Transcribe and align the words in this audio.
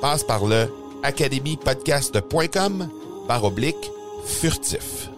Passe 0.00 0.24
par 0.24 0.46
le 0.46 0.66
academypodcast.com 1.02 2.88
par 3.28 3.44
oblique 3.44 3.90
furtif. 4.24 5.10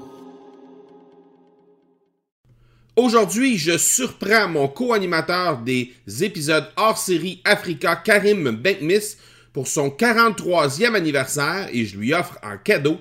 Aujourd'hui, 2.97 3.59
je 3.59 3.79
surprends 3.79 4.49
mon 4.49 4.67
co-animateur 4.67 5.59
des 5.59 5.93
épisodes 6.21 6.69
hors 6.77 6.99
série 6.99 7.41
Africa, 7.45 7.95
Karim 7.95 8.51
Benkmis, 8.51 9.17
pour 9.53 9.69
son 9.69 9.89
43e 9.89 10.95
anniversaire 10.95 11.69
et 11.73 11.85
je 11.85 11.97
lui 11.97 12.13
offre 12.13 12.39
en 12.43 12.59
cadeau 12.59 12.99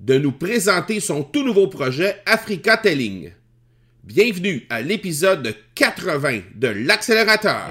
de 0.00 0.18
nous 0.18 0.32
présenter 0.32 0.98
son 0.98 1.22
tout 1.22 1.44
nouveau 1.44 1.68
projet 1.68 2.16
Africa 2.26 2.76
Telling. 2.76 3.30
Bienvenue 4.02 4.66
à 4.68 4.82
l'épisode 4.82 5.54
80 5.76 6.40
de 6.56 6.68
l'accélérateur. 6.68 7.70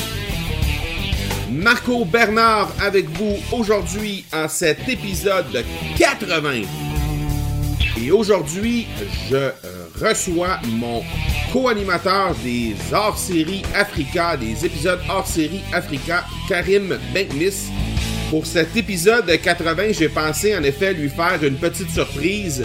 Marco 1.51 2.05
Bernard 2.05 2.71
avec 2.79 3.09
vous 3.09 3.35
aujourd'hui 3.51 4.23
en 4.31 4.47
cet 4.47 4.87
épisode 4.87 5.65
80. 5.97 6.61
Et 8.01 8.09
aujourd'hui, 8.09 8.87
je 9.29 9.35
euh, 9.35 9.51
reçois 9.99 10.59
mon 10.65 11.03
co-animateur 11.51 12.33
des 12.41 12.73
hors-série 12.93 13.63
Africa, 13.75 14.37
des 14.37 14.65
épisodes 14.65 15.01
hors-série 15.09 15.61
Africa, 15.73 16.23
Karim 16.47 16.97
Benkmis. 17.13 17.69
Pour 18.29 18.45
cet 18.45 18.77
épisode 18.77 19.29
80, 19.29 19.91
j'ai 19.91 20.07
pensé 20.07 20.55
en 20.55 20.63
effet 20.63 20.93
lui 20.93 21.09
faire 21.09 21.43
une 21.43 21.57
petite 21.57 21.89
surprise. 21.89 22.63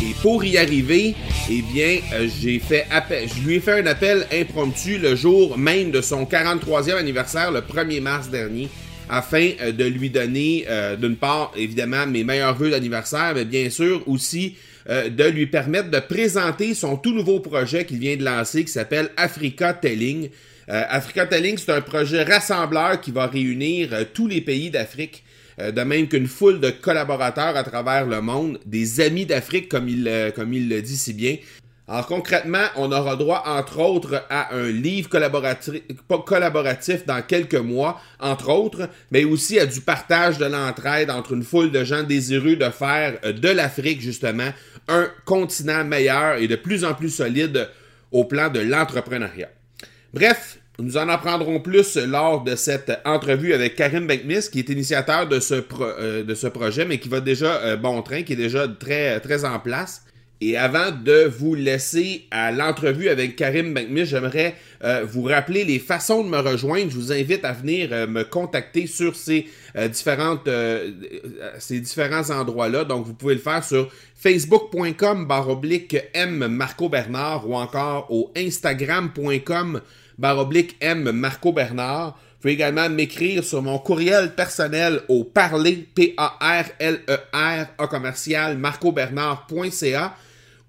Et 0.00 0.14
pour 0.22 0.44
y 0.44 0.56
arriver, 0.56 1.16
eh 1.50 1.62
bien, 1.72 1.98
euh, 2.12 2.28
j'ai 2.40 2.60
fait 2.60 2.86
appel, 2.88 3.28
je 3.28 3.44
lui 3.44 3.56
ai 3.56 3.60
fait 3.60 3.80
un 3.80 3.86
appel 3.86 4.28
impromptu 4.32 4.96
le 4.96 5.16
jour 5.16 5.58
même 5.58 5.90
de 5.90 6.00
son 6.00 6.24
43e 6.24 6.94
anniversaire, 6.94 7.50
le 7.50 7.62
1er 7.62 8.00
mars 8.00 8.30
dernier, 8.30 8.68
afin 9.08 9.50
euh, 9.60 9.72
de 9.72 9.84
lui 9.84 10.08
donner, 10.08 10.66
euh, 10.68 10.94
d'une 10.94 11.16
part, 11.16 11.50
évidemment, 11.56 12.06
mes 12.06 12.22
meilleurs 12.22 12.54
vœux 12.54 12.70
d'anniversaire, 12.70 13.32
mais 13.34 13.44
bien 13.44 13.70
sûr 13.70 14.02
aussi 14.06 14.56
de 14.88 15.24
lui 15.28 15.46
permettre 15.46 15.90
de 15.90 15.98
présenter 15.98 16.72
son 16.72 16.96
tout 16.96 17.12
nouveau 17.12 17.40
projet 17.40 17.84
qu'il 17.84 17.98
vient 17.98 18.16
de 18.16 18.24
lancer 18.24 18.64
qui 18.64 18.72
s'appelle 18.72 19.10
Africa 19.18 19.74
Telling. 19.74 20.30
Africa 20.66 21.26
Telling, 21.26 21.58
c'est 21.58 21.72
un 21.72 21.82
projet 21.82 22.22
rassembleur 22.22 22.98
qui 22.98 23.10
va 23.10 23.26
réunir 23.26 23.90
tous 24.14 24.26
les 24.26 24.40
pays 24.40 24.70
d'Afrique 24.70 25.24
euh, 25.60 25.72
de 25.72 25.82
même 25.82 26.08
qu'une 26.08 26.26
foule 26.26 26.60
de 26.60 26.70
collaborateurs 26.70 27.56
à 27.56 27.64
travers 27.64 28.06
le 28.06 28.20
monde, 28.20 28.58
des 28.66 29.00
amis 29.00 29.26
d'Afrique, 29.26 29.68
comme 29.68 29.88
il, 29.88 30.06
euh, 30.06 30.30
comme 30.30 30.52
il 30.52 30.68
le 30.68 30.82
dit 30.82 30.96
si 30.96 31.12
bien. 31.12 31.36
Alors 31.88 32.06
concrètement, 32.06 32.66
on 32.76 32.92
aura 32.92 33.16
droit, 33.16 33.42
entre 33.46 33.80
autres, 33.80 34.22
à 34.28 34.54
un 34.54 34.68
livre 34.68 35.08
collaboratif, 35.08 35.80
collaboratif 36.26 37.06
dans 37.06 37.22
quelques 37.22 37.54
mois, 37.54 37.98
entre 38.20 38.50
autres, 38.50 38.90
mais 39.10 39.24
aussi 39.24 39.58
à 39.58 39.64
du 39.64 39.80
partage 39.80 40.36
de 40.36 40.44
l'entraide 40.44 41.10
entre 41.10 41.32
une 41.32 41.42
foule 41.42 41.70
de 41.70 41.84
gens 41.84 42.02
désireux 42.02 42.56
de 42.56 42.68
faire 42.68 43.18
euh, 43.24 43.32
de 43.32 43.48
l'Afrique, 43.48 44.02
justement, 44.02 44.50
un 44.86 45.08
continent 45.24 45.84
meilleur 45.84 46.36
et 46.36 46.46
de 46.46 46.56
plus 46.56 46.84
en 46.84 46.92
plus 46.92 47.10
solide 47.10 47.68
au 48.12 48.24
plan 48.24 48.50
de 48.50 48.60
l'entrepreneuriat. 48.60 49.48
Bref, 50.12 50.57
nous 50.80 50.96
en 50.96 51.08
apprendrons 51.08 51.60
plus 51.60 51.96
lors 51.96 52.44
de 52.44 52.54
cette 52.54 52.92
entrevue 53.04 53.52
avec 53.52 53.74
Karim 53.74 54.06
Benkmis, 54.06 54.48
qui 54.50 54.60
est 54.60 54.68
initiateur 54.68 55.26
de 55.28 55.40
ce, 55.40 55.62
euh, 55.80 56.22
de 56.22 56.34
ce 56.34 56.46
projet, 56.46 56.84
mais 56.84 56.98
qui 56.98 57.08
va 57.08 57.20
déjà 57.20 57.56
euh, 57.62 57.76
bon 57.76 58.00
train, 58.02 58.22
qui 58.22 58.34
est 58.34 58.36
déjà 58.36 58.68
très, 58.68 59.18
très 59.20 59.44
en 59.44 59.58
place. 59.58 60.04
Et 60.40 60.56
avant 60.56 60.92
de 60.92 61.24
vous 61.24 61.56
laisser 61.56 62.26
à 62.30 62.52
l'entrevue 62.52 63.08
avec 63.08 63.34
Karim 63.34 63.74
Benkmis, 63.74 64.04
j'aimerais 64.04 64.54
euh, 64.84 65.04
vous 65.04 65.24
rappeler 65.24 65.64
les 65.64 65.80
façons 65.80 66.22
de 66.22 66.28
me 66.28 66.38
rejoindre. 66.38 66.92
Je 66.92 66.94
vous 66.94 67.12
invite 67.12 67.44
à 67.44 67.52
venir 67.52 68.06
me 68.06 68.22
contacter 68.22 68.86
sur 68.86 69.16
ces, 69.16 69.48
différentes, 69.90 70.48
ces 71.58 71.80
différents 71.80 72.30
endroits-là. 72.30 72.84
Donc, 72.84 73.04
vous 73.04 73.14
pouvez 73.14 73.34
le 73.34 73.40
faire 73.40 73.64
sur 73.64 73.90
facebook.com 74.14 75.26
baroblique 75.26 75.96
M 76.14 76.46
Marco 76.46 76.88
Bernard 76.88 77.50
ou 77.50 77.56
encore 77.56 78.06
au 78.10 78.30
instagram.com 78.36 79.80
baroblique 80.18 80.76
M 80.80 81.10
Marco 81.12 81.52
Bernard. 81.52 82.08
Vous 82.08 82.42
pouvez 82.42 82.54
également 82.54 82.88
m'écrire 82.88 83.42
sur 83.42 83.62
mon 83.62 83.78
courriel 83.78 84.34
personnel 84.34 85.00
au 85.08 85.24
parler, 85.24 85.88
P-A-R-L-E-R, 85.94 87.66
A 87.78 87.86
commercial, 87.88 88.58
marcobernard.ca 88.58 90.14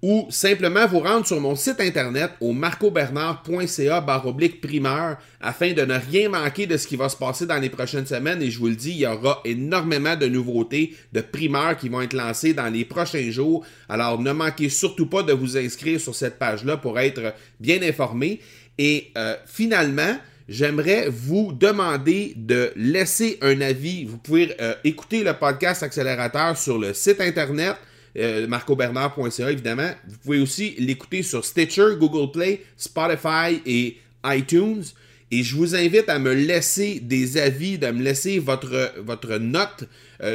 ou 0.02 0.26
simplement 0.30 0.86
vous 0.86 1.00
rendre 1.00 1.26
sur 1.26 1.38
mon 1.40 1.54
site 1.54 1.80
internet 1.80 2.30
au 2.40 2.52
marcobernard.ca 2.52 4.00
baroblique 4.00 4.60
primeur 4.62 5.18
afin 5.42 5.72
de 5.72 5.82
ne 5.82 5.94
rien 5.94 6.30
manquer 6.30 6.66
de 6.66 6.78
ce 6.78 6.86
qui 6.86 6.96
va 6.96 7.10
se 7.10 7.16
passer 7.16 7.44
dans 7.44 7.58
les 7.58 7.68
prochaines 7.68 8.06
semaines 8.06 8.40
et 8.40 8.50
je 8.50 8.58
vous 8.58 8.68
le 8.68 8.76
dis, 8.76 8.92
il 8.92 9.00
y 9.00 9.06
aura 9.06 9.40
énormément 9.44 10.16
de 10.16 10.26
nouveautés, 10.26 10.96
de 11.12 11.20
primeurs 11.20 11.76
qui 11.76 11.90
vont 11.90 12.00
être 12.00 12.14
lancées 12.14 12.54
dans 12.54 12.72
les 12.72 12.86
prochains 12.86 13.30
jours. 13.30 13.64
Alors 13.90 14.18
ne 14.18 14.32
manquez 14.32 14.70
surtout 14.70 15.06
pas 15.06 15.22
de 15.22 15.34
vous 15.34 15.58
inscrire 15.58 16.00
sur 16.00 16.14
cette 16.14 16.38
page-là 16.38 16.78
pour 16.78 16.98
être 16.98 17.34
bien 17.58 17.82
informé. 17.82 18.40
Et 18.82 19.12
euh, 19.18 19.36
finalement, 19.44 20.16
j'aimerais 20.48 21.10
vous 21.10 21.52
demander 21.52 22.32
de 22.34 22.72
laisser 22.76 23.36
un 23.42 23.60
avis. 23.60 24.06
Vous 24.06 24.16
pouvez 24.16 24.56
euh, 24.58 24.72
écouter 24.84 25.22
le 25.22 25.34
podcast 25.34 25.82
Accélérateur 25.82 26.56
sur 26.56 26.78
le 26.78 26.94
site 26.94 27.20
internet 27.20 27.76
euh, 28.16 28.46
marcobernard.ca 28.46 29.50
évidemment. 29.50 29.90
Vous 30.08 30.16
pouvez 30.24 30.40
aussi 30.40 30.76
l'écouter 30.78 31.22
sur 31.22 31.44
Stitcher, 31.44 31.88
Google 31.98 32.32
Play, 32.32 32.62
Spotify 32.78 33.60
et 33.66 33.98
iTunes. 34.24 34.82
Et 35.30 35.42
je 35.42 35.56
vous 35.56 35.76
invite 35.76 36.08
à 36.08 36.18
me 36.18 36.32
laisser 36.32 37.00
des 37.00 37.36
avis, 37.36 37.76
de 37.76 37.88
me 37.88 38.02
laisser 38.02 38.38
votre, 38.38 38.94
votre 39.00 39.36
note 39.36 39.84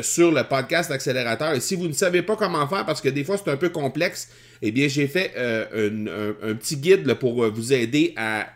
sur 0.03 0.31
le 0.31 0.43
podcast 0.43 0.91
Accélérateur. 0.91 1.53
Et 1.53 1.61
si 1.61 1.75
vous 1.75 1.87
ne 1.87 1.93
savez 1.93 2.21
pas 2.21 2.35
comment 2.35 2.65
faire, 2.67 2.85
parce 2.85 3.01
que 3.01 3.09
des 3.09 3.23
fois 3.23 3.37
c'est 3.37 3.51
un 3.51 3.57
peu 3.57 3.69
complexe, 3.69 4.29
eh 4.61 4.71
bien, 4.71 4.87
j'ai 4.87 5.07
fait 5.07 5.33
euh, 5.37 6.35
un, 6.41 6.55
petit 6.55 6.77
guide 6.77 7.13
pour 7.15 7.43
euh, 7.43 7.49
vous 7.49 7.73
aider 7.73 8.13
à 8.15 8.47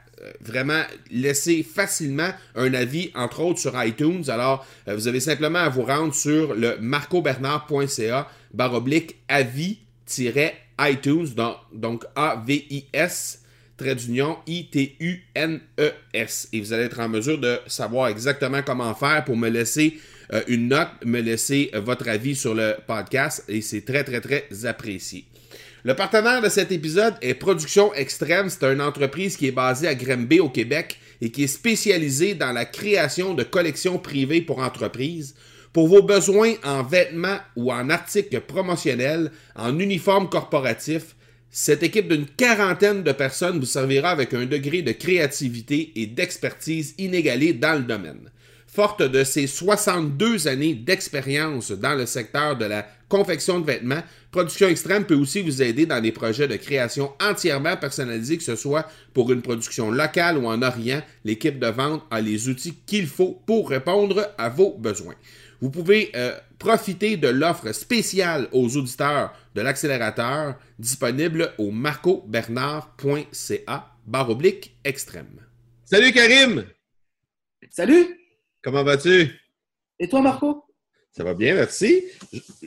vraiment 0.42 0.84
laisser 1.12 1.63
facilement 1.63 2.30
un 2.56 2.74
avis, 2.74 3.12
entre 3.16 3.42
autres 3.42 3.60
sur 3.60 3.81
iTunes. 3.84 4.24
Alors, 4.28 4.66
euh, 4.88 4.96
vous 4.96 5.07
avez 5.07 5.19
simplement 5.19 5.60
à 5.60 5.69
vous 5.69 5.84
rendre 5.84 6.13
sur 6.13 6.54
le 6.54 6.78
marcobernard.ca 6.80 8.28
baroblique 8.54 9.16
avis-iTunes, 9.28 11.28
donc, 11.74 12.06
A-V-I-S 12.16 13.44
trait 13.78 13.95
d'union 13.95 14.38
I-T-U-N-E-S. 14.45 16.50
Et 16.52 16.60
vous 16.60 16.74
allez 16.74 16.84
être 16.84 17.00
en 17.00 17.07
mesure 17.07 17.38
de 17.38 17.60
savoir 17.68 18.10
exactement 18.10 18.62
comment 18.62 18.94
faire 18.94 19.24
pour 19.24 19.38
me 19.38 19.48
laisser 19.48 19.98
euh, 20.34 20.42
une 20.48 20.68
note, 20.68 20.90
me 21.06 21.22
laisser 21.22 21.72
euh, 21.74 21.80
votre 21.80 22.10
avis 22.10 22.36
sur 22.36 22.54
le 22.54 22.75
podcast 22.86 23.45
et 23.48 23.62
c'est 23.62 23.81
très, 23.81 24.04
très, 24.04 24.22
très 24.22 24.66
apprécié. 24.66 25.25
Le 25.86 25.96
partenaire 25.96 26.42
de 26.42 26.50
cet 26.50 26.74
épisode 26.74 27.16
est 27.22 27.36
Production 27.36 27.94
Extrême. 27.94 28.50
C'est 28.50 28.66
une 28.66 28.81
entreprise 28.81 29.38
qui 29.38 29.48
est 29.48 29.54
basée 29.54 29.88
à 29.88 29.96
Grimby 29.96 30.42
au 30.42 30.50
Québec 30.50 31.00
et 31.22 31.31
qui 31.31 31.44
est 31.46 31.48
spécialisée 31.48 32.36
dans 32.36 32.52
la 32.52 32.66
création 32.66 33.34
de 33.34 33.44
collections 33.44 33.98
privées 33.98 34.42
pour 34.42 34.60
entreprises. 34.60 35.36
Pour 35.72 35.88
vos 35.88 36.04
besoins 36.04 36.56
en 36.66 36.84
vêtements 36.84 37.38
ou 37.56 37.72
en 37.72 37.90
articles 37.90 38.42
promotionnels, 38.42 39.31
en 39.56 39.80
uniformes 39.80 40.28
corporatifs, 40.28 41.16
cette 41.50 41.81
équipe 41.81 42.10
d'une 42.10 42.26
quarantaine 42.26 43.02
de 43.02 43.14
personnes 43.14 43.60
vous 43.60 43.66
servira 43.66 44.10
avec 44.10 44.34
un 44.34 44.46
degré 44.46 44.81
de 44.81 44.92
créativité 44.92 45.94
et 45.96 46.08
d'expertise 46.08 46.94
inégalé 46.98 47.54
dans 47.54 47.76
le 47.76 47.84
domaine. 47.84 48.30
Forte 48.68 49.02
de 49.02 49.24
ses 49.24 49.48
62 49.48 50.50
années 50.50 50.76
d'expérience 50.76 51.72
dans 51.72 51.96
le 51.96 52.06
secteur 52.06 52.58
de 52.58 52.66
la 52.66 52.86
confection 53.08 53.60
de 53.60 53.66
vêtements, 53.66 54.04
Production 54.31 54.68
Extrême 54.68 55.06
peut 55.06 55.16
aussi 55.16 55.42
vous 55.42 55.64
aider 55.64 55.88
dans 55.88 56.02
des 56.02 56.12
projets 56.12 56.48
de 56.48 56.56
création 56.56 57.14
entièrement 57.20 57.76
personnalisés, 57.78 58.38
que 58.38 58.44
ce 58.44 58.56
soit 58.56 58.88
pour 59.14 59.31
une 59.31 59.42
production 59.42 59.90
locale 59.90 60.38
ou 60.38 60.46
en 60.46 60.62
Orient. 60.62 61.02
L'équipe 61.24 61.58
de 61.58 61.66
vente 61.68 62.04
a 62.12 62.22
les 62.22 62.48
outils 62.48 62.76
qu'il 62.86 63.08
faut 63.08 63.42
pour 63.48 63.70
répondre 63.70 64.31
à 64.38 64.50
vos 64.50 64.78
besoins. 64.78 65.16
Vous 65.62 65.72
pouvez 65.72 66.12
euh, 66.16 66.38
profiter 66.60 67.18
de 67.18 67.28
l'offre 67.28 67.74
spéciale 67.74 68.48
aux 68.52 68.78
auditeurs 68.78 69.34
de 69.56 69.62
l'accélérateur 69.62 70.60
disponible 70.78 71.54
au 71.58 71.72
marcobernard.ca 71.72 73.96
barre 74.06 74.30
oblique 74.30 74.78
extrême. 74.84 75.40
Salut 75.86 76.12
Karim! 76.12 76.66
Salut! 77.72 78.16
Comment 78.64 78.84
vas-tu? 78.84 79.31
Et 80.00 80.08
toi, 80.08 80.22
Marco? 80.22 80.69
Ça 81.11 81.23
va 81.23 81.33
bien, 81.33 81.56
merci. 81.56 82.03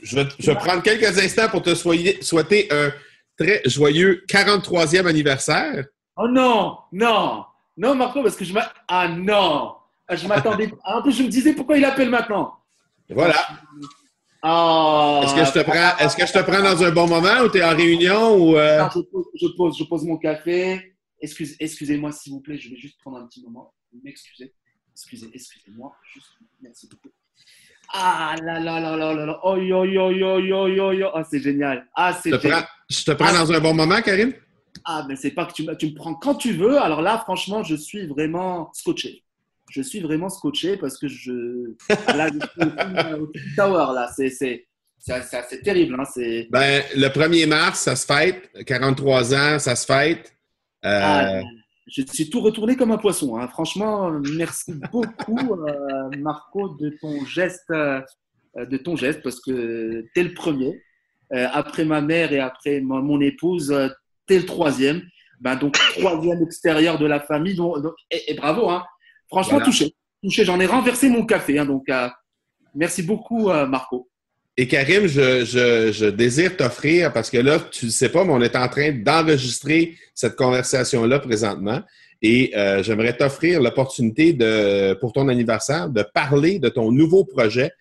Je, 0.02 0.16
vais, 0.16 0.54
prendre 0.54 0.82
quelques 0.82 1.18
instants 1.18 1.48
pour 1.48 1.62
te 1.62 1.74
souhaiter 1.74 2.68
un 2.70 2.92
très 3.38 3.62
joyeux 3.64 4.24
43e 4.28 5.06
anniversaire. 5.06 5.86
Oh 6.16 6.28
non, 6.28 6.78
non, 6.92 7.44
non, 7.76 7.94
Marco, 7.94 8.22
parce 8.22 8.36
que 8.36 8.44
je 8.44 8.52
m'attendais. 8.52 8.80
Ah 8.88 9.08
non! 9.08 9.74
Je 10.10 10.26
m'attendais. 10.26 10.70
En 10.84 11.00
plus, 11.02 11.12
je 11.12 11.22
me 11.22 11.28
disais 11.28 11.54
pourquoi 11.54 11.78
il 11.78 11.84
appelle 11.84 12.10
maintenant. 12.10 12.58
Voilà. 13.08 13.46
Oh, 14.44 15.20
est-ce 15.22 15.34
que 15.34 15.44
je 15.44 15.52
te 15.52 15.70
prends, 15.70 15.96
est-ce 15.98 16.16
que 16.16 16.26
je 16.26 16.32
te 16.32 16.38
prends 16.40 16.62
dans 16.62 16.82
un 16.82 16.90
bon 16.90 17.06
moment 17.06 17.42
ou 17.44 17.48
tu 17.48 17.58
es 17.58 17.64
en 17.64 17.76
réunion 17.76 18.34
ou 18.36 18.56
euh? 18.56 18.88
je, 18.92 19.46
pose, 19.56 19.78
je, 19.78 19.84
pose, 19.84 20.04
mon 20.04 20.16
café. 20.16 20.96
Excuse, 21.20 21.56
excusez-moi 21.60 22.10
s'il 22.10 22.32
vous 22.32 22.40
plaît, 22.40 22.58
je 22.58 22.68
vais 22.68 22.76
juste 22.76 22.98
prendre 23.00 23.18
un 23.18 23.26
petit 23.26 23.40
moment. 23.42 23.72
M'excuser. 24.02 24.52
Excusez, 24.92 25.30
excusez-moi. 25.32 25.94
Juste, 26.12 26.32
merci 26.60 26.88
beaucoup. 26.88 27.10
Ah 27.92 28.34
là 28.42 28.58
là 28.58 28.80
là 28.80 28.96
là 28.96 29.12
là 29.12 29.26
là. 29.26 29.40
Oh 29.42 29.56
yo 29.56 29.84
yo 29.84 30.10
yo 30.10 30.38
yo 30.38 30.68
yo 30.68 30.92
yo. 30.92 31.08
Ah, 31.14 31.24
c'est 31.28 31.40
génial. 31.40 31.86
Ah, 31.94 32.18
c'est 32.20 32.40
génial. 32.40 32.64
je 32.88 33.04
te 33.04 33.10
prends 33.12 33.28
ah, 33.28 33.44
dans 33.44 33.52
un 33.52 33.60
bon 33.60 33.74
moment, 33.74 34.00
Karine? 34.00 34.32
Ah, 34.84 35.04
mais 35.08 35.16
c'est 35.16 35.30
pas 35.30 35.44
que 35.44 35.52
tu, 35.52 35.66
tu 35.78 35.86
me 35.90 35.94
prends 35.94 36.14
quand 36.14 36.34
tu 36.34 36.52
veux. 36.52 36.80
Alors 36.80 37.02
là, 37.02 37.18
franchement, 37.18 37.62
je 37.62 37.76
suis 37.76 38.06
vraiment 38.06 38.70
scotché 38.72 39.22
je 39.72 39.82
suis 39.82 40.00
vraiment 40.00 40.28
scotché 40.28 40.76
parce 40.76 40.98
que 40.98 41.08
je. 41.08 41.74
Là, 42.08 42.28
je 42.28 42.38
suis 42.38 43.14
au 43.14 43.32
Tower, 43.56 43.94
là. 43.94 44.10
C'est. 44.14 44.30
C'est 44.98 45.62
terrible. 45.64 45.96
Hein, 45.98 46.44
ben, 46.50 46.84
le 46.94 47.08
1er 47.08 47.48
mars, 47.48 47.80
ça 47.80 47.96
se 47.96 48.06
fête. 48.06 48.50
43 48.64 49.34
ans, 49.34 49.58
ça 49.58 49.74
se 49.74 49.84
fête. 49.84 50.32
Euh, 50.84 51.00
ah, 51.02 51.40
je 51.87 52.02
suis 52.12 52.31
tout 52.31 52.40
retourné 52.40 52.76
comme 52.76 52.93
un 52.93 52.99
poisson. 52.99 53.37
Hein. 53.37 53.49
Franchement, 53.49 54.11
merci 54.37 54.75
beaucoup, 54.93 55.55
euh, 55.55 56.11
Marco, 56.19 56.76
de 56.81 56.90
ton 57.00 57.25
geste, 57.25 57.70
euh, 57.70 58.00
de 58.56 58.76
ton 58.76 58.96
geste, 58.96 59.23
parce 59.23 59.40
que 59.40 60.05
tu 60.14 60.20
es 60.20 60.25
le 60.25 60.34
premier. 60.34 60.82
après 61.31 61.87
ma 61.87 62.02
mère 62.02 62.32
et 62.32 62.40
après 62.40 62.81
mon 62.81 63.20
épouse, 63.20 63.75
tu 64.26 64.34
es 64.34 64.38
le 64.38 64.46
troisième. 64.46 65.02
Ben, 65.43 65.56
donc, 65.56 65.76
troisième 65.99 66.40
extérieur 66.43 66.99
de 66.99 67.06
la 67.06 67.19
famille. 67.19 67.56
Donc, 67.56 67.94
et, 68.11 68.35
bravo, 68.35 68.70
hein. 68.70 68.85
Franchement, 69.28 69.61
touché. 69.61 69.93
Touché. 70.23 70.44
J'en 70.44 70.61
ai 70.61 70.67
renversé 70.67 71.08
mon 71.08 71.26
café. 71.26 71.58
Hein, 71.58 71.67
donc, 71.67 71.88
euh, 71.88 72.08
merci 72.76 73.02
beaucoup, 73.02 73.50
euh, 73.50 73.67
Marco. 73.67 74.08
Et 74.56 74.69
Karim, 74.69 75.06
je, 75.06 76.10
désire 76.10 76.56
t'offrir, 76.56 77.12
parce 77.12 77.31
que 77.31 77.38
là, 77.38 77.58
tu 77.70 77.87
ne 77.87 77.90
sais 77.90 78.10
pas, 78.10 78.25
mais 78.25 78.32
on 78.32 78.43
est 78.43 78.56
en 78.56 78.69
train 78.69 78.93
d'enregistrer 78.93 79.96
cette 80.14 80.37
conversation-là 80.37 81.20
présentement. 81.20 81.81
Et 82.20 82.52
euh, 82.56 82.82
j'aimerais 82.82 83.16
t'offrir 83.16 83.60
l'opportunité 83.60 84.32
de, 84.32 84.94
pour 84.94 85.12
ton 85.12 85.28
anniversaire, 85.28 85.88
de 85.88 86.02
parler 86.02 86.58
de 86.58 86.69
ton 86.69 86.93
nouveau 86.93 87.25
projet, 87.25 87.72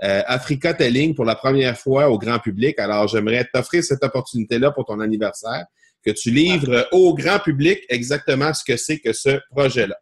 Africa 0.00 0.74
Telling, 0.74 1.12
pour 1.16 1.24
la 1.24 1.34
première 1.34 1.76
fois 1.76 2.08
au 2.08 2.18
grand 2.18 2.38
public. 2.38 2.78
Alors, 2.78 3.08
j'aimerais 3.08 3.44
t'offrir 3.52 3.82
cette 3.82 4.04
opportunité-là 4.04 4.70
pour 4.70 4.84
ton 4.84 5.00
anniversaire, 5.00 5.64
que 6.04 6.10
tu 6.10 6.30
livres 6.30 6.86
au 6.92 7.14
grand 7.14 7.38
public 7.38 7.80
exactement 7.88 8.54
ce 8.54 8.64
que 8.64 8.76
c'est 8.76 8.98
que 8.98 9.12
ce 9.12 9.40
projet-là. 9.50 9.96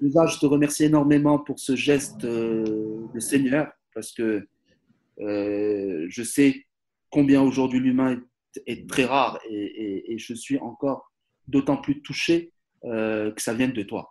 Déjà, 0.00 0.26
je 0.26 0.38
te 0.38 0.46
remercie 0.46 0.84
énormément 0.84 1.38
pour 1.38 1.58
ce 1.58 1.74
geste 1.74 2.24
euh, 2.24 2.64
de 3.14 3.20
Seigneur, 3.20 3.68
parce 3.94 4.12
que 4.12 4.46
euh, 5.20 6.06
je 6.08 6.22
sais 6.22 6.66
combien 7.10 7.42
aujourd'hui 7.42 7.80
l'humain 7.80 8.20
est, 8.66 8.88
très 8.88 9.04
rare 9.04 9.38
et, 9.48 10.16
je 10.18 10.34
suis 10.34 10.58
encore 10.58 11.12
d'autant 11.48 11.76
plus 11.76 12.02
touché 12.02 12.52
euh, 12.84 13.30
que 13.32 13.42
ça 13.42 13.54
vienne 13.54 13.72
de 13.72 13.82
toi. 13.82 14.08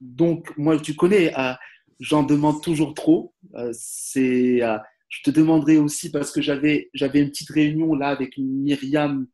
donc, 0.00 0.56
moi, 0.56 0.78
tu 0.78 0.94
connais, 0.94 1.32
j'en 2.00 2.22
demande 2.22 2.62
toujours 2.62 2.94
trop. 2.94 3.34
c'est, 3.72 4.60
je 5.08 5.22
te 5.22 5.30
demanderai 5.30 5.78
aussi 5.78 6.10
parce 6.10 6.30
que 6.30 6.42
j'avais, 6.42 6.90
j'avais 6.94 7.20
une 7.20 7.30
petite 7.30 7.50
réunion 7.50 7.94
là 7.94 8.08
avec 8.08 8.36
Myriam 8.36 9.26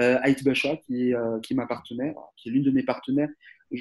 euh, 0.00 0.18
qui 0.24 1.10
est, 1.10 1.14
qui 1.42 1.52
est 1.52 1.56
ma 1.56 1.66
partenaire, 1.66 2.14
qui 2.36 2.48
est 2.48 2.52
l'une 2.52 2.64
de 2.64 2.70
mes 2.70 2.82
partenaires, 2.82 3.30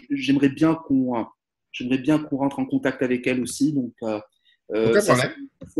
j'aimerais 0.09 0.49
bien 0.49 0.75
qu'on 0.75 1.25
j'aimerais 1.71 1.97
bien 1.97 2.19
qu'on 2.19 2.37
rentre 2.37 2.59
en 2.59 2.65
contact 2.65 3.01
avec 3.01 3.25
elle 3.27 3.41
aussi. 3.41 3.73
Donc, 3.73 3.93
euh, 4.73 4.93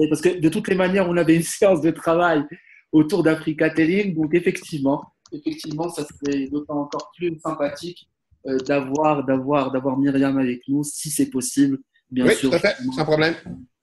parce 0.09 0.21
que 0.21 0.39
de 0.39 0.49
toutes 0.49 0.67
les 0.67 0.75
manières, 0.75 1.09
on 1.09 1.17
avait 1.17 1.35
une 1.35 1.43
séance 1.43 1.81
de 1.81 1.91
travail 1.91 2.43
autour 2.91 3.23
d'Africa 3.23 3.69
Telling. 3.69 4.13
Donc, 4.13 4.33
effectivement, 4.33 5.03
effectivement, 5.31 5.89
ça 5.89 6.05
serait 6.05 6.47
d'autant 6.47 6.81
encore 6.81 7.11
plus 7.17 7.37
sympathique 7.39 8.07
euh, 8.47 8.57
d'avoir, 8.59 9.25
d'avoir, 9.25 9.71
d'avoir 9.71 9.97
Myriam 9.97 10.37
avec 10.37 10.61
nous, 10.67 10.83
si 10.83 11.09
c'est 11.09 11.29
possible, 11.29 11.79
bien 12.11 12.27
oui, 12.27 12.35
sûr. 12.35 12.49
Tout 12.49 12.55
à 12.55 12.59
fait, 12.59 12.75
sans 12.95 13.05
problème. 13.05 13.35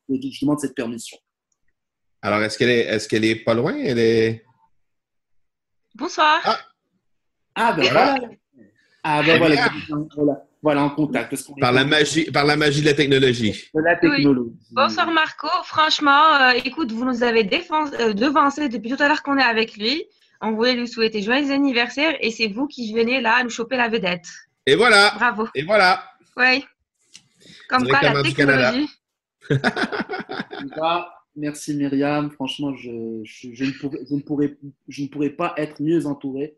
Je 0.09 0.41
demande 0.41 0.61
cette 0.61 0.75
permission. 0.75 1.17
Alors, 2.23 2.43
est-ce 2.43 2.59
qu'elle 2.59 2.71
est, 2.71 2.87
est, 2.87 3.09
qu'elle 3.09 3.25
est 3.25 3.37
pas 3.37 3.55
loin? 3.55 3.75
Elle 3.75 3.99
est. 3.99 4.45
Bonsoir. 5.95 6.41
Ah, 6.45 6.59
ah 7.55 7.73
ben 7.73 7.83
voilà. 7.83 8.19
Ah 9.03 9.23
ben 9.23 9.39
voilà, 9.39 9.71
voilà, 10.15 10.47
en 10.65 10.91
contact. 10.91 11.35
par, 11.61 11.73
la 11.73 11.85
magie, 11.85 12.31
par 12.31 12.45
la 12.45 12.57
magie 12.57 12.81
de 12.81 12.87
la 12.87 12.95
technologie. 12.95 13.71
De 13.75 13.81
la 13.81 13.97
technologie. 13.97 14.57
Bonsoir 14.73 15.11
Marco. 15.11 15.49
Franchement, 15.65 16.35
euh, 16.35 16.61
écoute, 16.65 16.93
vous 16.93 17.05
nous 17.05 17.23
avez 17.23 17.41
euh, 17.41 18.13
devancé 18.13 18.69
depuis 18.69 18.91
tout 18.91 19.03
à 19.03 19.09
l'heure 19.09 19.23
qu'on 19.23 19.39
est 19.39 19.43
avec 19.43 19.77
lui. 19.77 20.05
On 20.41 20.53
voulait 20.53 20.75
lui 20.75 20.89
souhaiter 20.89 21.23
joyeux 21.23 21.51
anniversaire 21.53 22.17
et 22.21 22.31
c'est 22.31 22.49
vous 22.49 22.67
qui 22.67 22.93
venez 22.95 23.21
là 23.21 23.43
nous 23.45 23.51
choper 23.51 23.77
la 23.77 23.89
vedette. 23.89 24.27
Et 24.67 24.75
voilà. 24.75 25.13
Bravo. 25.17 25.49
Et 25.55 25.63
voilà. 25.65 26.03
Oui. 26.37 26.65
Comme 27.69 27.87
quoi 27.87 28.01
la 28.03 28.23
technologie. 28.23 28.89
Merci 31.37 31.75
Myriam. 31.75 32.31
Franchement, 32.31 32.75
je, 32.77 32.91
ne 32.91 33.79
pourrais, 33.79 33.99
je, 34.09 34.15
ne 34.15 34.21
pourrais, 34.21 34.57
je 34.89 35.03
ne 35.03 35.09
pourrais 35.09 35.31
pas 35.31 35.55
être 35.57 35.81
mieux 35.81 36.07
entouré. 36.07 36.57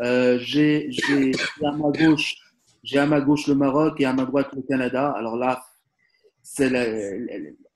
Euh, 0.00 0.38
j'ai 0.40 0.90
à 1.62 1.72
ma 1.72 1.90
gauche, 1.90 2.36
j'ai 2.82 2.98
à 2.98 3.06
ma 3.06 3.20
gauche 3.20 3.46
le 3.46 3.54
Maroc 3.54 4.00
et 4.00 4.04
à 4.04 4.12
ma 4.12 4.24
droite 4.24 4.48
le 4.54 4.62
Canada. 4.62 5.12
Alors 5.16 5.36
là, 5.36 5.62
c'est 6.42 6.70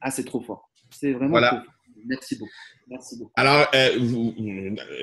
ah, 0.01 0.11
trop 0.25 0.41
fort. 0.41 0.71
C'est 0.91 1.13
vraiment 1.13 1.31
voilà. 1.31 1.49
trop 1.49 1.59
fort. 1.59 1.75
Merci 2.07 2.37
beaucoup. 2.37 2.51
Merci 2.89 3.19
beaucoup. 3.19 3.33
Alors, 3.37 3.67
euh, 3.75 3.99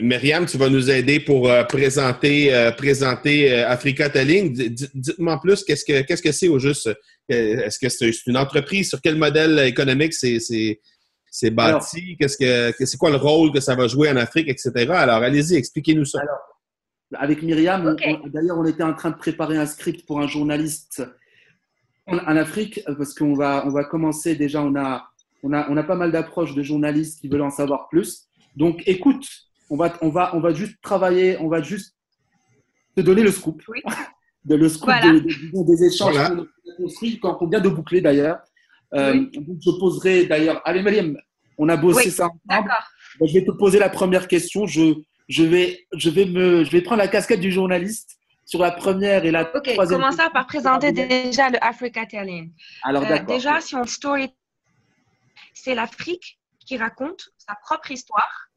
Myriam, 0.01 0.45
tu 0.45 0.57
vas 0.57 0.69
nous 0.69 0.89
aider 0.91 1.19
pour 1.19 1.49
euh, 1.49 1.63
présenter, 1.63 2.53
euh, 2.53 2.71
présenter 2.71 3.51
Africa 3.53 4.09
Telling. 4.09 4.53
Dites-moi 4.53 5.39
plus, 5.41 5.63
qu'est-ce 5.63 5.85
que 5.85 6.01
qu'est-ce 6.01 6.21
que 6.21 6.31
c'est 6.31 6.47
au 6.47 6.59
juste? 6.59 6.89
Est-ce 7.27 7.79
que 7.79 7.89
c'est 7.89 8.11
une 8.27 8.37
entreprise? 8.37 8.89
Sur 8.89 9.01
quel 9.01 9.15
modèle 9.15 9.59
économique 9.59 10.13
c'est 10.13 11.49
bâti? 11.51 12.17
Qu'est-ce 12.19 12.37
que 12.37 12.85
c'est 12.85 12.97
quoi 12.97 13.09
le 13.09 13.17
rôle 13.17 13.51
que 13.51 13.61
ça 13.61 13.75
va 13.75 13.87
jouer 13.87 14.09
en 14.09 14.17
Afrique, 14.17 14.49
etc. 14.49 14.71
Alors, 14.91 15.23
allez-y, 15.23 15.55
expliquez-nous 15.55 16.05
ça. 16.05 16.19
Alors, 16.21 16.39
Avec 17.13 17.41
Myriam, 17.43 17.95
d'ailleurs, 18.27 18.57
on 18.57 18.65
était 18.65 18.83
en 18.83 18.93
train 18.93 19.09
de 19.11 19.15
préparer 19.17 19.57
un 19.57 19.65
script 19.65 20.05
pour 20.05 20.19
un 20.21 20.27
journaliste 20.27 21.03
en, 22.07 22.17
en 22.17 22.35
Afrique, 22.37 22.81
parce 22.85 23.13
qu'on 23.13 23.33
va, 23.33 23.63
on 23.65 23.69
va 23.69 23.83
commencer 23.83 24.35
déjà, 24.35 24.61
on 24.63 24.75
a, 24.75 25.05
on 25.43 25.51
a, 25.53 25.69
on 25.69 25.75
a 25.77 25.83
pas 25.83 25.95
mal 25.95 26.11
d'approches 26.11 26.55
de 26.55 26.63
journalistes 26.63 27.19
qui 27.21 27.27
veulent 27.27 27.41
en 27.41 27.49
savoir 27.49 27.89
plus. 27.89 28.27
Donc, 28.55 28.83
écoute, 28.85 29.27
on 29.69 29.75
va, 29.77 29.93
on 30.01 30.09
va, 30.09 30.35
on 30.35 30.39
va 30.39 30.53
juste 30.53 30.77
travailler, 30.81 31.37
on 31.39 31.47
va 31.47 31.61
juste 31.61 31.95
te 32.95 33.01
donner 33.01 33.23
le 33.23 33.31
scoop. 33.31 33.61
Oui. 33.67 33.81
De 34.43 34.55
le 34.55 34.69
scoop 34.69 34.85
Voilà. 34.85 35.11
de- 35.13 35.19
de- 35.19 35.27
disons, 35.27 35.63
des 35.63 35.83
échanges 35.83 36.15
Voilà. 36.15 36.29
qu'on 36.31 36.41
a 36.41 36.75
construits, 36.75 37.19
qu'on 37.19 37.47
vient 37.47 37.59
de 37.61 37.69
boucler 37.69 38.01
d'ailleurs. 38.01 38.39
Euh, 38.95 39.13
Oui. 39.13 39.29
donc, 39.39 39.57
je 39.63 39.69
poserai 39.79 40.25
d'ailleurs, 40.25 40.63
allez 40.65 40.81
Mariam, 40.81 41.15
on 41.59 41.69
a 41.69 41.77
bossé 41.77 42.05
Oui, 42.05 42.11
ça 42.11 42.25
ensemble. 42.25 42.39
D'accord. 42.45 42.83
Bon, 43.19 43.27
je 43.27 43.33
vais 43.35 43.45
te 43.45 43.51
poser 43.51 43.77
la 43.77 43.89
première 43.89 44.27
question. 44.27 44.65
Je, 44.65 44.95
je, 45.31 45.43
vais, 45.43 45.87
je, 45.95 46.09
vais 46.09 46.25
me, 46.25 46.63
je 46.65 46.71
vais 46.71 46.81
prendre 46.81 47.01
la 47.01 47.07
casquette 47.07 47.39
du 47.39 47.51
journaliste 47.51 48.19
sur 48.45 48.59
la 48.59 48.71
première 48.71 49.23
et 49.25 49.31
la 49.31 49.43
Ok, 49.55 49.63
troisième. 49.73 49.99
commençons 49.99 50.17
question. 50.17 50.33
par 50.33 50.45
présenter 50.47 50.91
déjà 50.91 51.49
le 51.49 51.63
Africa 51.63 52.05
Telling. 52.05 52.51
Alors, 52.83 53.03
Euh, 53.03 53.07
d'accord. 53.09 53.27
déjà, 53.27 53.61
si 53.61 53.75
on 53.75 53.85
story, 53.85 54.29
c'est 55.53 55.73
l'Afrique 55.75 56.39
qui 56.65 56.77
raconte 56.77 57.29
sa 57.37 57.55
propre 57.55 57.91
histoire. 57.91 58.49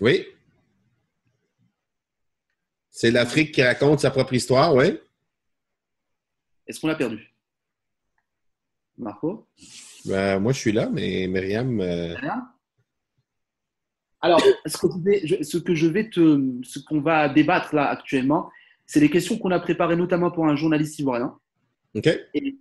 Oui. 0.00 0.24
C'est 2.90 3.10
l'Afrique 3.10 3.52
qui 3.52 3.62
raconte 3.62 4.00
sa 4.00 4.10
propre 4.10 4.34
histoire, 4.34 4.74
oui. 4.74 4.98
Est-ce 6.66 6.80
qu'on 6.80 6.88
l'a 6.88 6.94
perdu? 6.94 7.32
Marco? 8.98 9.48
Ben, 10.04 10.38
moi, 10.38 10.52
je 10.52 10.58
suis 10.58 10.72
là, 10.72 10.88
mais 10.92 11.26
Myriam. 11.26 11.80
euh, 11.80 12.14
Rien 12.16 12.52
Alors, 14.20 14.40
ce 14.66 14.76
que, 14.78 14.86
je 15.24 15.42
ce 15.42 15.58
que 15.58 15.74
je 15.74 15.86
vais 15.86 16.08
te. 16.08 16.42
Ce 16.62 16.78
qu'on 16.78 17.00
va 17.00 17.28
débattre 17.28 17.74
là 17.74 17.88
actuellement, 17.88 18.50
c'est 18.86 19.00
les 19.00 19.10
questions 19.10 19.38
qu'on 19.38 19.50
a 19.50 19.60
préparées 19.60 19.96
notamment 19.96 20.30
pour 20.30 20.46
un 20.46 20.56
journaliste 20.56 20.98
ivoirien. 20.98 21.36
OK. 21.94 22.06
et, 22.34 22.56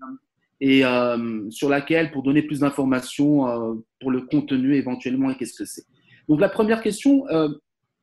et, 0.61 0.85
euh, 0.85 1.49
sur 1.49 1.69
laquelle, 1.69 2.11
pour 2.11 2.23
donner 2.23 2.41
plus 2.41 2.59
d'informations 2.59 3.47
euh, 3.47 3.73
pour 3.99 4.11
le 4.11 4.21
contenu 4.21 4.75
éventuellement 4.75 5.29
et 5.29 5.35
qu'est-ce 5.35 5.57
que 5.57 5.65
c'est. 5.65 5.83
Donc 6.29 6.39
la 6.39 6.49
première 6.49 6.81
question, 6.81 7.27
euh, 7.29 7.49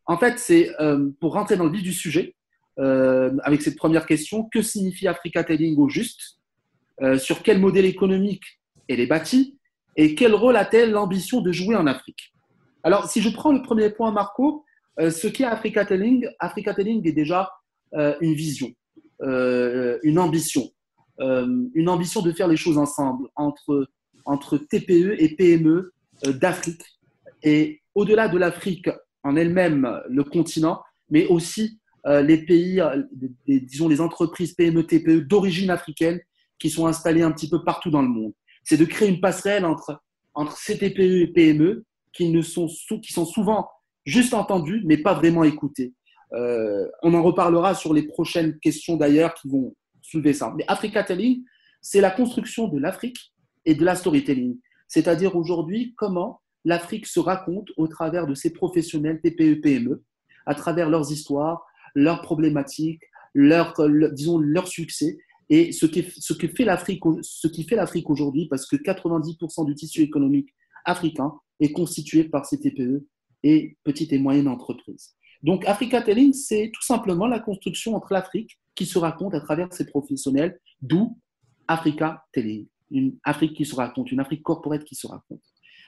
en 0.06 0.18
fait, 0.18 0.38
c'est 0.38 0.70
euh, 0.80 1.10
pour 1.20 1.32
rentrer 1.32 1.56
dans 1.56 1.64
le 1.64 1.72
vif 1.72 1.82
du 1.82 1.92
sujet, 1.92 2.34
euh, 2.78 3.32
avec 3.44 3.62
cette 3.62 3.76
première 3.76 4.06
question, 4.06 4.48
que 4.52 4.62
signifie 4.62 5.08
Africa 5.08 5.44
Telling 5.44 5.76
au 5.78 5.88
juste? 5.88 6.40
Euh, 7.02 7.18
Sur 7.18 7.42
quel 7.42 7.58
modèle 7.58 7.84
économique 7.86 8.44
elle 8.88 9.00
est 9.00 9.06
bâtie? 9.06 9.58
Et 9.96 10.14
quel 10.14 10.34
rôle 10.34 10.56
a-t-elle 10.56 10.90
l'ambition 10.90 11.40
de 11.40 11.52
jouer 11.52 11.76
en 11.76 11.86
Afrique? 11.86 12.31
Alors, 12.84 13.08
si 13.08 13.20
je 13.22 13.30
prends 13.30 13.52
le 13.52 13.62
premier 13.62 13.90
point, 13.90 14.10
Marco, 14.10 14.64
euh, 14.98 15.10
ce 15.10 15.26
qu'est 15.28 15.44
Africa 15.44 15.84
Telling, 15.84 16.28
Africa 16.38 16.74
Telling 16.74 17.06
est 17.06 17.12
déjà 17.12 17.50
euh, 17.94 18.14
une 18.20 18.34
vision, 18.34 18.72
euh, 19.22 19.98
une 20.02 20.18
ambition 20.18 20.70
une 21.74 21.88
ambition 21.88 22.20
de 22.20 22.32
faire 22.32 22.48
les 22.48 22.56
choses 22.56 22.78
ensemble 22.78 23.28
entre, 23.36 23.86
entre 24.24 24.58
TPE 24.58 25.14
et 25.20 25.36
PME 25.36 25.92
d'Afrique 26.26 26.82
et 27.44 27.80
au-delà 27.94 28.26
de 28.26 28.38
l'Afrique 28.38 28.90
en 29.22 29.36
elle-même, 29.36 30.00
le 30.08 30.24
continent, 30.24 30.82
mais 31.10 31.28
aussi 31.28 31.78
les 32.06 32.38
pays, 32.38 32.82
disons 33.46 33.88
les 33.88 34.00
entreprises 34.00 34.54
PME, 34.54 34.84
TPE 34.84 35.28
d'origine 35.28 35.70
africaine 35.70 36.18
qui 36.58 36.70
sont 36.70 36.88
installées 36.88 37.22
un 37.22 37.30
petit 37.30 37.48
peu 37.48 37.62
partout 37.62 37.90
dans 37.90 38.02
le 38.02 38.08
monde. 38.08 38.32
C'est 38.64 38.78
de 38.78 38.84
créer 38.84 39.08
une 39.08 39.20
passerelle 39.20 39.64
entre, 39.64 40.02
entre 40.34 40.56
ces 40.56 40.76
TPE 40.76 41.20
et 41.20 41.26
PME 41.28 41.84
qui, 42.12 42.30
ne 42.30 42.42
sont, 42.42 42.68
qui 43.02 43.12
sont 43.12 43.24
souvent 43.24 43.68
juste 44.04 44.34
entendus, 44.34 44.82
mais 44.84 44.98
pas 44.98 45.14
vraiment 45.14 45.44
écoutés. 45.44 45.94
Euh, 46.34 46.88
on 47.02 47.14
en 47.14 47.22
reparlera 47.22 47.74
sur 47.74 47.92
les 47.92 48.02
prochaines 48.04 48.58
questions 48.58 48.96
d'ailleurs 48.96 49.34
qui 49.34 49.48
vont 49.48 49.74
soulever 50.00 50.32
ça. 50.32 50.52
Mais 50.56 50.64
Africa 50.66 51.04
Telling, 51.04 51.42
c'est 51.80 52.00
la 52.00 52.10
construction 52.10 52.68
de 52.68 52.78
l'Afrique 52.78 53.32
et 53.64 53.74
de 53.74 53.84
la 53.84 53.94
storytelling. 53.94 54.58
C'est-à-dire 54.88 55.36
aujourd'hui 55.36 55.94
comment 55.96 56.40
l'Afrique 56.64 57.06
se 57.06 57.20
raconte 57.20 57.68
au 57.76 57.86
travers 57.88 58.26
de 58.26 58.34
ses 58.34 58.52
professionnels 58.52 59.20
TPE, 59.20 59.60
PME, 59.60 60.02
à 60.46 60.54
travers 60.54 60.88
leurs 60.90 61.10
histoires, 61.10 61.64
leurs 61.94 62.22
problématiques, 62.22 63.02
leurs, 63.34 63.74
le- 63.86 64.10
disons, 64.10 64.38
leurs 64.38 64.68
succès 64.68 65.18
et 65.48 65.72
ce 65.72 65.86
qui, 65.86 66.06
ce 66.16 66.32
qui 66.32 66.48
fait 66.48 66.64
l'Afrique 66.64 67.04
aujourd'hui, 68.10 68.48
parce 68.48 68.66
que 68.66 68.76
90% 68.76 69.66
du 69.66 69.74
tissu 69.74 70.00
économique 70.00 70.48
africain 70.84 71.32
est 71.60 71.72
constitué 71.72 72.24
par 72.24 72.46
ces 72.46 72.60
TPE 72.60 73.06
et 73.42 73.76
petites 73.84 74.12
et 74.12 74.18
moyennes 74.18 74.48
entreprises. 74.48 75.14
Donc, 75.42 75.64
Africa 75.66 76.00
Telling, 76.02 76.32
c'est 76.32 76.70
tout 76.72 76.82
simplement 76.82 77.26
la 77.26 77.40
construction 77.40 77.96
entre 77.96 78.12
l'Afrique 78.12 78.58
qui 78.74 78.86
se 78.86 78.98
raconte 78.98 79.34
à 79.34 79.40
travers 79.40 79.72
ses 79.72 79.86
professionnels, 79.86 80.58
d'où 80.80 81.18
Africa 81.66 82.24
Telling, 82.32 82.66
une 82.90 83.16
Afrique 83.24 83.56
qui 83.56 83.64
se 83.64 83.74
raconte, 83.74 84.12
une 84.12 84.20
Afrique 84.20 84.42
corporate 84.42 84.84
qui 84.84 84.94
se 84.94 85.06
raconte. 85.06 85.42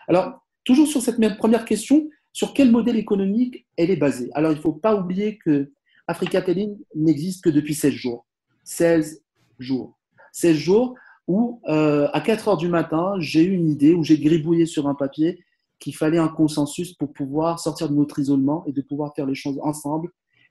Alors, 0.08 0.44
toujours 0.64 0.88
sur 0.88 1.00
cette 1.00 1.18
même 1.18 1.36
première 1.36 1.64
question, 1.64 2.08
sur 2.32 2.52
quel 2.52 2.70
modèle 2.70 2.96
économique 2.96 3.66
elle 3.76 3.90
est 3.90 3.96
basée? 3.96 4.30
Alors, 4.34 4.50
il 4.50 4.56
ne 4.56 4.60
faut 4.60 4.72
pas 4.72 4.96
oublier 4.96 5.38
que 5.38 5.72
Africa 6.08 6.42
Telling 6.42 6.76
n'existe 6.94 7.44
que 7.44 7.50
depuis 7.50 7.74
16 7.74 7.92
jours. 7.92 8.26
16 8.64 9.22
jours. 9.60 9.98
16 10.32 10.56
jours 10.56 10.94
où, 11.28 11.60
euh, 11.68 12.08
à 12.12 12.20
4 12.20 12.48
heures 12.48 12.56
du 12.56 12.68
matin, 12.68 13.14
j'ai 13.18 13.44
eu 13.44 13.52
une 13.52 13.70
idée, 13.70 13.94
où 13.94 14.02
j'ai 14.02 14.18
gribouillé 14.18 14.66
sur 14.66 14.88
un 14.88 14.94
papier 14.94 15.44
qu'il 15.84 15.94
fallait 15.94 16.18
un 16.18 16.28
consensus 16.28 16.94
pour 16.94 17.12
pouvoir 17.12 17.60
sortir 17.60 17.90
de 17.90 17.94
notre 17.94 18.18
isolement 18.18 18.64
et 18.66 18.72
de 18.72 18.80
pouvoir 18.80 19.12
faire 19.14 19.26
les 19.26 19.34
choses 19.34 19.58
ensemble 19.62 20.08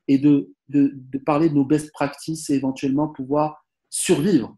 et 0.07 0.19
de, 0.19 0.51
de, 0.69 1.17
parler 1.25 1.49
de 1.49 1.55
nos 1.55 1.65
best 1.65 1.91
practices 1.91 2.51
et 2.51 2.53
éventuellement 2.53 3.07
pouvoir 3.07 3.65
survivre 3.89 4.55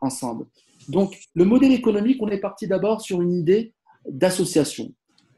ensemble. 0.00 0.46
Donc, 0.88 1.16
le 1.34 1.44
modèle 1.44 1.72
économique, 1.72 2.20
on 2.20 2.28
est 2.28 2.40
parti 2.40 2.66
d'abord 2.66 3.02
sur 3.02 3.22
une 3.22 3.34
idée 3.34 3.72
d'association. 4.08 4.92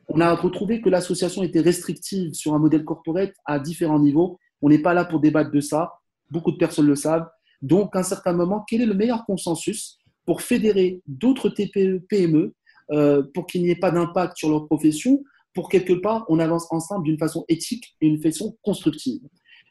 On 0.08 0.22
a 0.22 0.34
retrouvé 0.34 0.80
que 0.80 0.88
l'association 0.88 1.42
était 1.42 1.60
restrictive 1.60 2.32
sur 2.32 2.54
un 2.54 2.58
modèle 2.58 2.84
corporate 2.84 3.34
à 3.44 3.58
différents 3.58 3.98
niveaux. 3.98 4.38
On 4.62 4.70
n'est 4.70 4.80
pas 4.80 4.94
là 4.94 5.04
pour 5.04 5.20
débattre 5.20 5.50
de 5.50 5.60
ça. 5.60 5.92
Beaucoup 6.30 6.52
de 6.52 6.56
personnes 6.56 6.86
le 6.86 6.96
savent. 6.96 7.28
Donc, 7.60 7.94
à 7.94 7.98
un 7.98 8.04
certain 8.04 8.32
moment, 8.32 8.64
quel 8.66 8.80
est 8.80 8.86
le 8.86 8.94
meilleur 8.94 9.26
consensus 9.26 9.98
pour 10.24 10.40
fédérer 10.40 11.02
d'autres 11.06 11.50
TPE, 11.50 12.06
PME, 12.08 12.54
euh, 12.90 13.22
pour 13.34 13.46
qu'il 13.46 13.62
n'y 13.62 13.70
ait 13.70 13.76
pas 13.76 13.90
d'impact 13.90 14.36
sur 14.36 14.50
leur 14.50 14.66
profession, 14.66 15.22
pour 15.54 15.68
quelque 15.68 15.92
part, 15.92 16.24
on 16.28 16.38
avance 16.38 16.66
ensemble 16.70 17.04
d'une 17.04 17.18
façon 17.18 17.44
éthique 17.48 17.96
et 18.00 18.08
d'une 18.08 18.22
façon 18.22 18.56
constructive. 18.62 19.22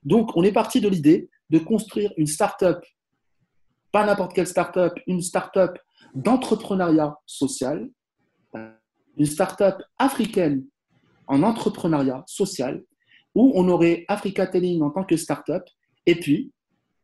Donc, 0.03 0.35
on 0.35 0.43
est 0.43 0.51
parti 0.51 0.81
de 0.81 0.89
l'idée 0.89 1.29
de 1.49 1.59
construire 1.59 2.11
une 2.17 2.27
start-up, 2.27 2.83
pas 3.91 4.05
n'importe 4.05 4.33
quelle 4.33 4.47
start-up, 4.47 4.93
une 5.07 5.21
start-up 5.21 5.77
d'entrepreneuriat 6.13 7.15
social, 7.25 7.89
une 9.17 9.25
start-up 9.25 9.81
africaine 9.97 10.65
en 11.27 11.43
entrepreneuriat 11.43 12.23
social, 12.27 12.83
où 13.35 13.51
on 13.55 13.67
aurait 13.69 14.05
Africa 14.07 14.47
Telling 14.47 14.81
en 14.81 14.89
tant 14.89 15.03
que 15.03 15.17
start-up, 15.17 15.63
et 16.05 16.15
puis, 16.15 16.51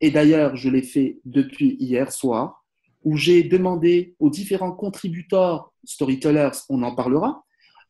et 0.01 0.11
d'ailleurs, 0.11 0.55
je 0.55 0.69
l'ai 0.69 0.81
fait 0.81 1.19
depuis 1.25 1.77
hier 1.79 2.11
soir, 2.11 2.62
où 3.03 3.17
j'ai 3.17 3.43
demandé 3.43 4.15
aux 4.19 4.29
différents 4.29 4.71
contributeurs, 4.71 5.73
storytellers, 5.83 6.51
on 6.69 6.83
en 6.83 6.95
parlera, 6.95 7.43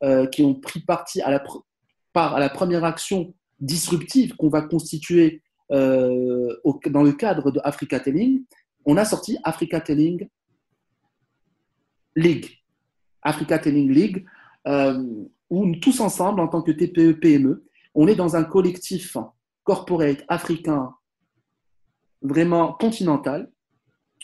euh, 0.03 0.27
qui 0.27 0.43
ont 0.43 0.55
pris 0.55 0.81
parti 0.81 1.21
à 1.21 1.31
la, 1.31 2.49
première 2.49 2.83
action 2.83 3.33
disruptive 3.59 4.35
qu'on 4.35 4.49
va 4.49 4.61
constituer 4.61 5.41
euh, 5.71 6.53
dans 6.87 7.03
le 7.03 7.13
cadre 7.13 7.51
de 7.51 7.59
Africa 7.63 7.99
Telling, 7.99 8.43
on 8.85 8.97
a 8.97 9.05
sorti 9.05 9.37
Africa 9.43 9.79
Telling 9.79 10.27
League. 12.15 12.59
Africa 13.21 13.59
Telling 13.59 13.91
League, 13.91 14.25
euh, 14.67 15.25
où 15.49 15.75
tous 15.77 15.99
ensemble, 15.99 16.41
en 16.41 16.47
tant 16.47 16.61
que 16.61 16.71
TPE, 16.71 17.19
PME, 17.19 17.63
on 17.95 18.07
est 18.07 18.15
dans 18.15 18.35
un 18.35 18.43
collectif 18.43 19.15
corporate 19.63 20.23
africain 20.27 20.93
vraiment 22.21 22.73
continental, 22.73 23.51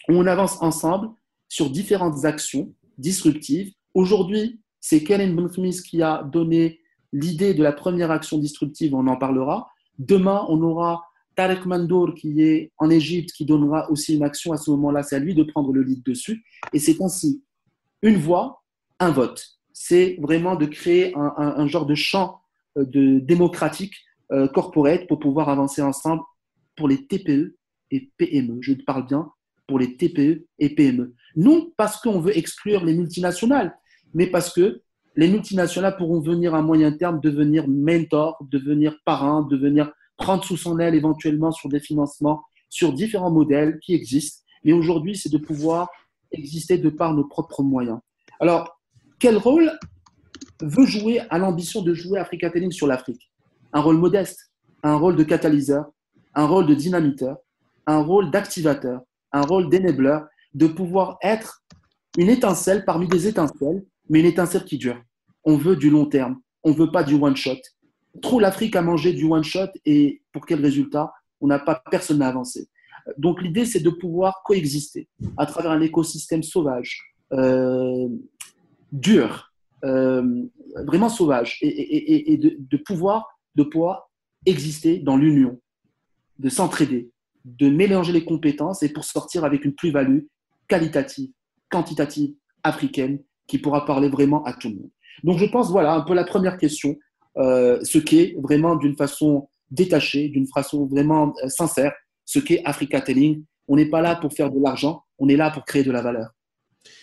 où 0.08 0.14
on 0.14 0.26
avance 0.26 0.62
ensemble 0.62 1.10
sur 1.48 1.70
différentes 1.70 2.26
actions 2.26 2.74
disruptives. 2.98 3.74
Aujourd'hui, 3.94 4.62
c'est 4.80 5.04
Kellen 5.04 5.50
Smith 5.50 5.82
qui 5.82 6.02
a 6.02 6.24
donné 6.24 6.80
l'idée 7.12 7.54
de 7.54 7.64
la 7.64 7.74
première 7.74 8.12
action 8.12 8.38
disruptive, 8.38 8.94
on 8.94 9.08
en 9.08 9.18
parlera. 9.18 9.70
Demain, 9.98 10.46
on 10.48 10.62
aura 10.62 11.04
Tarek 11.36 11.66
Mandour 11.66 12.14
qui 12.16 12.42
est 12.42 12.72
en 12.78 12.90
Égypte, 12.90 13.32
qui 13.32 13.46
donnera 13.46 13.90
aussi 13.92 14.16
une 14.16 14.24
action 14.24 14.54
à 14.54 14.58
ce 14.58 14.72
moment-là. 14.72 15.04
C'est 15.04 15.16
à 15.16 15.20
lui 15.20 15.34
de 15.34 15.44
prendre 15.44 15.74
le 15.74 15.82
lead 15.82 16.04
dessus. 16.04 16.44
Et 16.74 16.80
c'est 16.80 17.02
ainsi 17.02 17.44
une 18.02 18.18
voix, 18.18 18.64
un 19.00 19.12
vote. 19.12 19.44
C'est 19.74 20.18
vraiment 20.22 20.56
de 20.56 20.66
créer 20.66 21.14
un, 21.16 21.68
genre 21.68 21.86
de 21.86 21.96
champ 21.96 22.42
de 22.76 23.20
démocratique 23.20 23.96
euh, 24.32 24.48
corporate 24.48 25.08
pour 25.08 25.20
pouvoir 25.20 25.50
avancer 25.50 25.82
ensemble 25.82 26.22
pour 26.76 26.88
les 26.88 27.08
TPE 27.08 27.58
et 27.92 28.12
PME. 28.18 28.60
Je 28.62 28.74
parle 28.74 29.08
bien 29.08 29.32
pour 29.70 29.78
les 29.78 29.96
TPE 29.96 30.48
et 30.58 30.74
PME. 30.74 31.14
Non 31.36 31.72
parce 31.78 32.02
qu'on 32.02 32.20
veut 32.20 32.36
exclure 32.36 32.84
les 32.84 32.96
multinationales, 32.96 33.78
mais 34.16 34.26
parce 34.26 34.52
que 34.52 34.82
les 35.16 35.28
multinationales 35.28 35.96
pourront 35.96 36.20
venir 36.20 36.56
à 36.56 36.64
moyen 36.64 36.92
terme 36.92 37.20
devenir 37.22 37.68
mentor, 37.68 38.40
devenir 38.50 38.98
parrain, 39.06 39.44
devenir 39.44 39.92
prendre 40.18 40.44
sous 40.44 40.58
son 40.58 40.80
aile 40.80 40.96
éventuellement 40.96 41.52
sur 41.52 41.70
des 41.70 41.80
financements, 41.80 42.42
sur 42.70 42.94
différents 42.94 43.30
modèles 43.30 43.78
qui 43.80 43.94
existent. 43.94 44.44
Mais 44.64 44.74
aujourd'hui, 44.74 45.16
c'est 45.16 45.32
de 45.32 45.38
pouvoir 45.38 45.88
exister 46.32 46.80
de 46.80 46.90
par 46.90 47.14
nos 47.14 47.26
propres 47.26 47.62
moyens. 47.62 48.00
Alors, 48.40 48.82
quel 49.20 49.38
rôle 49.38 49.72
veut 50.62 50.88
jouer, 50.88 51.22
a 51.30 51.38
l'ambition 51.38 51.84
de 51.84 51.94
jouer 51.94 52.18
Africa 52.18 52.50
Telling 52.50 52.72
sur 52.72 52.88
l'Afrique? 52.88 53.32
Un 53.72 53.82
rôle 53.82 53.98
modeste, 53.98 54.52
un 54.82 54.96
rôle 54.96 55.16
de 55.16 55.24
catalyseur, 55.24 55.86
un 56.34 56.48
rôle 56.48 56.66
de 56.66 56.74
dynamiteur, 56.74 57.38
un 57.86 58.02
rôle 58.02 58.32
d'activateur, 58.32 59.02
un 59.32 59.42
rôle 59.42 59.70
d'énableur, 59.70 60.26
de 60.54 60.68
pouvoir 60.68 61.18
être 61.22 61.64
une 62.18 62.30
étincelle 62.30 62.86
parmi 62.86 63.08
des 63.08 63.28
étincelles, 63.28 63.84
mais 64.10 64.20
une 64.20 64.26
étincelle 64.26 64.66
qui 64.66 64.78
dure. 64.78 65.02
On 65.44 65.56
veut 65.56 65.76
du 65.76 65.90
long 65.90 66.06
terme, 66.06 66.40
on 66.64 66.72
ne 66.72 66.76
veut 66.76 66.92
pas 66.92 67.04
du 67.04 67.16
one 67.16 67.36
shot. 67.36 67.60
Trop 68.22 68.40
l'Afrique 68.40 68.76
a 68.76 68.82
mangé 68.82 69.14
du 69.14 69.26
one 69.26 69.44
shot 69.44 69.70
et 69.86 70.22
pour 70.34 70.46
quel 70.46 70.62
résultat? 70.62 71.12
On 71.42 71.48
n'a 71.48 71.60
pas 71.60 71.82
personne 71.90 72.20
n'a 72.20 72.28
avancé. 72.28 72.68
Donc 73.18 73.42
l'idée 73.42 73.66
c'est 73.66 73.80
de 73.80 73.90
pouvoir 73.90 74.42
coexister 74.44 75.08
à 75.38 75.46
travers 75.46 75.72
un 75.72 75.82
écosystème 75.82 76.44
sauvage, 76.44 77.14
euh, 77.32 78.08
dur, 78.92 79.52
euh, 79.86 80.44
vraiment 80.86 81.10
sauvage, 81.10 81.58
et, 81.62 82.38
de, 82.38 82.78
pouvoir, 82.78 83.28
de 83.56 83.64
pouvoir 83.64 84.10
exister 84.46 85.00
dans 85.00 85.18
l'union, 85.18 85.60
de 86.38 86.50
s'entraider, 86.50 87.10
de 87.58 87.70
mélanger 87.70 88.14
les 88.14 88.26
compétences 88.26 88.84
et 88.84 88.90
pour 88.90 89.04
sortir 89.04 89.44
avec 89.44 89.66
une 89.66 89.74
plus-value 89.74 90.22
qualitative, 90.68 91.30
quantitative, 91.70 92.34
africaine, 92.64 93.20
qui 93.48 93.58
pourra 93.58 93.86
parler 93.86 94.10
vraiment 94.10 94.44
à 94.44 94.54
tout 94.54 94.70
le 94.70 94.76
monde. 94.76 94.92
Donc 95.24 95.38
je 95.40 95.46
pense, 95.46 95.72
voilà, 95.72 95.94
un 95.94 96.02
peu 96.02 96.14
la 96.14 96.24
première 96.24 96.58
question, 96.58 96.96
euh, 97.38 97.80
ce 97.84 97.98
qu'est 97.98 98.36
vraiment 98.42 98.76
d'une 98.76 98.96
façon 98.96 99.50
détachée, 99.72 100.30
d'une 100.30 100.48
façon 100.48 100.86
vraiment 100.86 101.34
euh, 101.44 101.50
sincère, 101.50 101.94
ce 102.26 102.40
qu'est 102.40 102.62
Africa 102.66 103.02
Telling. 103.02 103.44
On 103.68 103.76
n'est 103.76 103.90
pas 103.90 104.02
là 104.02 104.16
pour 104.16 104.34
faire 104.34 104.52
de 104.52 104.60
l'argent, 104.62 105.04
on 105.18 105.28
est 105.30 105.36
là 105.36 105.52
pour 105.52 105.66
créer 105.66 105.84
de 105.84 105.92
la 105.92 106.02
valeur. 106.02 106.30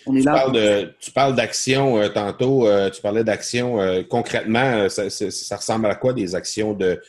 On 0.07 0.17
est 0.17 0.21
tu, 0.21 0.27
là 0.27 0.33
parles 0.33 0.53
de, 0.53 0.95
tu 1.01 1.11
parles 1.11 1.35
d'action 1.35 1.99
euh, 1.99 2.09
tantôt, 2.09 2.67
tu 2.91 3.03
parlais 3.03 3.25
d'action 3.25 3.79
concrètement, 4.09 4.89
ça, 4.89 5.11
ça, 5.11 5.57
ressemble 5.57 5.87
à 5.87 5.95
quoi 5.95 6.13
des 6.13 6.35
actions 6.35 6.73
de, 6.75 7.01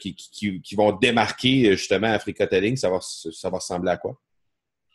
qui, 0.00 0.14
qui, 0.14 0.74
vont 0.74 0.92
démarquer 0.92 1.76
justement 1.76 2.08
Africa 2.08 2.46
Telling? 2.46 2.76
Ça 2.76 2.90
va, 2.90 2.98
ça 3.00 3.50
va 3.50 3.58
ressembler 3.58 3.90
à 3.90 3.96
quoi? 3.96 4.20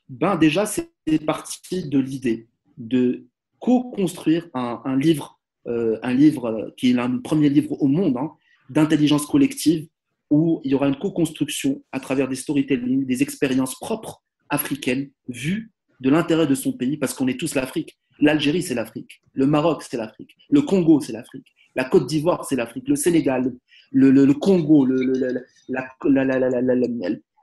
Ben 0.09 0.35
déjà, 0.35 0.65
c'est 0.65 0.91
parti 1.25 1.87
de 1.87 1.99
l'idée 1.99 2.47
de 2.77 3.27
co-construire 3.59 4.49
un, 4.53 4.97
livre, 4.97 5.39
euh, 5.67 5.97
un 6.03 6.13
livre 6.13 6.45
euh, 6.47 6.69
qui 6.75 6.89
est 6.89 6.93
le 6.93 7.21
premier 7.21 7.49
livre 7.49 7.81
au 7.81 7.87
monde 7.87 8.17
hein, 8.17 8.31
d'intelligence 8.69 9.25
collective 9.25 9.87
où 10.29 10.61
il 10.63 10.71
y 10.71 10.75
aura 10.75 10.87
une 10.87 10.97
co-construction 10.97 11.83
à 11.91 11.99
travers 11.99 12.27
des 12.27 12.35
storytelling, 12.35 13.05
des 13.05 13.21
expériences 13.21 13.75
propres 13.75 14.23
africaines 14.49 15.11
vues 15.27 15.71
de 15.99 16.09
l'intérêt 16.09 16.47
de 16.47 16.55
son 16.55 16.73
pays 16.73 16.97
parce 16.97 17.13
qu'on 17.13 17.27
est 17.27 17.39
tous 17.39 17.55
l'Afrique. 17.55 17.97
L'Algérie, 18.19 18.63
c'est 18.63 18.75
l'Afrique. 18.75 19.21
Le 19.33 19.45
Maroc, 19.45 19.83
c'est 19.83 19.97
l'Afrique. 19.97 20.35
Le 20.49 20.61
Congo, 20.61 20.99
c'est 20.99 21.13
l'Afrique. 21.13 21.47
La 21.75 21.85
Côte 21.85 22.07
d'Ivoire, 22.07 22.45
c'est 22.45 22.55
l'Afrique. 22.55 22.87
Le 22.87 22.95
Sénégal, 22.95 23.53
le, 23.91 24.33
Congo, 24.33 24.85
le, 24.85 25.01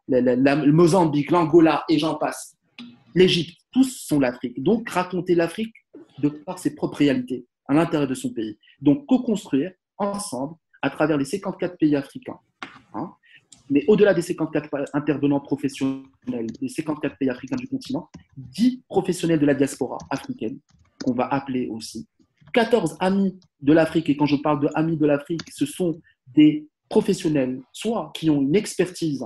le 0.08 0.72
Mozambique, 0.72 1.30
l'Angola, 1.30 1.84
et 1.88 1.98
j'en 1.98 2.14
passe. 2.16 2.56
L'Égypte, 3.14 3.58
tous 3.72 4.06
sont 4.06 4.20
l'Afrique. 4.20 4.62
Donc, 4.62 4.88
raconter 4.88 5.34
l'Afrique 5.34 5.74
de 6.18 6.28
par 6.28 6.58
ses 6.58 6.74
propres 6.74 6.98
réalités 6.98 7.46
à 7.66 7.74
l'intérieur 7.74 8.08
de 8.08 8.14
son 8.14 8.30
pays. 8.30 8.58
Donc, 8.80 9.06
co-construire 9.06 9.72
ensemble 9.98 10.54
à 10.82 10.90
travers 10.90 11.16
les 11.16 11.24
54 11.24 11.76
pays 11.76 11.96
africains. 11.96 12.38
Hein. 12.94 13.12
mais 13.68 13.84
au-delà 13.86 14.14
des 14.14 14.22
54 14.22 14.70
intervenants 14.94 15.40
professionnels, 15.40 16.06
des 16.58 16.68
54 16.68 17.18
pays 17.18 17.28
africains 17.28 17.56
du 17.56 17.68
continent, 17.68 18.08
10 18.38 18.84
professionnels 18.88 19.38
de 19.38 19.44
la 19.44 19.54
diaspora 19.54 19.98
africaine, 20.08 20.58
qu'on 21.04 21.12
va 21.12 21.26
appeler 21.26 21.68
aussi, 21.68 22.08
14 22.54 22.96
amis 23.00 23.38
de 23.60 23.72
l'Afrique, 23.74 24.08
et 24.08 24.16
quand 24.16 24.24
je 24.24 24.36
parle 24.36 24.60
de 24.60 24.68
amis 24.74 24.96
de 24.96 25.04
l'Afrique, 25.04 25.42
ce 25.52 25.66
sont 25.66 26.00
des 26.34 26.68
professionnels, 26.88 27.60
soit 27.72 28.12
qui 28.14 28.30
ont 28.30 28.40
une 28.40 28.56
expertise 28.56 29.24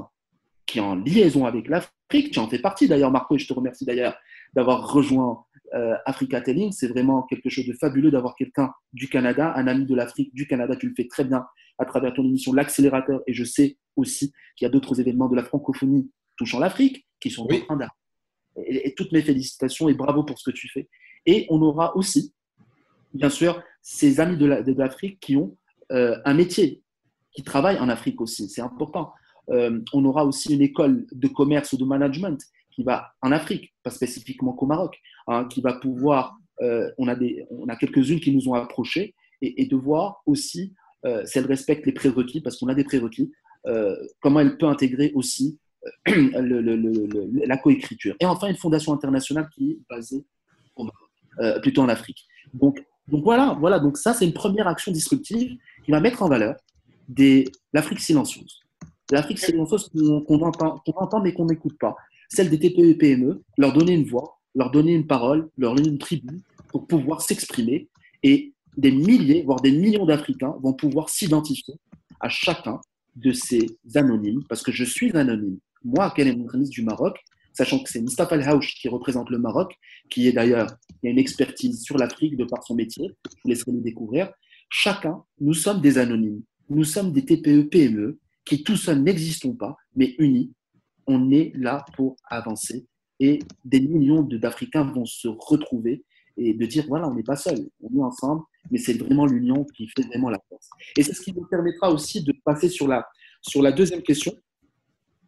qui 0.66 0.78
est 0.78 0.82
en 0.82 0.96
liaison 0.96 1.44
avec 1.44 1.68
l'Afrique, 1.68 2.30
tu 2.30 2.38
en 2.38 2.48
fais 2.48 2.58
partie 2.58 2.88
d'ailleurs 2.88 3.10
Marco, 3.10 3.34
et 3.36 3.38
je 3.38 3.46
te 3.46 3.52
remercie 3.52 3.84
d'ailleurs 3.84 4.16
d'avoir 4.54 4.92
rejoint 4.92 5.44
euh, 5.74 5.94
Africa 6.06 6.40
Telling. 6.40 6.72
C'est 6.72 6.88
vraiment 6.88 7.22
quelque 7.22 7.48
chose 7.48 7.66
de 7.66 7.72
fabuleux 7.74 8.10
d'avoir 8.10 8.34
quelqu'un 8.36 8.72
du 8.92 9.08
Canada, 9.08 9.52
un 9.56 9.66
ami 9.66 9.86
de 9.86 9.94
l'Afrique, 9.94 10.34
du 10.34 10.46
Canada. 10.46 10.76
Tu 10.76 10.88
le 10.88 10.94
fais 10.94 11.06
très 11.06 11.24
bien 11.24 11.44
à 11.78 11.84
travers 11.84 12.14
ton 12.14 12.24
émission 12.24 12.52
L'accélérateur. 12.52 13.20
Et 13.26 13.34
je 13.34 13.44
sais 13.44 13.78
aussi 13.96 14.32
qu'il 14.56 14.64
y 14.64 14.68
a 14.68 14.70
d'autres 14.70 15.00
événements 15.00 15.28
de 15.28 15.36
la 15.36 15.44
francophonie 15.44 16.10
touchant 16.36 16.58
l'Afrique 16.58 17.06
qui 17.20 17.30
sont 17.30 17.44
en 17.44 17.60
train 17.60 17.76
d'arriver. 17.76 18.84
Et, 18.84 18.94
toutes 18.94 19.12
mes 19.12 19.22
félicitations 19.22 19.88
et 19.88 19.94
bravo 19.94 20.24
pour 20.24 20.38
ce 20.38 20.50
que 20.50 20.54
tu 20.54 20.68
fais. 20.68 20.88
Et 21.24 21.46
on 21.48 21.62
aura 21.62 21.96
aussi, 21.96 22.34
bien 23.14 23.30
sûr, 23.30 23.62
ces 23.80 24.20
amis 24.20 24.36
de 24.36 24.72
l'Afrique 24.72 25.20
qui 25.20 25.36
ont 25.36 25.56
euh, 25.90 26.18
un 26.24 26.34
métier, 26.34 26.82
qui 27.34 27.42
travaillent 27.42 27.78
en 27.78 27.88
Afrique 27.88 28.20
aussi. 28.20 28.48
C'est 28.48 28.62
important. 28.62 29.12
Euh, 29.50 29.80
on 29.92 30.04
aura 30.04 30.24
aussi 30.24 30.54
une 30.54 30.62
école 30.62 31.06
de 31.10 31.28
commerce 31.28 31.72
ou 31.72 31.76
de 31.76 31.84
management 31.84 32.38
qui 32.74 32.82
va 32.82 33.12
en 33.22 33.32
Afrique, 33.32 33.74
pas 33.82 33.90
spécifiquement 33.90 34.52
qu'au 34.52 34.66
Maroc, 34.66 34.98
hein, 35.28 35.44
qui 35.44 35.60
va 35.60 35.74
pouvoir, 35.74 36.38
euh, 36.62 36.90
on 36.98 37.08
a, 37.08 37.14
des, 37.14 37.46
on 37.50 37.68
a 37.68 37.76
quelques-unes 37.76 38.20
qui 38.20 38.34
nous 38.34 38.48
ont 38.48 38.54
approchés, 38.54 39.14
et, 39.44 39.66
de 39.66 39.74
voir 39.74 40.22
aussi 40.24 40.72
euh, 41.04 41.26
si 41.26 41.38
elle 41.38 41.46
respecte 41.46 41.84
les 41.84 41.92
prérequis, 41.92 42.40
parce 42.40 42.56
qu'on 42.56 42.68
a 42.68 42.74
des 42.74 42.84
prérequis, 42.84 43.32
euh, 43.66 43.96
comment 44.20 44.38
elle 44.38 44.56
peut 44.56 44.66
intégrer 44.66 45.10
aussi 45.14 45.58
la 46.06 47.56
coécriture. 47.56 48.14
Et 48.20 48.26
enfin, 48.26 48.48
une 48.48 48.56
fondation 48.56 48.92
internationale 48.92 49.48
qui 49.52 49.72
est 49.72 49.78
basée 49.90 50.24
plutôt 51.60 51.82
en 51.82 51.88
Afrique. 51.88 52.24
Donc, 52.54 52.84
donc 53.08 53.24
voilà, 53.24 53.56
voilà, 53.58 53.80
donc 53.80 53.96
ça 53.96 54.14
c'est 54.14 54.24
une 54.24 54.32
première 54.32 54.68
action 54.68 54.92
disruptive 54.92 55.56
qui 55.84 55.90
va 55.90 55.98
mettre 55.98 56.22
en 56.22 56.28
valeur 56.28 56.54
l'Afrique 57.72 58.00
silencieuse. 58.00 58.60
L'Afrique 59.10 59.38
silencieuse 59.38 59.90
qu'on 60.26 60.40
entend, 60.40 61.20
mais 61.22 61.32
qu'on 61.32 61.46
n'écoute 61.46 61.78
pas 61.78 61.96
celle 62.32 62.48
des 62.48 62.58
TPE 62.58 62.88
et 62.88 62.94
PME, 62.94 63.42
leur 63.58 63.74
donner 63.74 63.92
une 63.92 64.06
voix, 64.06 64.38
leur 64.54 64.70
donner 64.70 64.94
une 64.94 65.06
parole, 65.06 65.50
leur 65.58 65.74
donner 65.74 65.90
une 65.90 65.98
tribu 65.98 66.40
pour 66.68 66.86
pouvoir 66.86 67.20
s'exprimer. 67.20 67.88
Et 68.22 68.54
des 68.76 68.90
milliers, 68.90 69.42
voire 69.42 69.60
des 69.60 69.72
millions 69.72 70.06
d'Africains 70.06 70.54
vont 70.62 70.72
pouvoir 70.72 71.10
s'identifier 71.10 71.74
à 72.20 72.30
chacun 72.30 72.80
de 73.16 73.32
ces 73.32 73.66
anonymes, 73.94 74.42
parce 74.48 74.62
que 74.62 74.72
je 74.72 74.84
suis 74.84 75.14
anonyme. 75.14 75.58
Moi, 75.84 76.14
mon 76.16 76.24
ministre 76.24 76.70
du 76.70 76.82
Maroc, 76.82 77.18
sachant 77.52 77.82
que 77.82 77.90
c'est 77.90 78.00
Mustafa 78.00 78.36
El 78.36 78.48
Haouch 78.48 78.76
qui 78.80 78.88
représente 78.88 79.28
le 79.28 79.38
Maroc, 79.38 79.74
qui 80.08 80.26
est 80.26 80.32
d'ailleurs, 80.32 80.68
il 81.02 81.08
a 81.08 81.10
une 81.10 81.18
expertise 81.18 81.82
sur 81.82 81.98
l'Afrique 81.98 82.36
de 82.38 82.44
par 82.44 82.62
son 82.64 82.74
métier, 82.74 83.10
je 83.26 83.40
vous 83.44 83.50
laisserai 83.50 83.72
le 83.72 83.80
découvrir. 83.80 84.32
Chacun, 84.70 85.22
nous 85.38 85.52
sommes 85.52 85.82
des 85.82 85.98
anonymes. 85.98 86.40
Nous 86.74 86.84
sommes 86.84 87.12
des 87.12 87.24
TPE, 87.24 87.68
PME, 87.68 88.18
qui 88.44 88.64
tout 88.64 88.76
seuls 88.76 89.02
n'existons 89.02 89.54
pas, 89.54 89.76
mais 89.94 90.14
unis 90.18 90.52
on 91.06 91.30
est 91.30 91.52
là 91.54 91.84
pour 91.96 92.16
avancer 92.28 92.86
et 93.20 93.40
des 93.64 93.80
millions 93.80 94.22
d'Africains 94.22 94.84
vont 94.84 95.04
se 95.04 95.28
retrouver 95.28 96.04
et 96.36 96.54
de 96.54 96.66
dire 96.66 96.84
voilà, 96.88 97.08
on 97.08 97.14
n'est 97.14 97.22
pas 97.22 97.36
seul, 97.36 97.68
on 97.82 97.98
est 97.98 98.02
ensemble, 98.02 98.42
mais 98.70 98.78
c'est 98.78 98.94
vraiment 98.94 99.26
l'union 99.26 99.64
qui 99.76 99.86
fait 99.88 100.06
vraiment 100.06 100.30
la 100.30 100.38
force. 100.48 100.70
Et 100.96 101.02
c'est 101.02 101.12
ce 101.12 101.20
qui 101.20 101.32
nous 101.34 101.44
permettra 101.44 101.90
aussi 101.90 102.24
de 102.24 102.32
passer 102.44 102.68
sur 102.68 102.88
la, 102.88 103.06
sur 103.42 103.60
la 103.62 103.70
deuxième 103.70 104.02
question, 104.02 104.32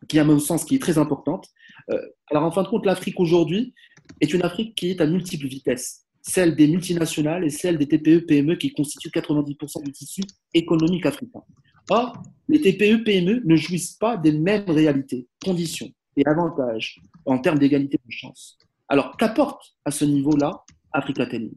qui 0.09 0.19
à 0.19 0.25
mon 0.25 0.39
sens 0.39 0.65
qui 0.65 0.77
est 0.77 0.79
très 0.79 0.97
importante. 0.97 1.49
Euh, 1.91 2.01
alors 2.31 2.45
en 2.45 2.51
fin 2.51 2.63
de 2.63 2.69
compte, 2.69 2.87
l'Afrique 2.87 3.21
aujourd'hui 3.21 3.75
est 4.21 4.33
une 4.33 4.43
Afrique 4.43 4.75
qui 4.75 4.91
est 4.91 5.01
à 5.01 5.07
multiples 5.07 5.47
vitesses, 5.47 6.04
celle 6.27 6.57
des 6.57 6.67
multinationales 6.67 7.45
et 7.45 7.51
celle 7.51 7.77
des 7.77 7.87
TPE, 7.87 8.25
PME 8.27 8.57
qui 8.57 8.73
constituent 8.73 9.11
90% 9.11 9.85
du 9.85 9.93
tissu 9.93 10.23
économique 10.55 11.05
africain. 11.05 11.43
Or, 11.91 12.23
les 12.49 12.61
TPE, 12.63 13.05
PME 13.05 13.43
ne 13.45 13.57
jouissent 13.57 13.93
pas 13.93 14.17
des 14.17 14.33
mêmes 14.33 14.69
réalités, 14.69 15.29
conditions 15.45 15.91
et 16.17 16.27
avantages 16.27 17.03
en 17.27 17.39
termes 17.39 17.59
d'égalité 17.59 17.99
de 17.99 18.11
chance. 18.11 18.59
Alors, 18.89 19.17
qu'apporte 19.19 19.75
à 19.85 19.91
ce 19.91 20.07
niveau-là 20.07 20.65
Africa 20.93 21.27
Telling? 21.27 21.53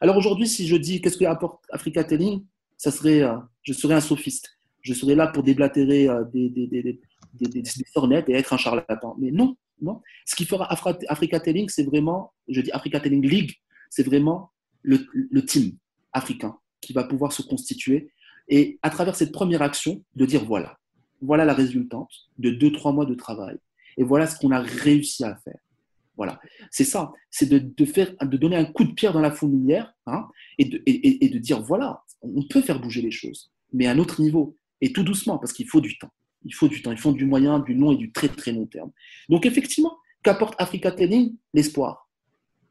Alors 0.00 0.16
aujourd'hui, 0.16 0.46
si 0.46 0.66
je 0.66 0.76
dis 0.76 1.00
qu'est-ce 1.00 1.16
que 1.16 1.24
apporte 1.24 1.64
Africa 1.70 2.04
Telling, 2.04 2.44
ça 2.76 2.90
serait, 2.90 3.22
euh, 3.22 3.36
je 3.62 3.72
serais 3.72 3.94
un 3.94 4.00
sophiste. 4.00 4.50
Je 4.82 4.92
serais 4.92 5.14
là 5.14 5.28
pour 5.28 5.42
déblatérer 5.42 6.08
euh, 6.08 6.24
des, 6.34 6.50
des, 6.50 6.66
des, 6.66 7.48
des, 7.48 7.64
sornettes 7.94 8.28
et 8.28 8.34
être 8.34 8.52
un 8.52 8.58
charlatan. 8.58 9.16
Mais 9.18 9.30
non, 9.30 9.56
non. 9.80 10.02
Ce 10.26 10.34
qui 10.34 10.44
fera 10.44 10.70
Africa 11.08 11.40
Telling, 11.40 11.68
c'est 11.70 11.84
vraiment, 11.84 12.32
je 12.48 12.60
dis 12.60 12.72
Africa 12.72 13.00
Telling 13.00 13.24
League, 13.26 13.52
c'est 13.92 14.02
vraiment 14.04 14.50
le, 14.80 14.96
team 15.44 15.76
africain 16.14 16.56
qui 16.80 16.94
va 16.94 17.04
pouvoir 17.04 17.30
se 17.30 17.42
constituer 17.42 18.10
et 18.48 18.78
à 18.80 18.88
travers 18.88 19.14
cette 19.14 19.32
première 19.32 19.60
action, 19.60 20.02
de 20.16 20.24
dire 20.24 20.46
voilà, 20.46 20.78
voilà 21.20 21.44
la 21.44 21.52
résultante 21.52 22.10
de 22.38 22.48
deux, 22.50 22.72
trois 22.72 22.92
mois 22.92 23.04
de 23.04 23.14
travail. 23.14 23.58
Et 23.98 24.02
voilà 24.02 24.26
ce 24.26 24.38
qu'on 24.38 24.50
a 24.50 24.60
réussi 24.60 25.24
à 25.24 25.36
faire. 25.36 25.58
Voilà, 26.16 26.40
c'est 26.70 26.84
ça, 26.84 27.12
c'est 27.30 27.46
de, 27.50 27.84
faire, 27.84 28.14
de 28.18 28.36
donner 28.38 28.56
un 28.56 28.64
coup 28.64 28.84
de 28.84 28.92
pierre 28.92 29.12
dans 29.12 29.20
la 29.20 29.30
fourmilière 29.30 29.92
hein, 30.06 30.26
et, 30.56 30.64
de, 30.64 30.82
et, 30.86 31.28
de 31.28 31.38
dire 31.38 31.62
voilà, 31.62 32.02
on 32.22 32.42
peut 32.48 32.62
faire 32.62 32.80
bouger 32.80 33.02
les 33.02 33.10
choses, 33.10 33.52
mais 33.74 33.86
à 33.86 33.92
un 33.92 33.98
autre 33.98 34.22
niveau 34.22 34.56
et 34.80 34.92
tout 34.94 35.02
doucement 35.02 35.38
parce 35.38 35.52
qu'il 35.52 35.68
faut 35.68 35.82
du 35.82 35.98
temps. 35.98 36.12
Il 36.46 36.54
faut 36.54 36.68
du 36.68 36.80
temps. 36.80 36.92
Il 36.92 36.98
faut 36.98 37.12
du 37.12 37.26
moyen, 37.26 37.58
du 37.58 37.74
long 37.74 37.92
et 37.92 37.96
du 37.96 38.10
très 38.10 38.28
très 38.28 38.52
long 38.52 38.66
terme. 38.66 38.90
Donc 39.28 39.44
effectivement, 39.44 39.98
qu'apporte 40.22 40.54
Africa 40.58 40.90
Telling 40.90 41.36
L'espoir, 41.52 42.08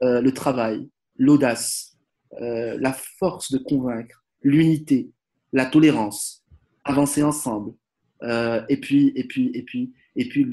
euh, 0.04 0.20
le 0.20 0.34
travail, 0.34 0.90
l'audace, 1.22 2.00
euh, 2.42 2.78
la 2.80 2.94
force 2.94 3.52
de 3.52 3.60
convaincre, 3.60 4.26
l'unité, 4.42 5.12
la 5.54 5.68
tolérance, 5.68 6.44
avancer 6.84 7.22
ensemble, 7.22 7.74
euh, 8.24 8.64
et 8.70 8.78
puis 8.78 9.12
et 9.16 9.28
puis 9.28 9.52
et 9.54 9.62
puis 9.62 9.94
et 10.16 10.28
puis 10.28 10.46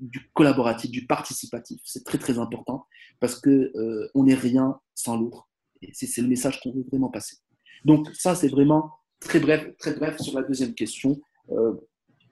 du 0.00 0.20
collaboratif, 0.34 0.90
du 0.90 1.06
participatif. 1.06 1.80
C'est 1.84 2.04
très 2.04 2.18
très 2.18 2.38
important 2.40 2.86
parce 3.20 3.40
que 3.40 3.72
on 4.14 4.24
n'est 4.24 4.34
rien 4.34 4.78
sans 4.94 5.16
l'autre. 5.16 5.48
C'est 5.92 6.20
le 6.20 6.28
message 6.28 6.60
qu'on 6.60 6.72
veut 6.72 6.84
vraiment 6.90 7.08
passer. 7.08 7.36
Donc 7.84 8.08
ça 8.12 8.34
c'est 8.34 8.48
vraiment 8.48 8.90
très 9.20 9.38
bref 9.38 9.76
très 9.78 9.94
bref 9.94 10.18
sur 10.18 10.34
la 10.38 10.42
deuxième 10.46 10.74
question. 10.74 11.20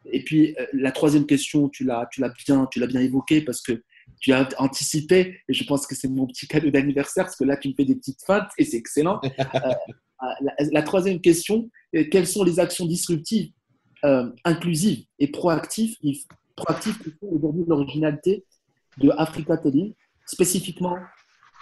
et 0.06 0.24
puis 0.24 0.56
la 0.72 0.90
troisième 0.90 1.26
question, 1.26 1.68
tu 1.68 1.84
l'as 1.84 2.08
tu 2.10 2.20
l'as 2.20 2.32
bien 2.44 2.66
tu 2.66 2.80
l'as 2.80 2.88
bien 2.88 3.00
évoqué 3.00 3.40
parce 3.40 3.62
que 3.62 3.82
tu 4.20 4.32
as 4.32 4.48
anticipé, 4.58 5.40
et 5.48 5.52
je 5.52 5.64
pense 5.64 5.86
que 5.86 5.94
c'est 5.94 6.08
mon 6.08 6.26
petit 6.26 6.46
cadeau 6.46 6.70
d'anniversaire, 6.70 7.24
parce 7.24 7.36
que 7.36 7.44
là, 7.44 7.56
tu 7.56 7.68
me 7.68 7.74
fais 7.74 7.84
des 7.84 7.94
petites 7.94 8.22
feintes, 8.24 8.48
et 8.58 8.64
c'est 8.64 8.76
excellent. 8.76 9.20
Euh, 10.22 10.66
la, 10.72 10.82
troisième 10.82 11.20
question, 11.20 11.68
euh, 11.94 12.04
quelles 12.10 12.26
sont 12.26 12.44
les 12.44 12.58
actions 12.58 12.86
disruptives, 12.86 13.50
euh, 14.04 14.30
inclusives 14.44 15.04
et 15.18 15.28
proactives, 15.28 15.96
proactives 16.56 16.98
qui 16.98 17.10
font 17.10 17.28
aujourd'hui 17.30 17.64
l'originalité 17.66 18.44
de 18.98 19.10
Africa 19.18 19.58
Telling, 19.58 19.92
spécifiquement 20.24 20.96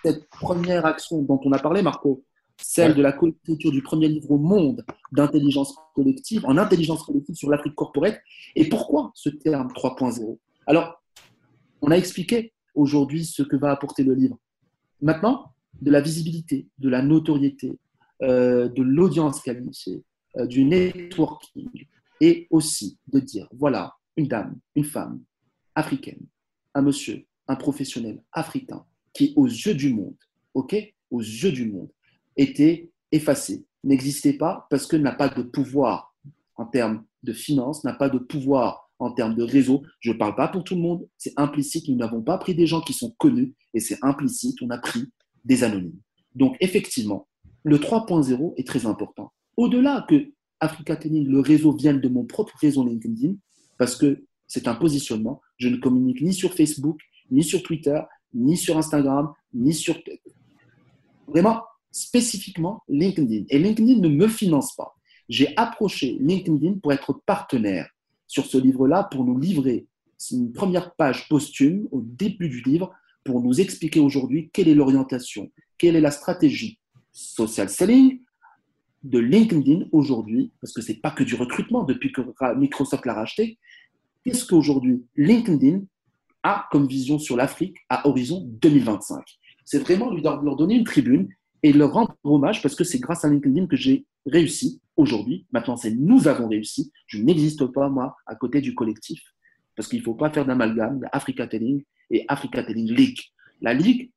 cette 0.05 0.28
première 0.28 0.87
action 0.87 1.22
dont 1.22 1.40
on 1.44 1.52
a 1.52 1.59
parlé, 1.59 1.83
Marco, 1.83 2.24
celle 2.57 2.94
de 2.94 3.02
la 3.02 3.12
co-écriture 3.12 3.72
du 3.72 3.83
premier 3.83 4.09
livre 4.09 4.31
au 4.31 4.38
monde 4.38 4.85
d'intelligence 5.12 5.74
collective, 5.94 6.44
en 6.46 6.57
intelligence 6.59 7.02
collective 7.05 7.35
sur 7.35 7.50
l'Afrique 7.50 7.74
corporate. 7.74 8.20
Et 8.55 8.68
pourquoi 8.68 9.12
ce 9.14 9.28
terme 9.28 9.68
3.0 9.68 10.38
Alors, 10.66 11.02
on 11.83 11.90
a 11.90 11.97
expliqué 11.97 12.53
aujourd'hui 12.75 13.25
ce 13.25 13.42
que 13.42 13.57
va 13.57 13.73
apporter 13.73 14.05
le 14.05 14.14
livre. 14.14 14.38
Maintenant, 15.01 15.53
de 15.81 15.90
la 15.90 16.01
visibilité, 16.01 16.68
de 16.79 16.88
la 16.88 17.03
notoriété, 17.03 17.79
euh, 18.23 18.68
de 18.68 18.83
l'audience 18.83 19.42
qualifiée, 19.42 20.03
euh, 20.37 20.47
du 20.47 20.64
networking, 20.64 21.87
et 22.21 22.47
aussi 22.51 22.99
de 23.09 23.18
dire, 23.18 23.49
voilà, 23.53 23.95
une 24.16 24.29
dame, 24.29 24.57
une 24.77 24.85
femme 24.85 25.21
africaine, 25.75 26.25
un 26.75 26.83
monsieur, 26.83 27.27
un 27.49 27.57
professionnel 27.57 28.23
africain 28.33 28.85
qui, 29.12 29.33
aux 29.37 29.47
yeux 29.47 29.75
du 29.75 29.92
monde, 29.92 30.14
ok, 30.55 30.77
aux 31.11 31.21
yeux 31.21 31.51
du 31.51 31.71
monde, 31.71 31.90
était 32.37 32.90
effacé, 33.11 33.66
n'existait 33.83 34.35
pas 34.35 34.66
parce 34.71 34.87
que 34.87 34.97
n'a 34.97 35.12
pas 35.12 35.29
de 35.29 35.42
pouvoir 35.42 36.14
en 36.55 36.64
termes 36.64 37.05
de 37.25 37.33
finances, 37.33 37.83
n'a 37.83 37.92
pas 37.92 38.09
de 38.09 38.18
pouvoir 38.18 38.91
en 39.03 39.12
termes 39.12 39.35
de 39.35 39.43
réseau. 39.43 39.83
Je 40.01 40.12
ne 40.12 40.17
parle 40.17 40.35
pas 40.35 40.49
pour 40.49 40.65
tout 40.65 40.75
le 40.75 40.81
monde, 40.81 41.07
c'est 41.19 41.33
implicite. 41.37 41.88
Nous 41.88 41.97
n'avons 41.97 42.23
pas 42.23 42.38
pris 42.38 42.55
des 42.55 42.67
gens 42.67 42.81
qui 42.81 42.93
sont 42.93 43.15
connus 43.19 43.55
et 43.75 43.81
c'est 43.81 43.99
implicite, 44.03 44.62
on 44.62 44.71
a 44.71 44.79
pris 44.79 45.05
des 45.45 45.65
anonymes. 45.65 45.99
Donc, 46.35 46.57
effectivement, 46.61 47.29
le 47.65 47.79
3.0 47.79 48.55
est 48.57 48.67
très 48.67 48.87
important. 48.87 49.33
Au-delà 49.57 50.07
que 50.09 50.33
Africa 50.61 50.97
Training, 50.97 51.27
le 51.27 51.41
réseau, 51.41 51.73
vienne 51.73 52.01
de 52.01 52.09
mon 52.09 52.25
propre 52.25 52.55
réseau 52.61 52.87
LinkedIn, 52.87 53.35
parce 53.79 53.97
que 53.97 54.25
c'est 54.47 54.69
un 54.69 54.75
positionnement. 54.75 55.41
Je 55.57 55.69
ne 55.69 55.77
communique 55.77 56.21
ni 56.23 56.33
sur 56.33 56.55
Facebook, 56.55 57.01
ni 57.31 57.43
sur 57.43 57.62
Twitter, 57.62 58.01
ni 58.33 58.57
sur 58.57 58.79
Instagram, 58.79 59.33
ni 59.53 59.75
sur. 59.75 59.99
Vraiment, 61.27 61.62
spécifiquement 61.91 62.83
LinkedIn. 62.88 63.45
Et 63.49 63.59
LinkedIn 63.59 63.99
ne 63.99 64.09
me 64.09 64.29
finance 64.29 64.75
pas. 64.75 64.95
J'ai 65.29 65.53
approché 65.57 66.17
LinkedIn 66.21 66.79
pour 66.83 66.93
être 66.93 67.21
partenaire 67.27 67.88
sur 68.33 68.47
ce 68.47 68.57
livre-là 68.57 69.05
pour 69.05 69.27
nous 69.27 69.38
livrer 69.38 69.87
une 70.31 70.53
première 70.53 70.95
page 70.95 71.29
posthume 71.29 71.87
au 71.90 72.01
début 72.01 72.49
du 72.49 72.62
livre 72.62 72.90
pour 73.25 73.42
nous 73.42 73.61
expliquer 73.61 74.01
aujourd'hui 74.01 74.49
quelle 74.55 74.68
est 74.68 74.75
l'orientation, 74.75 75.51
quelle 75.77 75.97
est 75.97 76.01
la 76.01 76.11
stratégie 76.11 76.79
social 77.12 77.68
selling 77.68 78.23
de 79.03 79.18
LinkedIn 79.18 79.87
aujourd'hui, 79.92 80.51
parce 80.62 80.73
que 80.73 80.81
ce 80.81 80.92
n'est 80.92 80.99
pas 80.99 81.11
que 81.11 81.25
du 81.25 81.35
recrutement 81.35 81.85
depuis 81.85 82.11
que 82.11 82.23
Microsoft 82.57 83.05
l'a 83.05 83.12
racheté. 83.12 83.59
Qu'est-ce 84.25 84.47
qu'aujourd'hui 84.47 85.05
LinkedIn 85.16 85.83
a 86.42 86.66
comme 86.71 86.87
vision 86.87 87.18
sur 87.18 87.37
l'Afrique 87.37 87.77
à 87.90 88.09
horizon 88.09 88.49
2025 88.62 89.23
C'est 89.66 89.81
vraiment 89.81 90.11
lui 90.11 90.23
leur 90.23 90.57
donner 90.57 90.77
une 90.77 90.85
tribune 90.85 91.29
et 91.62 91.75
leur 91.75 91.92
rendre 91.92 92.16
hommage 92.25 92.62
parce 92.62 92.77
que 92.77 92.85
c'est 92.85 92.99
grâce 92.99 93.27
à 93.27 93.29
LinkedIn 93.29 93.66
que 93.66 93.77
j'ai 93.77 94.07
réussi 94.25 94.81
aujourd'hui. 94.96 95.46
Maintenant, 95.52 95.76
c'est 95.76 95.90
nous 95.90 96.28
avons 96.28 96.48
réussi. 96.48 96.92
Je 97.07 97.18
n'existe 97.18 97.66
pas, 97.66 97.88
moi, 97.88 98.16
à 98.26 98.35
côté 98.35 98.61
du 98.61 98.74
collectif. 98.74 99.22
Parce 99.76 99.88
qu'il 99.88 99.98
ne 100.00 100.05
faut 100.05 100.14
pas 100.14 100.31
faire 100.31 100.44
d'amalgame 100.44 101.00
Africa 101.12 101.46
Telling 101.46 101.83
et 102.11 102.24
Africa 102.28 102.62
Telling 102.62 102.92
League. 102.92 103.20
La 103.61 103.74
Ligue 103.74 104.11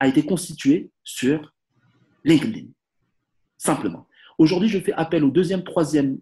a 0.00 0.08
été 0.08 0.24
constituée 0.24 0.90
sur 1.04 1.54
LinkedIn. 2.24 2.68
Simplement. 3.56 4.06
Aujourd'hui, 4.38 4.68
je 4.68 4.80
fais 4.80 4.92
appel 4.94 5.22
aux 5.22 5.30
deuxième, 5.30 5.62
troisième 5.62 6.18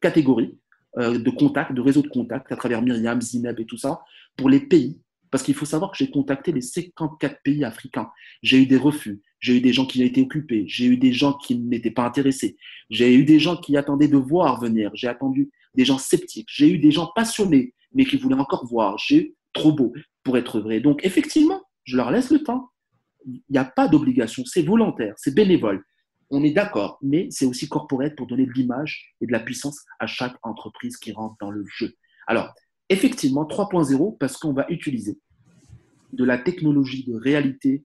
catégorie 0.00 0.58
euh, 0.98 1.18
de 1.18 1.30
contacts, 1.30 1.72
de 1.72 1.80
réseaux 1.80 2.02
de 2.02 2.08
contacts 2.08 2.52
à 2.52 2.56
travers 2.56 2.82
Myriam, 2.82 3.20
Zineb 3.20 3.58
et 3.58 3.64
tout 3.64 3.78
ça, 3.78 4.02
pour 4.36 4.50
les 4.50 4.60
pays. 4.60 5.00
Parce 5.30 5.42
qu'il 5.42 5.54
faut 5.54 5.64
savoir 5.64 5.90
que 5.90 5.96
j'ai 5.96 6.10
contacté 6.10 6.52
les 6.52 6.60
54 6.60 7.42
pays 7.42 7.64
africains. 7.64 8.10
J'ai 8.42 8.62
eu 8.62 8.66
des 8.66 8.76
refus. 8.76 9.22
J'ai 9.40 9.56
eu 9.56 9.60
des 9.60 9.72
gens 9.72 9.86
qui 9.86 10.02
été 10.02 10.22
occupés. 10.22 10.64
J'ai 10.66 10.86
eu 10.86 10.96
des 10.96 11.12
gens 11.12 11.34
qui 11.34 11.58
n'étaient 11.58 11.90
pas 11.90 12.04
intéressés. 12.04 12.56
J'ai 12.90 13.14
eu 13.14 13.24
des 13.24 13.38
gens 13.38 13.56
qui 13.56 13.76
attendaient 13.76 14.08
de 14.08 14.16
voir 14.16 14.60
venir. 14.60 14.90
J'ai 14.94 15.08
attendu 15.08 15.50
des 15.74 15.84
gens 15.84 15.98
sceptiques. 15.98 16.48
J'ai 16.50 16.70
eu 16.70 16.78
des 16.78 16.90
gens 16.90 17.10
passionnés, 17.14 17.74
mais 17.92 18.04
qui 18.04 18.16
voulaient 18.16 18.36
encore 18.36 18.66
voir. 18.66 18.98
J'ai 18.98 19.16
eu 19.16 19.34
trop 19.52 19.72
beau 19.72 19.92
pour 20.22 20.38
être 20.38 20.60
vrai. 20.60 20.80
Donc, 20.80 21.04
effectivement, 21.04 21.62
je 21.84 21.96
leur 21.96 22.10
laisse 22.10 22.30
le 22.30 22.42
temps. 22.42 22.70
Il 23.26 23.42
n'y 23.50 23.58
a 23.58 23.64
pas 23.64 23.88
d'obligation. 23.88 24.44
C'est 24.44 24.62
volontaire. 24.62 25.14
C'est 25.16 25.34
bénévole. 25.34 25.84
On 26.30 26.42
est 26.42 26.50
d'accord, 26.50 26.98
mais 27.02 27.28
c'est 27.30 27.46
aussi 27.46 27.68
corporate 27.68 28.16
pour 28.16 28.26
donner 28.26 28.46
de 28.46 28.52
l'image 28.52 29.14
et 29.20 29.26
de 29.26 29.32
la 29.32 29.38
puissance 29.38 29.84
à 30.00 30.06
chaque 30.06 30.34
entreprise 30.42 30.96
qui 30.96 31.12
rentre 31.12 31.36
dans 31.40 31.50
le 31.50 31.64
jeu. 31.68 31.94
Alors, 32.26 32.52
effectivement, 32.88 33.44
3.0, 33.44 34.18
parce 34.18 34.36
qu'on 34.36 34.52
va 34.52 34.66
utiliser 34.68 35.18
de 36.12 36.24
la 36.24 36.38
technologie 36.38 37.04
de 37.04 37.14
réalité 37.14 37.84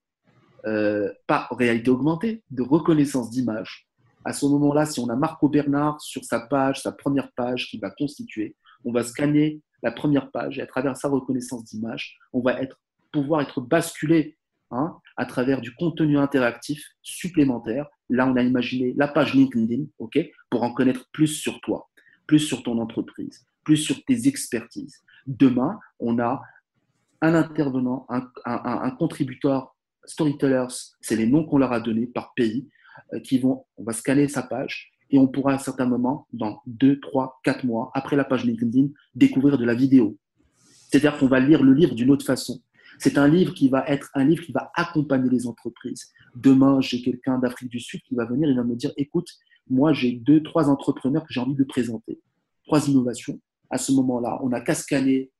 euh, 0.65 1.11
pas 1.27 1.47
réalité 1.51 1.89
augmentée, 1.89 2.43
de 2.51 2.61
reconnaissance 2.61 3.29
d'image. 3.29 3.87
À 4.23 4.33
ce 4.33 4.45
moment-là, 4.45 4.85
si 4.85 4.99
on 4.99 5.09
a 5.09 5.15
Marco 5.15 5.49
Bernard 5.49 5.99
sur 6.01 6.23
sa 6.23 6.41
page, 6.41 6.81
sa 6.81 6.91
première 6.91 7.31
page 7.31 7.67
qui 7.69 7.79
va 7.79 7.89
constituer, 7.89 8.55
on 8.85 8.91
va 8.91 9.03
scanner 9.03 9.61
la 9.83 9.91
première 9.91 10.29
page 10.31 10.59
et 10.59 10.61
à 10.61 10.67
travers 10.67 10.95
sa 10.95 11.09
reconnaissance 11.09 11.63
d'image, 11.63 12.17
on 12.33 12.41
va 12.41 12.61
être, 12.61 12.79
pouvoir 13.11 13.41
être 13.41 13.61
basculé 13.61 14.37
hein, 14.69 14.97
à 15.17 15.25
travers 15.25 15.61
du 15.61 15.73
contenu 15.73 16.17
interactif 16.17 16.83
supplémentaire. 17.01 17.87
Là, 18.09 18.27
on 18.27 18.35
a 18.35 18.43
imaginé 18.43 18.93
la 18.95 19.07
page 19.07 19.33
LinkedIn, 19.33 19.85
ok, 19.97 20.19
pour 20.49 20.63
en 20.63 20.73
connaître 20.73 21.09
plus 21.11 21.27
sur 21.27 21.59
toi, 21.61 21.89
plus 22.27 22.39
sur 22.39 22.61
ton 22.63 22.79
entreprise, 22.79 23.45
plus 23.63 23.77
sur 23.77 24.03
tes 24.05 24.27
expertises. 24.27 25.01
Demain, 25.25 25.79
on 25.99 26.19
a 26.19 26.41
un 27.21 27.35
intervenant, 27.35 28.07
un, 28.09 28.91
contributeur 28.91 29.70
storytellers, 30.05 30.67
c'est 31.01 31.15
les 31.15 31.27
noms 31.27 31.45
qu'on 31.45 31.57
leur 31.57 31.73
a 31.73 31.79
donnés 31.79 32.07
par 32.07 32.33
pays, 32.33 32.67
euh, 33.13 33.19
qui 33.19 33.39
vont, 33.39 33.65
on 33.77 33.83
va 33.83 33.93
scanner 33.93 34.27
sa 34.27 34.43
page 34.43 34.91
et 35.09 35.17
on 35.17 35.27
pourra 35.27 35.51
à 35.51 35.55
un 35.55 35.59
certain 35.59 35.85
moment, 35.85 36.27
dans 36.31 36.61
2, 36.67 36.99
3, 36.99 37.41
4 37.43 37.65
mois, 37.65 37.91
après 37.93 38.15
la 38.15 38.23
page 38.23 38.45
LinkedIn, 38.45 38.87
découvrir 39.13 39.57
de 39.57 39.65
la 39.65 39.73
vidéo. 39.73 40.17
C'est-à-dire 40.89 41.17
qu'on 41.17 41.27
va 41.27 41.39
lire 41.39 41.63
le 41.63 41.73
livre 41.73 41.95
d'une 41.95 42.11
autre 42.11 42.25
façon. 42.25 42.61
C'est 42.97 43.17
un 43.17 43.27
livre 43.27 43.53
qui 43.53 43.69
va 43.69 43.83
être 43.87 44.09
un 44.13 44.23
livre 44.23 44.43
qui 44.43 44.51
va 44.51 44.71
accompagner 44.75 45.29
les 45.29 45.47
entreprises. 45.47 46.11
Demain, 46.35 46.81
j'ai 46.81 47.01
quelqu'un 47.01 47.39
d'Afrique 47.39 47.69
du 47.69 47.79
Sud 47.79 48.01
qui 48.03 48.15
va 48.15 48.25
venir 48.25 48.49
et 48.49 48.53
va 48.53 48.63
me 48.63 48.75
dire, 48.75 48.91
écoute, 48.95 49.27
moi 49.69 49.91
j'ai 49.91 50.11
deux, 50.11 50.43
trois 50.43 50.69
entrepreneurs 50.69 51.25
que 51.25 51.33
j'ai 51.33 51.39
envie 51.39 51.55
de 51.55 51.63
présenter, 51.63 52.19
trois 52.65 52.87
innovations. 52.87 53.39
À 53.69 53.77
ce 53.77 53.91
moment-là, 53.93 54.39
on 54.43 54.51
a 54.51 54.73
scanner, 54.73 55.31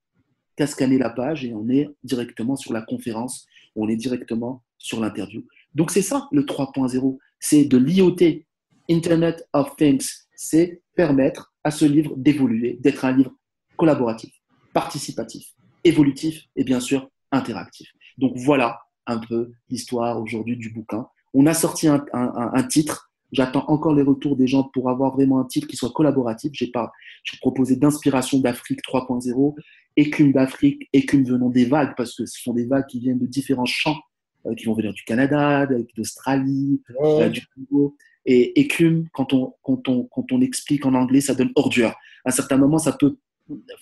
scanner 0.66 0.98
la 0.98 1.10
page 1.10 1.46
et 1.46 1.54
on 1.54 1.70
est 1.70 1.90
directement 2.04 2.56
sur 2.56 2.74
la 2.74 2.82
conférence 2.82 3.46
on 3.76 3.88
est 3.88 3.96
directement 3.96 4.64
sur 4.78 5.00
l'interview. 5.00 5.46
Donc 5.74 5.92
c'est 5.92 6.02
ça 6.02 6.28
le 6.32 6.44
3.0, 6.44 7.18
c'est 7.40 7.66
de 7.66 7.78
l'IoT, 7.78 8.44
Internet 8.90 9.48
of 9.54 9.76
Things, 9.78 10.08
c'est 10.36 10.82
permettre 10.96 11.54
à 11.64 11.72
ce 11.72 11.86
livre 11.86 12.16
d'évoluer, 12.18 12.78
d'être 12.82 13.06
un 13.06 13.16
livre 13.16 13.32
collaboratif, 13.78 14.34
participatif, 14.74 15.54
évolutif 15.84 16.46
et 16.56 16.64
bien 16.64 16.80
sûr 16.80 17.10
interactif. 17.32 17.90
Donc 18.18 18.34
voilà 18.36 18.82
un 19.08 19.18
peu 19.18 19.52
l'histoire 19.70 20.22
aujourd'hui 20.22 20.58
du 20.58 20.70
bouquin. 20.70 21.08
On 21.34 21.46
a 21.46 21.54
sorti 21.54 21.88
un, 21.88 22.64
titre. 22.70 23.11
J'attends 23.32 23.66
encore 23.70 23.94
les 23.94 24.02
retours 24.02 24.36
des 24.36 24.48
gens 24.48 24.64
pour 24.64 24.90
avoir 24.90 25.16
vraiment 25.16 25.40
un 25.40 25.46
titre 25.46 25.68
qui 25.68 25.78
soit 25.78 25.92
collaboratif. 25.92 26.52
J'ai 26.54 26.68
pas, 26.68 26.92
j'ai 27.24 27.38
proposé 27.38 27.76
d'inspiration 27.76 28.40
d'Afrique 28.40 28.82
3.0 28.82 29.56
écume 29.96 30.32
d'Afrique, 30.32 30.90
écume 30.94 31.24
venant 31.26 31.50
des 31.50 31.66
vagues, 31.66 31.94
parce 31.98 32.16
que 32.16 32.26
ce 32.26 32.42
sont 32.42 32.54
des 32.54 32.66
vagues 32.66 32.86
qui 32.88 33.00
viennent 33.00 33.20
de 33.20 33.26
différents 33.26 33.66
champs, 33.66 34.00
euh, 34.46 34.56
qui 34.56 34.66
vont 34.66 34.74
venir 34.74 34.94
du 34.94 35.04
Canada, 35.04 35.68
d'Australie, 35.96 36.82
euh, 37.02 37.30
du 37.30 37.42
Congo. 37.48 37.96
Et 38.26 38.60
écume, 38.60 39.08
quand 39.14 39.34
on, 39.34 39.56
quand, 39.64 39.88
on, 39.88 40.04
quand 40.04 40.32
on 40.32 40.42
explique 40.42 40.86
en 40.86 40.94
anglais, 40.94 41.22
ça 41.22 41.34
donne 41.34 41.52
ordure. 41.56 41.90
À 42.24 42.30
un 42.30 42.32
certain 42.32 42.58
moment, 42.58 42.78
ça 42.78 42.94
peut 42.94 43.18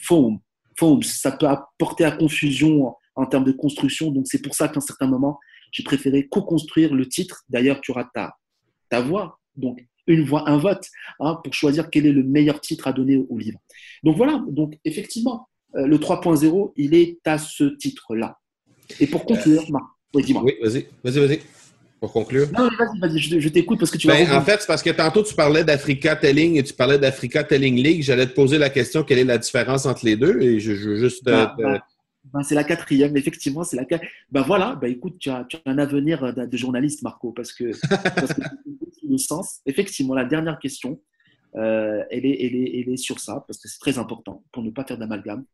foam, 0.02 0.40
foam, 0.78 1.04
ça 1.04 1.32
peut 1.32 1.48
apporter 1.48 2.06
à 2.06 2.12
confusion 2.12 2.96
en, 3.16 3.26
termes 3.26 3.44
de 3.44 3.52
construction. 3.52 4.12
Donc 4.12 4.28
c'est 4.28 4.42
pour 4.42 4.56
ça 4.56 4.70
qu'à 4.70 4.78
un 4.78 4.82
certain 4.82 5.08
moment, 5.08 5.40
j'ai 5.72 5.84
préféré 5.84 6.28
co-construire 6.28 6.94
le 6.94 7.08
titre. 7.08 7.44
D'ailleurs, 7.50 7.82
tu 7.82 7.92
auras 7.92 8.06
ta, 8.14 8.38
ta 8.90 9.02
voix. 9.02 9.40
Donc 9.56 9.86
une 10.08 10.26
voix, 10.26 10.50
un 10.50 10.58
vote, 10.58 10.88
hein, 11.20 11.40
pour 11.44 11.54
choisir 11.54 11.90
quel 11.90 12.06
est 12.06 12.12
le 12.12 12.24
meilleur 12.24 12.60
titre 12.60 12.88
à 12.88 12.94
donner 12.94 13.24
au 13.30 13.38
livre. 13.38 13.60
Donc 14.04 14.18
voilà, 14.18 14.44
donc 14.50 14.78
effectivement, 14.84 15.48
euh, 15.76 15.86
le 15.86 15.98
3.0, 15.98 16.74
il 16.76 16.96
est 16.96 17.20
à 17.26 17.38
ce 17.38 17.64
titre-là. 17.64 18.38
Et 19.00 19.06
pour 19.06 19.26
conclure, 19.26 19.62
euh, 19.62 19.78
oui, 20.16 20.24
dis-moi. 20.24 20.44
Oui, 20.44 20.54
vas-y, 20.62 20.88
vas-y, 21.04 21.28
vas-y. 21.28 21.40
Pour 22.00 22.14
conclure. 22.14 22.48
Non, 22.58 22.70
vas-y, 22.80 23.00
vas-y, 23.00 23.20
je, 23.20 23.50
t'écoute 23.50 23.78
parce 23.78 23.92
que 23.92 23.98
tu 23.98 24.08
ben, 24.08 24.32
En 24.32 24.42
fait, 24.42 24.62
c'est 24.62 24.68
parce 24.68 24.82
que 24.82 24.90
tantôt, 24.90 25.22
tu 25.22 25.36
parlais 25.36 25.66
d'Africa 25.66 26.16
Telling 26.16 26.58
et 26.58 26.64
tu 26.64 26.74
parlais 26.74 26.98
d'Africa 26.98 27.44
Telling 27.44 27.76
League. 27.76 28.02
J'allais 28.02 28.26
te 28.26 28.34
poser 28.34 28.58
la 28.58 28.70
question 28.70 29.04
quelle 29.04 29.20
est 29.20 29.26
la 29.26 29.38
différence 29.38 29.86
entre 29.86 30.06
les 30.06 30.16
deux? 30.16 30.42
Et 30.42 30.60
je, 30.60 30.72
veux 30.72 30.96
juste. 30.96 31.26
Ben, 31.26 31.54
ben, 31.58 31.80
ben, 32.26 32.44
c'est 32.44 32.56
la 32.56 32.64
quatrième, 32.64 33.16
effectivement, 33.18 33.64
c'est 33.64 33.78
la 33.78 33.86
Ben 34.32 34.42
voilà, 34.42 34.76
ben 34.76 34.92
écoute, 34.92 35.18
tu 35.20 35.30
as, 35.30 35.46
tu 35.46 35.58
as 35.58 35.70
un 35.70 35.78
avenir 35.78 36.34
de, 36.34 36.58
journaliste, 36.58 37.02
Marco, 37.02 37.32
parce 37.32 37.54
que, 37.54 37.72
le 39.10 39.18
sens. 39.18 39.62
Effectivement, 39.66 40.14
la 40.14 40.26
dernière 40.26 40.60
question, 40.60 41.02
euh, 41.56 42.04
elle, 42.12 42.26
est, 42.26 42.46
elle, 42.46 42.56
est, 42.56 42.80
elle, 42.80 42.90
est, 42.90 42.98
sur 42.98 43.20
ça, 43.20 43.44
parce 43.48 43.60
que 43.60 43.68
c'est 43.68 43.80
très 43.80 43.98
important 43.98 44.44
pour 44.52 44.64
ne 44.64 44.70
pas 44.70 44.86
faire 44.86 44.98
d'amalgame. 44.98 45.46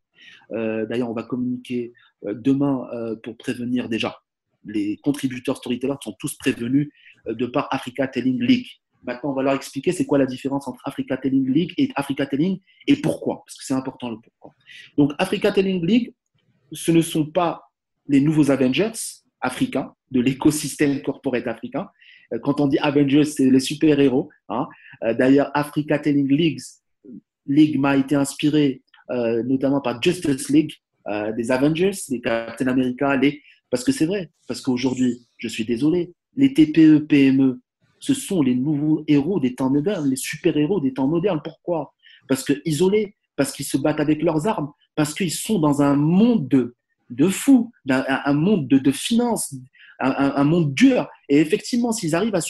Euh, 0.51 0.85
d'ailleurs, 0.85 1.09
on 1.09 1.13
va 1.13 1.23
communiquer 1.23 1.93
euh, 2.25 2.33
demain 2.33 2.87
pour 3.23 3.37
prévenir 3.37 3.89
déjà. 3.89 4.21
Les 4.65 4.97
contributeurs 4.97 5.57
storytellers 5.57 5.95
sont 6.03 6.15
tous 6.19 6.35
prévenus 6.35 6.91
de 7.27 7.45
par 7.45 7.67
Africa 7.71 8.07
Telling 8.07 8.41
League. 8.41 8.67
Maintenant, 9.03 9.31
on 9.31 9.33
va 9.33 9.43
leur 9.43 9.53
expliquer 9.53 9.91
c'est 9.91 10.05
quoi 10.05 10.17
la 10.17 10.25
différence 10.25 10.67
entre 10.67 10.81
Africa 10.85 11.15
Telling 11.17 11.47
League 11.47 11.73
et 11.77 11.91
Africa 11.95 12.25
Telling 12.25 12.59
et 12.87 12.95
pourquoi, 12.95 13.43
parce 13.45 13.57
que 13.57 13.63
c'est 13.63 13.75
important 13.75 14.09
le 14.09 14.17
pourquoi. 14.19 14.51
Donc, 14.97 15.13
Africa 15.19 15.51
Telling 15.51 15.85
League, 15.85 16.13
ce 16.75 16.91
ne 16.91 17.01
sont 17.01 17.25
pas 17.25 17.71
les 18.07 18.21
nouveaux 18.21 18.51
Avengers 18.51 18.91
africains 19.41 19.93
de 20.11 20.21
l'écosystème 20.21 21.01
corporate 21.01 21.47
africain. 21.47 21.87
Quand 22.43 22.59
on 22.59 22.67
dit 22.67 22.77
Avengers, 22.79 23.25
c'est 23.25 23.49
les 23.49 23.59
super-héros. 23.59 24.29
Hein. 24.49 24.67
D'ailleurs, 25.01 25.51
Africa 25.53 25.99
Telling 25.99 26.27
Leagues, 26.27 26.61
League 27.47 27.79
m'a 27.79 27.97
été 27.97 28.15
inspiré 28.15 28.81
euh, 29.11 29.43
notamment 29.43 29.81
par 29.81 30.01
Justice 30.01 30.49
League, 30.49 30.73
euh, 31.07 31.31
des 31.33 31.51
Avengers, 31.51 31.91
des 32.09 32.21
Captain 32.21 32.67
America, 32.67 33.15
les... 33.15 33.41
parce 33.69 33.83
que 33.83 33.91
c'est 33.91 34.07
vrai, 34.07 34.31
parce 34.47 34.61
qu'aujourd'hui, 34.61 35.21
je 35.37 35.47
suis 35.47 35.65
désolé, 35.65 36.13
les 36.35 36.53
TPE, 36.53 37.05
PME, 37.07 37.61
ce 37.99 38.13
sont 38.13 38.41
les 38.41 38.55
nouveaux 38.55 39.03
héros 39.07 39.39
des 39.39 39.53
temps 39.53 39.69
modernes, 39.69 40.09
les 40.09 40.15
super-héros 40.15 40.79
des 40.79 40.93
temps 40.93 41.07
modernes. 41.07 41.41
Pourquoi? 41.43 41.93
Parce 42.27 42.43
que 42.43 42.53
isolés, 42.65 43.15
parce 43.35 43.51
qu'ils 43.51 43.65
se 43.65 43.77
battent 43.77 43.99
avec 43.99 44.23
leurs 44.23 44.47
armes, 44.47 44.71
parce 44.95 45.13
qu'ils 45.13 45.31
sont 45.31 45.59
dans 45.59 45.81
un 45.81 45.95
monde 45.95 46.47
de, 46.47 46.75
de 47.09 47.27
fous, 47.27 47.71
un, 47.89 48.33
monde 48.33 48.67
de, 48.67 48.77
de 48.77 48.91
finances, 48.91 49.53
un, 49.99 50.43
monde 50.43 50.73
dur. 50.73 51.07
Et 51.29 51.39
effectivement, 51.39 51.91
s'ils 51.91 52.15
arrivent 52.15 52.35
à, 52.35 52.41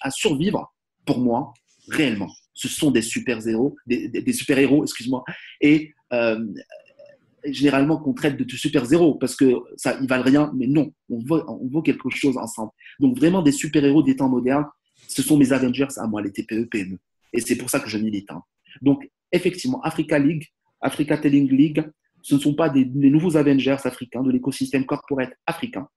à, 0.00 0.10
survivre, 0.10 0.72
pour 1.04 1.20
moi, 1.20 1.52
réellement, 1.88 2.30
ce 2.54 2.68
sont 2.68 2.90
des 2.90 3.02
super-héros, 3.02 3.76
des, 3.86 4.32
super-héros, 4.32 4.82
excuse-moi, 4.84 5.22
et 5.60 5.92
euh, 6.12 6.44
généralement 7.44 7.98
qu'on 7.98 8.14
traite 8.14 8.36
de, 8.36 8.56
super-héros 8.56 9.14
parce 9.14 9.36
que 9.36 9.54
ça, 9.76 9.98
ils 10.00 10.08
valent 10.08 10.24
rien, 10.24 10.52
mais 10.56 10.66
non, 10.66 10.92
on 11.10 11.18
vaut, 11.18 11.42
on 11.46 11.82
quelque 11.82 12.10
chose 12.10 12.36
ensemble. 12.36 12.72
Donc 12.98 13.16
vraiment 13.16 13.42
des 13.42 13.52
super-héros 13.52 14.02
des 14.02 14.16
temps 14.16 14.28
modernes, 14.28 14.66
ce 15.08 15.22
sont 15.22 15.36
mes 15.36 15.52
Avengers 15.52 15.88
à 15.96 16.06
moi, 16.06 16.22
les 16.22 16.32
TPE, 16.32 16.68
PME. 16.68 16.98
Et 17.32 17.40
c'est 17.40 17.56
pour 17.56 17.70
ça 17.70 17.80
que 17.80 17.88
je 17.88 17.98
milite. 17.98 18.30
Hein. 18.30 18.42
Donc 18.82 19.08
effectivement, 19.32 19.80
Africa 19.82 20.18
League, 20.18 20.46
Africa 20.80 21.18
Telling 21.18 21.48
League, 21.48 21.84
ce 22.22 22.34
ne 22.34 22.40
sont 22.40 22.54
pas 22.54 22.68
des, 22.68 22.84
nouveaux 22.84 23.36
Avengers 23.36 23.76
africains 23.84 24.22
de 24.22 24.30
l'écosystème 24.30 24.84
corporate 24.84 25.32
africain. 25.46 25.88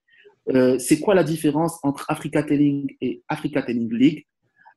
Euh, 0.50 0.78
c'est 0.80 1.00
quoi 1.00 1.16
la 1.16 1.24
différence 1.24 1.80
entre 1.84 2.06
Africa 2.08 2.44
Telling 2.44 2.96
et 3.02 3.24
Africa 3.28 3.62
Telling 3.64 3.92
League? 3.94 4.26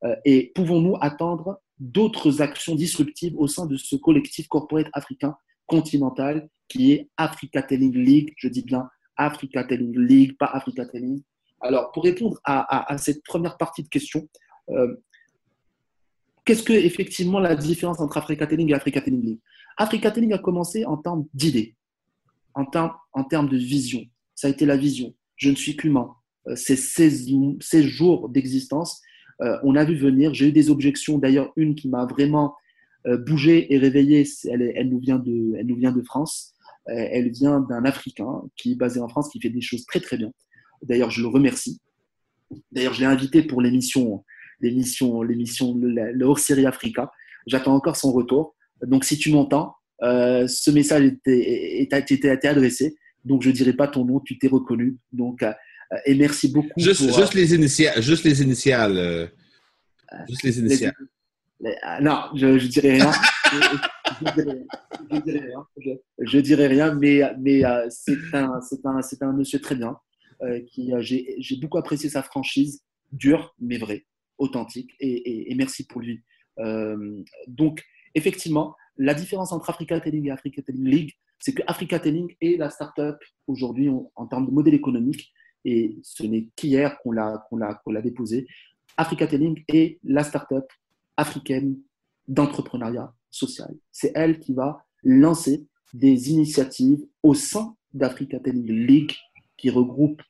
Euh, 0.04 0.14
Et 0.24 0.52
pouvons-nous 0.54 0.96
attendre 1.00 1.60
d'autres 1.78 2.42
actions 2.42 2.74
disruptives 2.74 3.36
au 3.36 3.46
sein 3.46 3.66
de 3.66 3.76
ce 3.76 3.96
collectif 3.96 4.48
corporate 4.48 4.88
africain 4.92 5.36
continental 5.66 6.48
qui 6.68 6.92
est 6.92 7.08
Africa 7.16 7.62
Telling 7.62 7.96
League? 7.96 8.32
Je 8.36 8.48
dis 8.48 8.62
bien 8.62 8.88
Africa 9.16 9.64
Telling 9.64 9.98
League, 9.98 10.36
pas 10.38 10.46
Africa 10.46 10.86
Telling. 10.86 11.22
Alors, 11.60 11.92
pour 11.92 12.02
répondre 12.02 12.38
à, 12.44 12.96
cette 12.98 13.22
première 13.24 13.56
partie 13.56 13.82
de 13.82 13.88
question, 13.88 14.28
euh, 14.70 14.96
qu'est-ce 16.44 16.62
que 16.62 16.72
effectivement 16.72 17.38
la 17.38 17.54
différence 17.54 18.00
entre 18.00 18.16
Africa 18.16 18.46
Telling 18.46 18.70
et 18.70 18.74
Africa 18.74 19.00
Telling 19.00 19.22
League? 19.22 19.40
Africa 19.76 20.11
Telling 20.11 20.32
a 20.32 20.38
commencé 20.38 20.85
en 20.85 20.96
termes 20.96 21.26
d'idées, 21.35 21.76
en 22.54 22.64
termes, 22.64 23.48
de 23.48 23.56
vision. 23.56 24.04
Ça 24.35 24.48
a 24.48 24.50
été 24.50 24.66
la 24.66 24.76
vision. 24.76 25.14
Je 25.37 25.50
ne 25.50 25.54
suis 25.54 25.76
qu'humain. 25.76 26.14
Euh, 26.48 26.56
c'est 26.56 26.76
16, 26.76 27.28
16 27.61 27.85
jours 27.85 28.28
d'existence 28.28 29.00
euh, 29.42 29.58
on 29.62 29.74
a 29.74 29.85
vu 29.85 29.96
venir. 29.96 30.35
J'ai 30.35 30.48
eu 30.48 30.52
des 30.52 30.70
objections, 30.70 31.18
d'ailleurs 31.18 31.52
une 31.56 31.74
qui 31.74 31.88
m'a 31.88 32.06
vraiment 32.06 32.54
euh, 33.06 33.16
bougé 33.16 33.72
et 33.72 33.78
réveillé. 33.78 34.24
Elle, 34.48 34.88
nous 34.88 35.00
vient 35.00 35.18
de, 35.18 36.02
France. 36.04 36.54
Elle 36.87 37.30
vient 37.30 37.61
d'un 37.61 37.85
Africain 37.85 38.42
qui 38.56 38.72
est 38.72 38.76
basé 38.76 39.00
en 39.00 39.08
France, 39.08 39.28
qui 39.30 39.40
fait 39.40 39.50
des 39.50 39.61
choses 39.61 39.85
très 39.87 40.00
très 40.00 40.16
bien. 40.16 40.32
D'ailleurs, 40.82 41.11
je 41.11 41.22
le 41.22 41.28
remercie. 41.28 41.80
D'ailleurs, 42.70 42.92
je 42.92 43.00
l'ai 43.00 43.06
invité 43.06 43.42
pour 43.42 43.62
l'émission, 43.62 44.24
l'émission, 44.61 45.22
l'émission, 45.22 45.74
le, 45.76 46.24
hors-série 46.24 46.66
Africa. 46.66 47.11
J'attends 47.46 47.74
encore 47.74 47.96
son 47.96 48.12
retour. 48.12 48.54
Donc, 48.87 49.05
si 49.05 49.18
tu 49.18 49.31
m'entends, 49.31 49.75
ce 50.01 50.71
message 50.71 51.05
était, 51.05 51.81
été 51.88 52.49
adressé. 52.49 52.97
Donc, 53.25 53.42
je 53.42 53.49
ne 53.49 53.55
dirai 53.55 53.73
pas 53.73 53.88
ton 53.88 54.05
nom, 54.05 54.21
tu 54.21 54.38
t'es 54.38 54.49
reconnu. 54.49 54.99
Donc, 55.12 55.45
euh, 55.92 55.99
et 56.07 56.14
merci 56.14 56.49
beaucoup. 56.49 56.68
Juste, 56.77 57.03
juste 57.03 57.37
euh, 57.37 57.38
les 57.38 57.55
initiales. 57.55 58.03
Juste 58.03 58.25
les 58.25 58.42
initiales. 58.42 58.97
Euh, 58.97 59.27
juste 60.29 60.42
les 60.42 60.59
initiales. 60.59 60.95
non, 62.01 62.25
je 62.35 62.47
ne 62.47 62.59
dirai 62.68 62.92
rien. 62.92 63.11
je, 66.18 66.38
dirai 66.38 66.66
rien. 66.66 66.95
mais, 66.95 67.23
mais 67.38 67.62
c'est 67.90 68.16
un, 68.33 68.61
un, 68.85 69.01
un, 69.21 69.33
monsieur 69.33 69.61
très 69.61 69.77
bien. 69.77 69.97
qui 70.66 70.92
J'ai 71.01 71.57
beaucoup 71.57 71.79
apprécié 71.79 72.09
sa 72.11 72.23
franchise, 72.23 72.83
dure, 73.12 73.55
mais 73.61 73.79
vraie, 73.79 74.07
authentique. 74.38 74.90
Et, 75.01 75.51
et, 75.51 75.55
merci 75.55 75.87
pour 75.87 76.01
lui. 76.01 76.23
donc, 77.47 77.83
effectivement, 78.14 78.77
la 78.96 79.14
différence 79.14 79.53
entre 79.53 79.70
Africa 79.70 79.98
Telling 80.01 80.27
et 80.27 80.31
Africa 80.31 80.62
Telling 80.62 80.85
League, 80.85 81.12
c'est 81.38 81.53
que 81.53 81.62
Africa 81.66 81.98
Telling 81.98 82.35
est 82.40 82.57
la 82.59 82.70
start-up 82.70 83.18
aujourd'hui 83.46 83.90
en 84.14 84.27
termes 84.27 84.46
de 84.46 84.53
modèle 84.53 84.75
économique 84.75 85.33
et 85.64 85.98
ce 86.03 86.25
n'est 86.25 86.48
qu'hier 86.57 86.98
qu'on 86.98 87.12
l'a, 87.12 87.44
qu'on 87.48 87.57
l'a, 87.57 87.75
qu'on 87.75 87.92
l'a 87.92 88.03
déposé. 88.03 88.46
Africa 88.96 89.27
Telling 89.27 89.64
est 89.68 89.98
la 90.05 90.25
start-up 90.25 90.70
africaine 91.16 91.79
d'entrepreneuriat 92.29 93.12
social. 93.31 93.75
C'est 93.90 94.12
elle 94.14 94.38
qui 94.38 94.55
va 94.55 94.85
lancer 95.03 95.66
des 95.94 96.31
initiatives 96.31 97.05
au 97.22 97.35
sein 97.35 97.75
d'Africa 97.92 98.38
Telling 98.38 98.66
League 98.66 99.12
qui 99.57 99.70
regroupe 99.70 100.22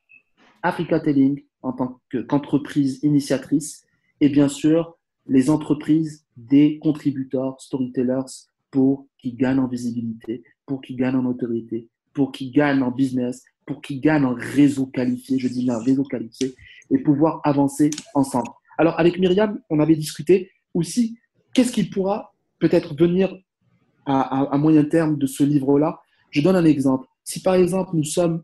Africa 0.61 0.99
Telling 0.99 1.43
en 1.61 1.73
tant 1.73 2.01
qu'entreprise 2.11 2.99
initiatrice 3.03 3.85
et 4.19 4.29
bien 4.29 4.47
sûr 4.47 4.97
les 5.27 5.49
entreprises 5.49 6.25
des 6.37 6.79
contributeurs, 6.79 7.59
storytellers 7.59 8.25
pour 8.71 9.07
qu'ils 9.17 9.35
gagnent 9.37 9.59
en 9.59 9.67
visibilité, 9.67 10.43
pour 10.65 10.81
qu'ils 10.81 10.97
gagnent 10.97 11.17
en 11.17 11.25
autorité, 11.25 11.87
pour 12.13 12.31
qu'ils 12.31 12.51
gagnent 12.51 12.83
en 12.83 12.91
business, 12.91 13.43
pour 13.65 13.81
qu'ils 13.81 14.01
gagnent 14.01 14.25
un 14.25 14.35
réseau 14.35 14.87
qualifié, 14.87 15.39
je 15.39 15.47
dis 15.47 15.69
un 15.69 15.79
réseau 15.79 16.03
qualifié, 16.03 16.53
et 16.91 16.97
pouvoir 16.97 17.41
avancer 17.43 17.89
ensemble. 18.13 18.49
Alors, 18.77 18.99
avec 18.99 19.19
Myriam, 19.19 19.59
on 19.69 19.79
avait 19.79 19.95
discuté 19.95 20.51
aussi 20.73 21.17
qu'est-ce 21.53 21.71
qui 21.71 21.83
pourra 21.83 22.33
peut-être 22.59 22.95
venir 22.95 23.33
à, 24.05 24.57
moyen 24.57 24.83
terme 24.83 25.17
de 25.17 25.27
ce 25.27 25.43
livre-là? 25.43 25.99
Je 26.31 26.41
donne 26.41 26.55
un 26.55 26.65
exemple. 26.65 27.07
Si 27.23 27.41
par 27.41 27.55
exemple, 27.55 27.91
nous 27.93 28.03
sommes 28.03 28.43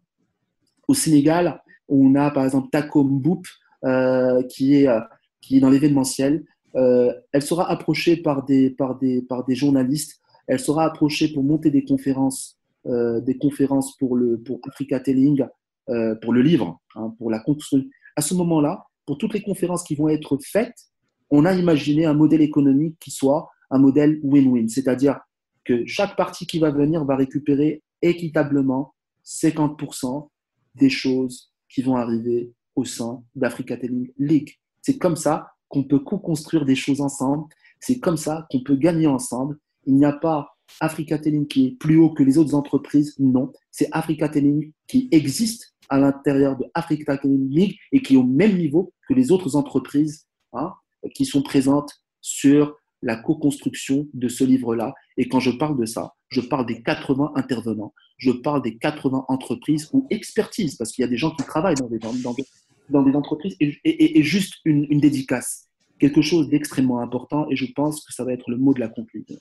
au 0.87 0.93
Sénégal, 0.93 1.61
on 1.87 2.15
a 2.15 2.31
par 2.31 2.45
exemple 2.45 2.69
Taco 2.71 3.03
Mboup, 3.03 3.43
euh, 3.83 4.41
euh, 4.41 4.43
qui 4.43 4.75
est 4.85 5.59
dans 5.59 5.69
l'événementiel, 5.69 6.45
euh, 6.75 7.13
elle 7.31 7.41
sera 7.41 7.69
approchée 7.69 8.17
par 8.17 8.45
des, 8.45 8.69
par, 8.69 8.97
des, 8.97 9.21
par 9.21 9.45
des 9.45 9.55
journalistes, 9.55 10.19
elle 10.47 10.59
sera 10.59 10.85
approchée 10.85 11.31
pour 11.33 11.43
monter 11.43 11.71
des 11.71 11.83
conférences 11.85 12.59
euh, 12.85 13.19
des 13.19 13.37
conférences 13.37 13.97
pour, 13.97 14.15
le, 14.15 14.39
pour 14.39 14.61
Africa 14.65 15.01
Telling, 15.01 15.45
euh, 15.89 16.15
pour 16.15 16.31
le 16.31 16.41
livre, 16.41 16.79
hein, 16.95 17.13
pour 17.17 17.29
la 17.29 17.39
construction. 17.39 17.85
À 18.15 18.21
ce 18.21 18.33
moment-là, 18.35 18.85
pour 19.05 19.17
toutes 19.17 19.33
les 19.33 19.41
conférences 19.41 19.83
qui 19.83 19.95
vont 19.95 20.07
être 20.07 20.37
faites, 20.41 20.87
on 21.29 21.43
a 21.43 21.53
imaginé 21.53 22.05
un 22.05 22.13
modèle 22.13 22.41
économique 22.41 22.95
qui 22.97 23.11
soit 23.11 23.49
un 23.69 23.79
modèle 23.79 24.21
win-win, 24.23 24.69
c'est-à-dire 24.69 25.19
que 25.65 25.85
chaque 25.85 26.15
partie 26.15 26.47
qui 26.47 26.57
va 26.57 26.71
venir 26.71 27.03
va 27.03 27.17
récupérer 27.17 27.83
équitablement 28.01 28.93
50% 29.25 30.29
des 30.75 30.89
choses 30.89 31.51
qui 31.67 31.81
vont 31.81 31.97
arriver 31.97 32.53
au 32.75 32.85
sein 32.85 33.21
d'Africa 33.35 33.75
Telling 33.75 34.09
League. 34.17 34.55
C'est 34.81 34.97
comme 34.97 35.17
ça 35.17 35.51
qu'on 35.69 35.83
peut 35.83 35.99
co-construire 35.99 36.65
des 36.65 36.75
choses 36.75 37.01
ensemble, 37.01 37.45
c'est 37.79 37.99
comme 37.99 38.17
ça 38.17 38.45
qu'on 38.51 38.61
peut 38.61 38.75
gagner 38.75 39.07
ensemble. 39.07 39.57
Il 39.85 39.95
n'y 39.95 40.05
a 40.05 40.13
pas 40.13 40.57
Africa 40.79 41.17
Telling 41.17 41.47
qui 41.47 41.67
est 41.67 41.71
plus 41.71 41.97
haut 41.97 42.13
que 42.13 42.23
les 42.23 42.37
autres 42.37 42.55
entreprises. 42.55 43.15
Non, 43.19 43.51
c'est 43.71 43.87
Africa 43.91 44.29
Telling 44.29 44.71
qui 44.87 45.07
existe 45.11 45.73
à 45.89 45.97
l'intérieur 45.97 46.57
de 46.57 46.65
Africa 46.73 47.17
Telling 47.17 47.49
League 47.49 47.77
et 47.91 48.01
qui 48.01 48.15
est 48.15 48.17
au 48.17 48.23
même 48.23 48.57
niveau 48.57 48.93
que 49.07 49.13
les 49.13 49.31
autres 49.31 49.55
entreprises 49.55 50.27
hein, 50.53 50.73
qui 51.15 51.25
sont 51.25 51.41
présentes 51.41 51.91
sur 52.21 52.75
la 53.01 53.15
co-construction 53.15 54.07
de 54.13 54.27
ce 54.27 54.43
livre-là. 54.43 54.93
Et 55.17 55.27
quand 55.29 55.39
je 55.39 55.51
parle 55.51 55.79
de 55.79 55.85
ça, 55.85 56.13
je 56.29 56.41
parle 56.41 56.65
des 56.65 56.81
80 56.83 57.31
intervenants, 57.35 57.93
je 58.17 58.31
parle 58.31 58.61
des 58.61 58.77
80 58.77 59.25
entreprises 59.29 59.89
ou 59.93 60.05
expertises, 60.09 60.75
parce 60.75 60.91
qu'il 60.91 61.03
y 61.03 61.05
a 61.05 61.09
des 61.09 61.17
gens 61.17 61.31
qui 61.31 61.43
travaillent 61.43 61.75
dans 61.75 61.87
des, 61.87 61.99
dans, 61.99 62.33
des 62.33 62.45
entreprises, 62.93 63.55
et, 63.59 64.23
juste 64.23 64.55
une, 64.65 64.99
dédicace, 64.99 65.67
quelque 65.99 66.21
chose 66.21 66.49
d'extrêmement 66.49 66.99
important, 66.99 67.47
et 67.49 67.55
je 67.55 67.65
pense 67.73 68.03
que 68.05 68.13
ça 68.13 68.23
va 68.23 68.33
être 68.33 68.49
le 68.49 68.57
mot 68.57 68.73
de 68.73 68.79
la 68.79 68.89
conclusion. 68.89 69.37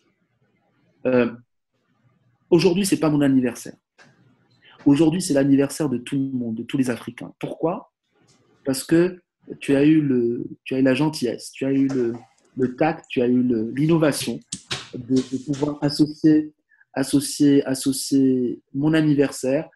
Euh, 1.07 1.33
aujourd'hui, 2.51 2.85
ce 2.87 2.95
n'est 2.95 3.01
pas 3.01 3.11
mon 3.11 3.21
anniversaire. 3.21 3.77
Aujourd'hui, 4.87 5.21
c'est 5.21 5.35
l'anniversaire 5.35 5.89
de 5.89 5.99
tout 5.99 6.17
le 6.17 6.39
monde, 6.39 6.55
de 6.57 6.63
tous 6.63 6.77
les 6.77 6.91
Africains. 6.91 7.33
Pourquoi? 7.39 7.93
Parce 8.65 8.85
que 8.85 9.21
tu 9.61 9.75
as 9.75 9.85
eu 9.85 10.01
le, 10.01 10.45
tu 10.65 10.75
as 10.75 10.79
eu 10.79 10.83
la 10.83 10.95
gentillesse, 10.95 11.51
tu 11.53 11.65
as 11.65 11.73
eu 11.73 11.89
le, 11.89 12.15
le 12.57 12.77
tact, 12.77 13.07
tu 13.09 13.23
as 13.23 13.29
eu 13.29 13.43
l'innovation 13.75 14.41
de, 14.95 15.21
pouvoir 15.47 15.79
associer, 15.83 16.53
associer, 16.93 17.65
associer 17.65 18.61
mon 18.75 18.95
anniversaire 18.95 19.69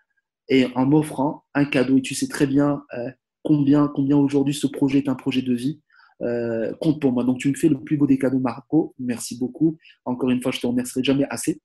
et 0.49 0.67
en 0.75 0.87
m'offrant 0.87 1.45
un 1.55 1.65
cadeau. 1.65 1.99
Et 1.99 2.03
tu 2.03 2.15
sais 2.15 2.29
très 2.29 2.47
bien 2.47 2.83
euh, 2.95 3.11
combien, 3.43 3.89
combien 3.89 4.17
aujourd'hui 4.17 4.55
ce 4.55 4.67
projet 4.67 4.99
est 4.99 5.09
un 5.09 5.15
projet 5.15 5.43
de 5.43 5.55
vie. 5.55 5.81
Euh, 6.23 6.73
compte 6.75 7.01
pour 7.01 7.13
moi. 7.13 7.25
Donc 7.25 7.39
tu 7.39 7.49
me 7.49 7.55
fais 7.55 7.69
le 7.69 7.81
plus 7.81 7.97
beau 7.97 8.07
des 8.07 8.19
cadeaux, 8.19 8.39
Marco. 8.39 8.95
Merci 8.99 9.37
beaucoup. 9.39 9.79
Encore 10.05 10.31
une 10.31 10.41
fois, 10.41 10.53
je 10.53 10.61
te 10.61 10.67
remercierai 10.67 11.03
jamais 11.03 11.27
assez. 11.31 11.61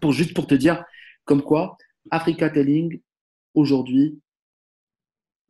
Pour 0.00 0.12
juste 0.12 0.34
pour 0.34 0.46
te 0.46 0.54
dire, 0.54 0.84
comme 1.24 1.42
quoi 1.42 1.76
Africa 2.10 2.50
Telling 2.50 3.00
aujourd'hui 3.54 4.20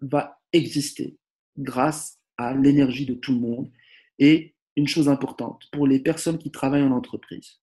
va 0.00 0.38
exister 0.52 1.16
grâce 1.58 2.18
à 2.36 2.54
l'énergie 2.54 3.06
de 3.06 3.14
tout 3.14 3.32
le 3.32 3.40
monde 3.40 3.70
et 4.18 4.54
une 4.76 4.88
chose 4.88 5.08
importante 5.08 5.64
pour 5.72 5.86
les 5.86 6.00
personnes 6.00 6.38
qui 6.38 6.50
travaillent 6.50 6.82
en 6.82 6.92
entreprise, 6.92 7.60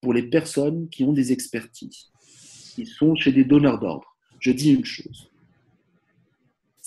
pour 0.00 0.14
les 0.14 0.22
personnes 0.22 0.88
qui 0.88 1.04
ont 1.04 1.12
des 1.12 1.32
expertises, 1.32 2.10
qui 2.74 2.86
sont 2.86 3.14
chez 3.14 3.32
des 3.32 3.44
donneurs 3.44 3.78
d'ordre. 3.78 4.16
Je 4.38 4.52
dis 4.52 4.72
une 4.72 4.84
chose. 4.84 5.30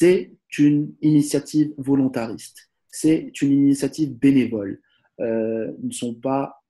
C'est 0.04 0.34
une 0.58 0.94
initiative 1.02 1.72
volontariste. 1.78 2.70
C'est 2.90 3.42
une 3.42 3.54
initiative 3.54 4.14
bénévole. 4.14 4.82
Euh, 5.22 5.72
ils 5.82 5.88
ne 5.88 5.94
sont 5.94 6.14
pas 6.14 6.62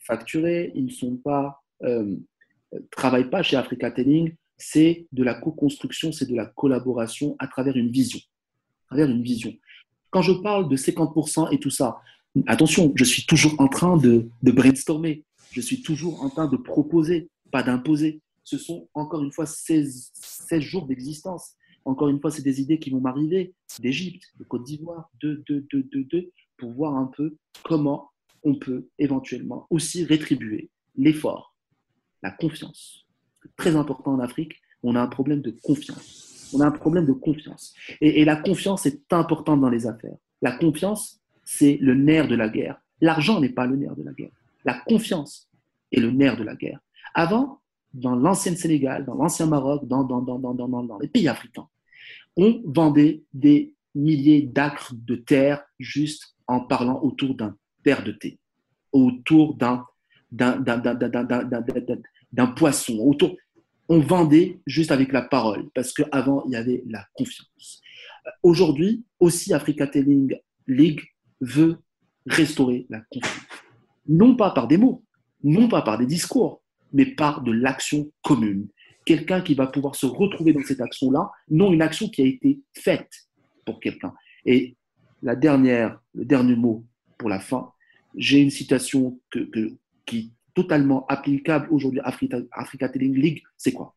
facturés, 0.00 0.70
ils 0.74 0.84
ne 0.84 0.90
sont 0.90 1.16
pas, 1.16 1.64
euh, 1.82 2.14
travaillent 2.90 3.30
pas 3.30 3.42
chez 3.42 3.56
Africa 3.56 3.90
Telling. 3.90 4.34
C'est 4.58 5.06
de 5.12 5.24
la 5.24 5.32
co-construction, 5.32 6.12
c'est 6.12 6.28
de 6.28 6.36
la 6.36 6.44
collaboration 6.44 7.36
à 7.38 7.48
travers 7.48 7.74
une 7.74 7.90
vision. 7.90 8.20
À 8.84 8.96
travers 8.96 9.08
une 9.08 9.22
vision. 9.22 9.54
Quand 10.10 10.20
je 10.20 10.32
parle 10.32 10.68
de 10.68 10.76
50% 10.76 11.54
et 11.54 11.58
tout 11.58 11.70
ça, 11.70 12.02
Attention, 12.46 12.92
je 12.96 13.04
suis 13.04 13.24
toujours 13.24 13.54
en 13.60 13.68
train 13.68 13.96
de, 13.96 14.28
brainstormer. 14.42 15.24
Je 15.52 15.60
suis 15.60 15.82
toujours 15.82 16.22
en 16.22 16.28
train 16.28 16.48
de 16.48 16.56
proposer, 16.56 17.30
pas 17.52 17.62
d'imposer. 17.62 18.20
Ce 18.42 18.58
sont 18.58 18.88
encore 18.92 19.22
une 19.22 19.30
fois 19.30 19.46
16, 19.46 20.10
jours 20.58 20.86
d'existence. 20.86 21.54
Encore 21.84 22.08
une 22.08 22.20
fois, 22.20 22.30
c'est 22.30 22.42
des 22.42 22.60
idées 22.60 22.78
qui 22.78 22.90
vont 22.90 23.00
m'arriver 23.00 23.54
d'Égypte, 23.80 24.32
de 24.38 24.44
Côte 24.44 24.64
d'Ivoire, 24.64 25.10
de, 25.20 25.42
de, 25.48 25.66
de, 25.70 25.82
de, 25.92 26.02
de, 26.02 26.32
pour 26.56 26.72
voir 26.72 26.96
un 26.96 27.06
peu 27.06 27.36
comment 27.62 28.10
on 28.42 28.54
peut 28.54 28.88
éventuellement 28.98 29.66
aussi 29.70 30.04
rétribuer 30.04 30.70
l'effort, 30.96 31.54
la 32.22 32.30
confiance. 32.30 33.06
Très 33.56 33.76
important 33.76 34.12
en 34.12 34.20
Afrique, 34.20 34.60
on 34.82 34.96
a 34.96 35.00
un 35.00 35.06
problème 35.06 35.40
de 35.40 35.50
confiance. 35.50 36.50
On 36.54 36.60
a 36.60 36.66
un 36.66 36.70
problème 36.70 37.06
de 37.06 37.12
confiance. 37.12 37.74
Et, 38.00 38.24
la 38.24 38.36
confiance 38.36 38.86
est 38.86 39.12
importante 39.12 39.60
dans 39.60 39.70
les 39.70 39.86
affaires. 39.86 40.16
La 40.40 40.52
confiance, 40.52 41.20
c'est 41.44 41.78
le 41.80 41.94
nerf 41.94 42.28
de 42.28 42.36
la 42.36 42.48
guerre. 42.48 42.80
L'argent 43.00 43.40
n'est 43.40 43.48
pas 43.48 43.66
le 43.66 43.76
nerf 43.76 43.96
de 43.96 44.02
la 44.02 44.12
guerre. 44.12 44.30
La 44.64 44.74
confiance 44.74 45.48
est 45.90 46.00
le 46.00 46.10
nerf 46.10 46.36
de 46.36 46.44
la 46.44 46.54
guerre. 46.54 46.80
Avant, 47.14 47.60
dans 47.92 48.14
l'ancien 48.14 48.54
Sénégal, 48.54 49.04
dans 49.04 49.14
l'ancien 49.14 49.46
Maroc, 49.46 49.86
dans, 49.86 50.04
dans, 50.04 50.20
dans, 50.20 50.38
dans, 50.38 50.98
les 50.98 51.08
pays 51.08 51.28
africains, 51.28 51.68
on 52.36 52.62
vendait 52.64 53.22
des 53.32 53.74
milliers 53.94 54.42
d'acres 54.42 54.92
de 54.94 55.16
terre 55.16 55.64
juste 55.78 56.34
en 56.46 56.60
parlant 56.60 57.00
autour 57.02 57.34
d'un 57.34 57.56
verre 57.84 58.04
de 58.04 58.12
thé, 58.12 58.38
autour 58.92 59.56
d'un 59.56 59.84
d'un 60.30 62.46
poisson, 62.48 62.98
autour. 62.98 63.36
On 63.88 64.00
vendait 64.00 64.60
juste 64.66 64.90
avec 64.90 65.12
la 65.12 65.22
parole, 65.22 65.68
parce 65.74 65.92
qu'avant, 65.92 66.44
il 66.46 66.52
y 66.52 66.56
avait 66.56 66.82
la 66.88 67.06
confiance. 67.14 67.82
Aujourd'hui, 68.42 69.04
aussi 69.20 69.52
Africa 69.52 69.86
Telling 69.86 70.34
League 70.66 71.02
veut 71.40 71.76
restaurer 72.26 72.86
la 72.88 73.02
confiance. 73.10 73.46
Non 74.08 74.34
pas 74.34 74.50
par 74.50 74.66
des 74.66 74.78
mots, 74.78 75.04
non 75.42 75.68
pas 75.68 75.82
par 75.82 75.98
des 75.98 76.06
discours, 76.06 76.62
mais 76.92 77.06
par 77.06 77.42
de 77.42 77.52
l'action 77.52 78.10
commune. 78.22 78.68
Quelqu'un 79.04 79.42
qui 79.42 79.54
va 79.54 79.66
pouvoir 79.66 79.94
se 79.94 80.06
retrouver 80.06 80.52
dans 80.52 80.62
cette 80.62 80.80
action-là, 80.80 81.30
non 81.50 81.72
une 81.72 81.82
action 81.82 82.08
qui 82.08 82.22
a 82.22 82.26
été 82.26 82.60
faite 82.72 83.10
pour 83.64 83.80
quelqu'un. 83.80 84.14
Et 84.46 84.76
la 85.22 85.36
dernière, 85.36 86.00
le 86.14 86.24
dernier 86.24 86.56
mot 86.56 86.84
pour 87.18 87.28
la 87.28 87.40
fin, 87.40 87.72
j'ai 88.16 88.40
une 88.40 88.50
citation 88.50 89.18
qui 90.06 90.18
est 90.18 90.30
totalement 90.54 91.06
applicable 91.06 91.68
aujourd'hui 91.70 92.00
à 92.00 92.14
Africa, 92.52 92.88
Telling 92.88 93.14
League. 93.14 93.42
C'est 93.56 93.72
quoi? 93.72 93.94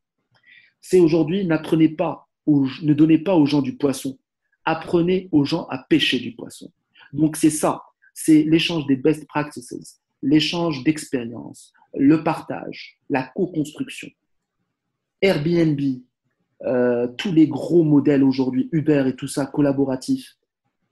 C'est 0.82 1.00
aujourd'hui, 1.00 1.46
n'apprenez 1.46 1.90
pas, 1.90 2.28
ne 2.48 2.94
donnez 2.94 3.18
pas 3.18 3.36
aux 3.36 3.46
gens 3.46 3.62
du 3.62 3.76
poisson, 3.76 4.18
apprenez 4.66 5.30
aux 5.32 5.46
gens 5.46 5.66
à 5.68 5.80
pêcher 5.80 6.20
du 6.20 6.34
poisson. 6.34 6.72
Donc 7.14 7.36
c'est 7.36 7.50
ça, 7.50 7.84
c'est 8.14 8.44
l'échange 8.44 8.86
des 8.88 8.96
best 8.96 9.28
practices, 9.28 10.02
l'échange 10.22 10.84
d'expériences, 10.84 11.74
le 11.94 12.24
partage, 12.24 13.00
la 13.10 13.24
co-construction. 13.24 14.10
Airbnb, 15.22 15.80
euh, 16.64 17.08
tous 17.18 17.32
les 17.32 17.48
gros 17.48 17.84
modèles 17.84 18.24
aujourd'hui, 18.24 18.70
Uber 18.72 19.06
et 19.08 19.16
tout 19.16 19.28
ça, 19.28 19.46
collaboratif. 19.46 20.38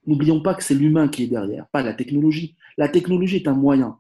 N'oublions 0.06 0.42
pas 0.42 0.54
que 0.54 0.64
c'est 0.64 0.76
l'humain 0.76 1.08
qui 1.08 1.24
est 1.24 1.28
derrière, 1.28 1.68
pas 1.68 1.82
la 1.82 1.94
technologie. 1.94 2.56
La 2.78 2.90
technologie 2.90 3.38
est 3.38 3.48
un 3.48 3.56
moyen. 3.56 3.98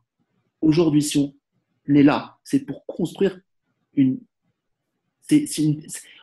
Aujourd'hui, 0.61 1.01
si 1.01 1.17
on 1.17 1.95
est 1.95 2.03
là, 2.03 2.37
c'est 2.43 2.65
pour 2.65 2.85
construire 2.85 3.39
une. 3.95 4.19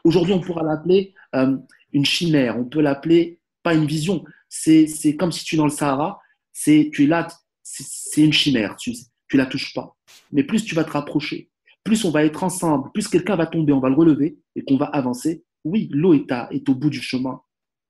Aujourd'hui, 0.04 0.32
on 0.32 0.40
pourra 0.40 0.62
l'appeler 0.62 1.12
euh, 1.34 1.56
une 1.92 2.04
chimère, 2.04 2.56
on 2.56 2.64
peut 2.64 2.80
l'appeler 2.80 3.40
pas 3.64 3.74
une 3.74 3.86
vision, 3.86 4.24
c'est 4.48 5.16
comme 5.18 5.32
si 5.32 5.44
tu 5.44 5.54
es 5.54 5.58
dans 5.58 5.64
le 5.64 5.70
Sahara, 5.70 6.20
c'est 6.52 6.90
tu 6.92 7.04
es 7.04 7.06
là, 7.06 7.26
c'est 7.62 8.22
une 8.22 8.32
chimère, 8.32 8.76
tu 8.76 8.92
ne 9.32 9.38
la 9.38 9.46
touches 9.46 9.72
pas. 9.74 9.96
Mais 10.30 10.44
plus 10.44 10.64
tu 10.64 10.74
vas 10.74 10.84
te 10.84 10.90
rapprocher, 10.90 11.50
plus 11.84 12.04
on 12.04 12.10
va 12.10 12.24
être 12.24 12.44
ensemble, 12.44 12.90
plus 12.92 13.08
quelqu'un 13.08 13.36
va 13.36 13.46
tomber, 13.46 13.72
on 13.72 13.80
va 13.80 13.88
le 13.88 13.94
relever 13.94 14.38
et 14.54 14.62
qu'on 14.62 14.76
va 14.76 14.86
avancer. 14.86 15.44
Oui, 15.64 15.88
l'eau 15.92 16.14
est, 16.14 16.30
est 16.50 16.68
au 16.68 16.74
bout 16.74 16.90
du 16.90 17.00
chemin. 17.00 17.40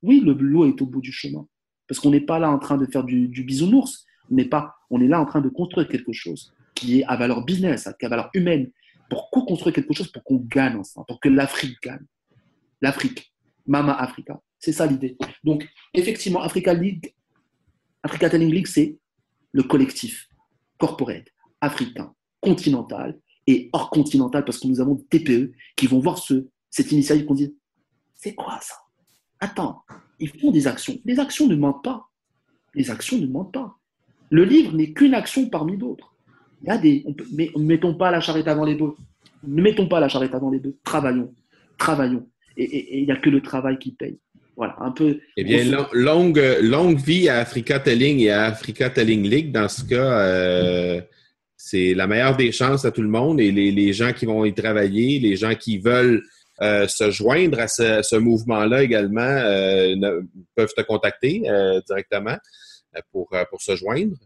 Oui, 0.02 0.20
l'eau 0.20 0.66
est 0.66 0.80
au 0.80 0.86
bout 0.86 1.00
du 1.00 1.12
chemin. 1.12 1.46
Parce 1.86 2.00
qu'on 2.00 2.10
n'est 2.10 2.20
pas 2.20 2.38
là 2.38 2.50
en 2.50 2.58
train 2.58 2.78
de 2.78 2.86
faire 2.86 3.04
du, 3.04 3.28
bisounours, 3.44 4.06
on 4.30 4.34
n'est 4.34 4.46
pas, 4.46 4.74
est 4.90 5.06
là 5.06 5.20
en 5.20 5.26
train 5.26 5.40
de 5.40 5.48
construire 5.48 5.88
quelque 5.88 6.12
chose 6.12 6.54
qui 6.74 7.00
est 7.00 7.04
à 7.04 7.16
valeur 7.16 7.44
business, 7.44 7.86
à 7.86 8.08
valeur 8.08 8.30
humaine, 8.34 8.70
pour 9.10 9.30
co-construire 9.30 9.74
quelque 9.74 9.92
chose 9.92 10.08
pour 10.08 10.24
qu'on 10.24 10.36
gagne 10.36 10.76
ensemble, 10.76 11.06
pour 11.06 11.20
que 11.20 11.28
l'Afrique 11.28 11.76
gagne. 11.82 12.04
L'Afrique, 12.80 13.32
Mama 13.66 13.92
Africa. 13.92 14.40
C'est 14.58 14.72
ça 14.72 14.86
l'idée. 14.86 15.16
Donc, 15.44 15.68
effectivement, 15.92 16.40
Africa 16.40 16.72
League, 16.72 17.14
Africa 18.02 18.30
Telling 18.30 18.50
League, 18.50 18.66
c'est 18.66 18.96
le 19.52 19.62
collectif 19.64 20.28
corporate 20.78 21.26
africain, 21.60 22.14
continental 22.40 23.18
et 23.46 23.70
hors 23.72 23.90
continental, 23.90 24.44
parce 24.44 24.58
que 24.58 24.68
nous 24.68 24.80
avons 24.80 24.94
des 24.94 25.18
TPE 25.18 25.52
qui 25.76 25.86
vont 25.86 25.98
voir 25.98 26.18
ce, 26.18 26.46
cette 26.70 26.92
initiative 26.92 27.24
qu'on 27.24 27.34
dit 27.34 27.54
c'est 28.14 28.34
quoi 28.34 28.58
ça? 28.60 28.76
Attends, 29.40 29.82
ils 30.20 30.28
font 30.28 30.52
des 30.52 30.68
actions. 30.68 30.96
Les 31.04 31.18
actions 31.18 31.48
ne 31.48 31.56
mentent 31.56 31.82
pas. 31.82 32.08
Les 32.74 32.90
actions 32.90 33.18
ne 33.18 33.26
mentent 33.26 33.52
pas. 33.52 33.76
Le 34.30 34.44
livre 34.44 34.72
n'est 34.74 34.92
qu'une 34.92 35.14
action 35.14 35.48
parmi 35.48 35.76
d'autres. 35.76 36.14
Il 36.62 36.68
y 36.68 36.70
a 36.70 36.78
des. 36.78 37.04
mais 37.32 37.50
ne 37.56 37.64
mettons 37.64 37.94
pas 37.94 38.12
la 38.12 38.20
charrette 38.20 38.46
avant 38.46 38.64
les 38.64 38.76
bœufs. 38.76 38.94
Ne 39.44 39.60
mettons 39.60 39.88
pas 39.88 39.98
la 39.98 40.08
charrette 40.08 40.34
avant 40.34 40.50
les 40.50 40.60
bœufs. 40.60 40.76
Travaillons. 40.84 41.34
Travaillons. 41.78 42.28
Et 42.56 43.00
il 43.00 43.06
n'y 43.06 43.10
a 43.10 43.16
que 43.16 43.30
le 43.30 43.40
travail 43.40 43.78
qui 43.78 43.90
paye. 43.90 44.18
Voilà, 44.56 44.76
un 44.80 44.92
peu. 44.92 45.18
Eh 45.36 45.44
bien, 45.44 45.64
longue, 45.92 46.40
longue 46.60 46.98
vie 46.98 47.28
à 47.28 47.38
Africa 47.38 47.80
Telling 47.80 48.20
et 48.20 48.30
à 48.30 48.44
Africa 48.44 48.90
Telling 48.90 49.28
League. 49.28 49.50
Dans 49.50 49.68
ce 49.68 49.82
cas, 49.84 50.20
euh, 50.20 51.00
c'est 51.64 51.94
la 51.94 52.06
meilleure 52.06 52.36
des 52.36 52.50
chances 52.50 52.84
à 52.84 52.90
tout 52.90 53.02
le 53.02 53.08
monde 53.08 53.40
et 53.40 53.52
les, 53.52 53.92
gens 53.92 54.12
qui 54.12 54.26
vont 54.26 54.44
y 54.44 54.52
travailler, 54.52 55.20
les 55.20 55.36
gens 55.36 55.54
qui 55.54 55.78
veulent 55.78 56.22
euh, 56.60 56.88
se 56.88 57.10
joindre 57.10 57.60
à 57.60 57.68
ce, 57.68 58.16
mouvement-là 58.16 58.82
également 58.82 59.20
euh, 59.20 60.20
peuvent 60.56 60.72
te 60.76 60.82
contacter 60.82 61.42
directement 61.86 62.36
pour, 63.12 63.30
pour 63.48 63.62
se 63.62 63.76
joindre. 63.76 64.16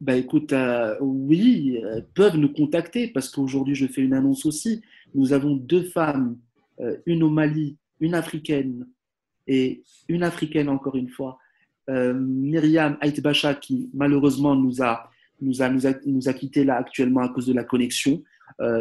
bah 0.00 0.14
écoute, 0.14 0.52
euh, 0.52 0.96
oui, 1.00 1.80
euh, 1.82 2.02
peuvent 2.14 2.36
nous 2.36 2.52
contacter 2.52 3.08
parce 3.08 3.30
qu'aujourd'hui 3.30 3.74
je 3.74 3.86
fais 3.86 4.02
une 4.02 4.12
annonce 4.12 4.44
aussi. 4.44 4.82
Nous 5.14 5.32
avons 5.32 5.56
deux 5.56 5.84
femmes, 5.84 6.36
euh, 6.80 6.98
une 7.06 7.22
au 7.22 7.30
Mali, 7.30 7.78
une 8.00 8.14
africaine 8.14 8.86
et 9.46 9.82
une 10.08 10.22
africaine 10.22 10.68
encore 10.68 10.96
une 10.96 11.08
fois, 11.08 11.38
Myriam 11.88 12.98
Aitbacha 13.00 13.54
qui 13.54 13.88
malheureusement 13.94 14.56
nous 14.56 14.82
a, 14.82 15.08
nous 15.40 15.62
a, 15.62 15.68
nous 15.68 15.86
a, 15.86 15.92
nous 16.06 16.28
a 16.28 16.32
quitté 16.32 16.64
là 16.64 16.76
actuellement 16.76 17.20
à 17.20 17.28
cause 17.28 17.46
de 17.46 17.52
la 17.52 17.64
connexion. 17.64 18.22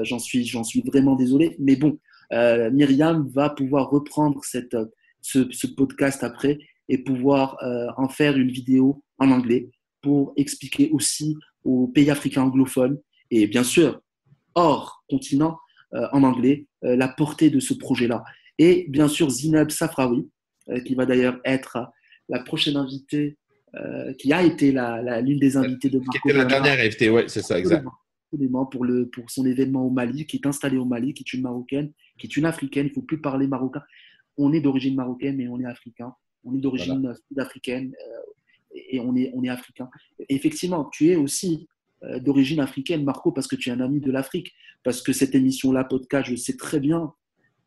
j'en 0.04 0.20
suis, 0.20 0.46
j'en 0.46 0.64
suis 0.64 0.82
vraiment 0.82 1.16
désolé, 1.16 1.56
mais 1.60 1.76
bon, 1.76 2.00
Myriam 2.32 3.28
va 3.30 3.50
pouvoir 3.50 3.90
reprendre 3.90 4.44
cette, 4.44 4.78
ce, 5.22 5.48
ce 5.52 5.68
podcast 5.68 6.24
après 6.24 6.60
et 6.88 6.98
pouvoir 6.98 7.58
en 7.98 8.08
faire 8.08 8.38
une 8.38 8.52
vidéo 8.52 9.04
en 9.18 9.32
anglais 9.32 9.70
pour 10.02 10.34
expliquer 10.38 10.90
aussi 10.92 11.36
aux 11.64 11.88
pays 11.88 12.10
africains 12.12 12.44
anglophones 12.44 13.00
et 13.32 13.48
bien 13.48 13.64
sûr 13.64 14.02
hors 14.54 15.04
continent 15.10 15.58
euh, 15.94 16.08
en 16.12 16.24
anglais 16.24 16.68
euh, 16.84 16.96
la 16.96 17.08
portée 17.08 17.50
de 17.50 17.60
ce 17.60 17.74
projet-là. 17.74 18.24
Et 18.58 18.86
bien 18.90 19.08
sûr 19.08 19.30
Zineb 19.30 19.70
Safraoui, 19.70 20.30
euh, 20.70 20.80
qui 20.80 20.96
va 20.96 21.06
d'ailleurs 21.06 21.40
être 21.46 21.92
la 22.30 22.40
prochaine 22.40 22.78
invitée, 22.78 23.38
qui 24.18 24.32
a 24.32 24.44
été 24.44 24.72
l'une 24.72 25.40
des 25.40 25.58
invitées 25.58 25.90
de 25.90 26.00
Marco. 26.00 26.12
Qui 26.12 26.30
était 26.30 26.38
la 26.38 26.46
dernière 26.46 26.80
invitée, 26.80 27.10
oui, 27.10 27.24
c'est 27.28 27.42
ça, 27.42 27.60
exact. 27.60 27.86
Pour, 28.72 28.84
le, 28.84 29.08
pour 29.10 29.30
son 29.30 29.46
événement 29.46 29.86
au 29.86 29.90
Mali, 29.90 30.26
qui 30.26 30.38
est 30.38 30.46
installée 30.46 30.78
au 30.78 30.86
Mali, 30.86 31.14
qui 31.14 31.24
est 31.24 31.34
une 31.34 31.42
Marocaine, 31.42 31.92
qui 32.18 32.28
est 32.28 32.36
une 32.36 32.46
Africaine. 32.46 32.88
Il 32.88 32.90
ne 32.90 32.94
faut 32.94 33.02
plus 33.02 33.22
parler 33.22 33.48
marocain. 33.48 33.82
On 34.38 34.52
est 34.52 34.60
d'origine 34.62 34.96
marocaine, 34.96 35.38
mais 35.38 35.48
on 35.48 35.60
est 35.60 35.66
africain. 35.66 36.14
On 36.44 36.56
est 36.56 36.60
d'origine 36.60 37.14
sud-africaine 37.28 37.94
et 38.76 39.00
on 39.00 39.16
est, 39.16 39.32
on 39.34 39.44
est 39.44 39.50
africain. 39.50 39.90
Effectivement, 40.30 40.90
tu 40.92 41.10
es 41.10 41.16
aussi 41.16 41.68
euh, 42.04 42.20
d'origine 42.20 42.60
africaine, 42.60 43.04
Marco, 43.04 43.32
parce 43.32 43.48
que 43.48 43.56
tu 43.56 43.70
es 43.70 43.72
un 43.72 43.80
ami 43.80 44.00
de 44.00 44.12
l'Afrique, 44.12 44.54
parce 44.84 45.02
que 45.02 45.14
cette 45.14 45.34
émission-là, 45.34 45.86
podcast, 45.86 46.30
je 46.30 46.36
sais 46.36 46.58
très 46.58 46.80
bien 46.80 47.14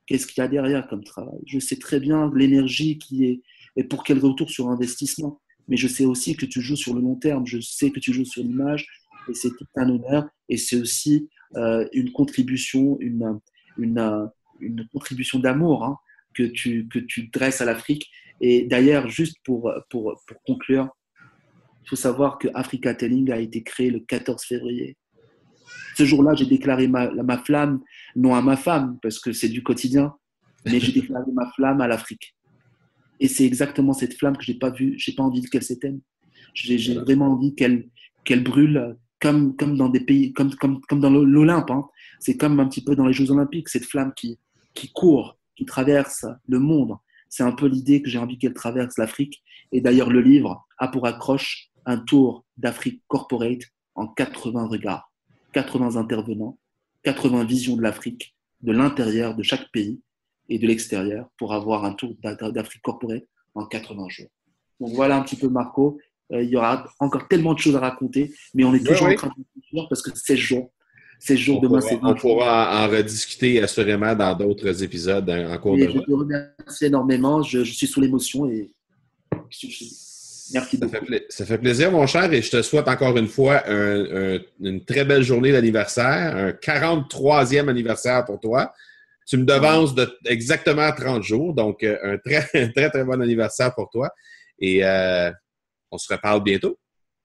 qu'est-ce 0.06 0.26
qu'il 0.26 0.42
y 0.42 0.44
a 0.44 0.48
derrière 0.48 0.86
comme 0.86 1.04
travail. 1.04 1.40
Je 1.46 1.58
sais 1.58 1.76
très 1.76 2.00
bien 2.00 2.30
l'énergie 2.34 2.98
qui 2.98 3.24
est, 3.24 3.42
et 3.76 3.84
pour 3.84 4.04
quel 4.04 4.18
retour 4.18 4.50
sur 4.50 4.68
investissement. 4.68 5.40
Mais 5.68 5.76
je 5.76 5.86
sais 5.88 6.04
aussi 6.04 6.36
que 6.36 6.46
tu 6.46 6.60
joues 6.60 6.76
sur 6.76 6.94
le 6.94 7.00
long 7.00 7.16
terme, 7.16 7.46
je 7.46 7.60
sais 7.60 7.90
que 7.90 8.00
tu 8.00 8.12
joues 8.12 8.24
sur 8.24 8.42
l'image, 8.42 8.86
et 9.28 9.34
c'est 9.34 9.52
un 9.76 9.88
honneur, 9.88 10.28
et 10.48 10.56
c'est 10.56 10.80
aussi 10.80 11.28
euh, 11.56 11.86
une 11.92 12.12
contribution, 12.12 12.98
une, 13.00 13.40
contribution 14.92 15.38
d'amour 15.38 15.84
hein, 15.84 15.98
que, 16.34 16.44
tu, 16.44 16.88
que 16.88 16.98
tu 16.98 17.28
dresses 17.28 17.60
à 17.60 17.64
l'Afrique. 17.64 18.10
Et 18.40 18.66
d'ailleurs, 18.66 19.08
juste 19.08 19.36
pour, 19.44 19.72
pour, 19.90 20.20
pour 20.26 20.42
conclure, 20.44 20.88
il 21.84 21.88
faut 21.88 21.96
savoir 21.96 22.38
que 22.38 22.48
Africa 22.54 22.94
Telling 22.94 23.30
a 23.30 23.38
été 23.38 23.62
créé 23.62 23.90
le 23.90 24.00
14 24.00 24.42
février. 24.44 24.96
Ce 25.96 26.04
jour-là, 26.04 26.34
j'ai 26.34 26.46
déclaré 26.46 26.86
ma, 26.86 27.10
ma, 27.10 27.38
flamme, 27.38 27.80
non 28.14 28.34
à 28.34 28.42
ma 28.42 28.56
femme, 28.56 28.98
parce 29.02 29.18
que 29.18 29.32
c'est 29.32 29.48
du 29.48 29.62
quotidien, 29.62 30.14
mais 30.64 30.80
j'ai 30.80 30.92
déclaré 30.92 31.30
ma 31.32 31.50
flamme 31.52 31.80
à 31.80 31.88
l'Afrique. 31.88 32.36
Et 33.20 33.28
c'est 33.28 33.44
exactement 33.44 33.92
cette 33.92 34.14
flamme 34.14 34.36
que 34.36 34.44
j'ai 34.44 34.54
pas 34.54 34.70
vue, 34.70 34.94
j'ai 34.96 35.12
pas 35.12 35.22
envie 35.22 35.42
qu'elle 35.42 35.62
s'éteigne. 35.62 36.00
J'ai 36.54 36.94
vraiment 36.94 37.32
envie 37.32 37.54
qu'elle 37.54 37.88
qu'elle 38.24 38.42
brûle 38.42 38.96
comme, 39.20 39.56
comme 39.56 39.76
dans 39.76 39.88
des 39.88 40.00
pays, 40.00 40.32
comme, 40.32 40.54
comme, 40.54 40.80
comme 40.82 41.00
dans 41.00 41.10
l'Olympe. 41.10 41.70
Hein. 41.70 41.88
C'est 42.20 42.36
comme 42.36 42.60
un 42.60 42.68
petit 42.68 42.84
peu 42.84 42.94
dans 42.94 43.06
les 43.06 43.12
Jeux 43.12 43.30
Olympiques, 43.30 43.68
cette 43.68 43.84
flamme 43.84 44.12
qui, 44.14 44.38
qui 44.74 44.92
court, 44.92 45.38
qui 45.56 45.64
traverse 45.64 46.26
le 46.46 46.58
monde. 46.58 46.96
C'est 47.28 47.42
un 47.42 47.52
peu 47.52 47.66
l'idée 47.66 48.02
que 48.02 48.08
j'ai 48.08 48.18
envie 48.18 48.38
qu'elle 48.38 48.54
traverse 48.54 48.98
l'Afrique. 48.98 49.42
Et 49.72 49.80
d'ailleurs, 49.80 50.10
le 50.10 50.20
livre 50.20 50.66
a 50.78 50.88
pour 50.88 51.06
accroche 51.06 51.70
un 51.86 51.98
tour 51.98 52.44
d'Afrique 52.56 53.02
corporate 53.08 53.62
en 53.94 54.06
80 54.06 54.66
regards, 54.66 55.10
80 55.52 55.96
intervenants, 55.96 56.58
80 57.02 57.44
visions 57.44 57.76
de 57.76 57.82
l'Afrique, 57.82 58.36
de 58.60 58.72
l'intérieur 58.72 59.34
de 59.34 59.42
chaque 59.42 59.70
pays 59.72 60.00
et 60.48 60.58
de 60.58 60.66
l'extérieur 60.66 61.28
pour 61.36 61.52
avoir 61.52 61.84
un 61.84 61.92
tour 61.92 62.14
d'Afrique 62.22 62.82
corporate 62.82 63.24
en 63.54 63.66
80 63.66 64.08
jours. 64.08 64.28
Donc 64.80 64.90
voilà 64.92 65.16
un 65.16 65.22
petit 65.22 65.36
peu 65.36 65.48
Marco. 65.48 65.98
Euh, 66.32 66.42
il 66.42 66.50
y 66.50 66.56
aura 66.56 66.86
encore 67.00 67.26
tellement 67.28 67.54
de 67.54 67.58
choses 67.58 67.76
à 67.76 67.80
raconter, 67.80 68.32
mais 68.54 68.64
on 68.64 68.74
est 68.74 68.84
toujours 68.84 69.08
en 69.08 69.14
train 69.14 69.28
de 69.28 69.88
parce 69.88 70.02
que 70.02 70.10
c'est 70.14 70.36
jours. 70.36 70.70
C'est 71.20 71.36
jours 71.36 71.60
demain, 71.60 71.80
c'est 71.80 71.98
On 72.00 72.14
pourra 72.14 72.84
en 72.84 72.88
rediscuter 72.88 73.60
assurément 73.60 74.14
dans 74.14 74.36
d'autres 74.36 74.84
épisodes 74.84 75.28
en 75.28 75.58
cours 75.58 75.76
de 75.76 75.82
Je 75.82 75.98
te 75.98 76.12
remercie 76.12 76.84
énormément. 76.84 77.42
Je, 77.42 77.64
je 77.64 77.72
suis 77.72 77.88
sous 77.88 78.00
l'émotion 78.00 78.48
et 78.48 78.72
Merci 80.52 80.78
beaucoup. 80.78 80.96
Ça 81.28 81.44
fait, 81.44 81.58
plaisir, 81.58 81.92
mon 81.92 82.06
cher, 82.06 82.32
et 82.32 82.40
je 82.40 82.50
te 82.50 82.62
souhaite 82.62 82.88
encore 82.88 83.16
une 83.18 83.26
fois 83.26 83.62
une 83.68 84.84
très 84.84 85.04
belle 85.04 85.22
journée 85.22 85.52
d'anniversaire, 85.52 86.36
un 86.36 86.50
43e 86.50 87.68
anniversaire 87.68 88.24
pour 88.24 88.40
toi. 88.40 88.72
Tu 89.28 89.36
me 89.36 89.44
devances 89.44 89.94
de 89.94 90.08
exactement 90.24 90.90
30 90.90 91.22
jours, 91.22 91.52
donc 91.52 91.82
euh, 91.82 91.98
un 92.02 92.18
très, 92.18 92.70
très, 92.74 92.90
très 92.90 93.04
bon 93.04 93.20
anniversaire 93.20 93.74
pour 93.74 93.90
toi. 93.90 94.08
Et 94.58 94.82
euh, 94.82 95.30
on 95.90 95.98
se 95.98 96.10
reparle 96.12 96.42
bientôt. 96.42 96.78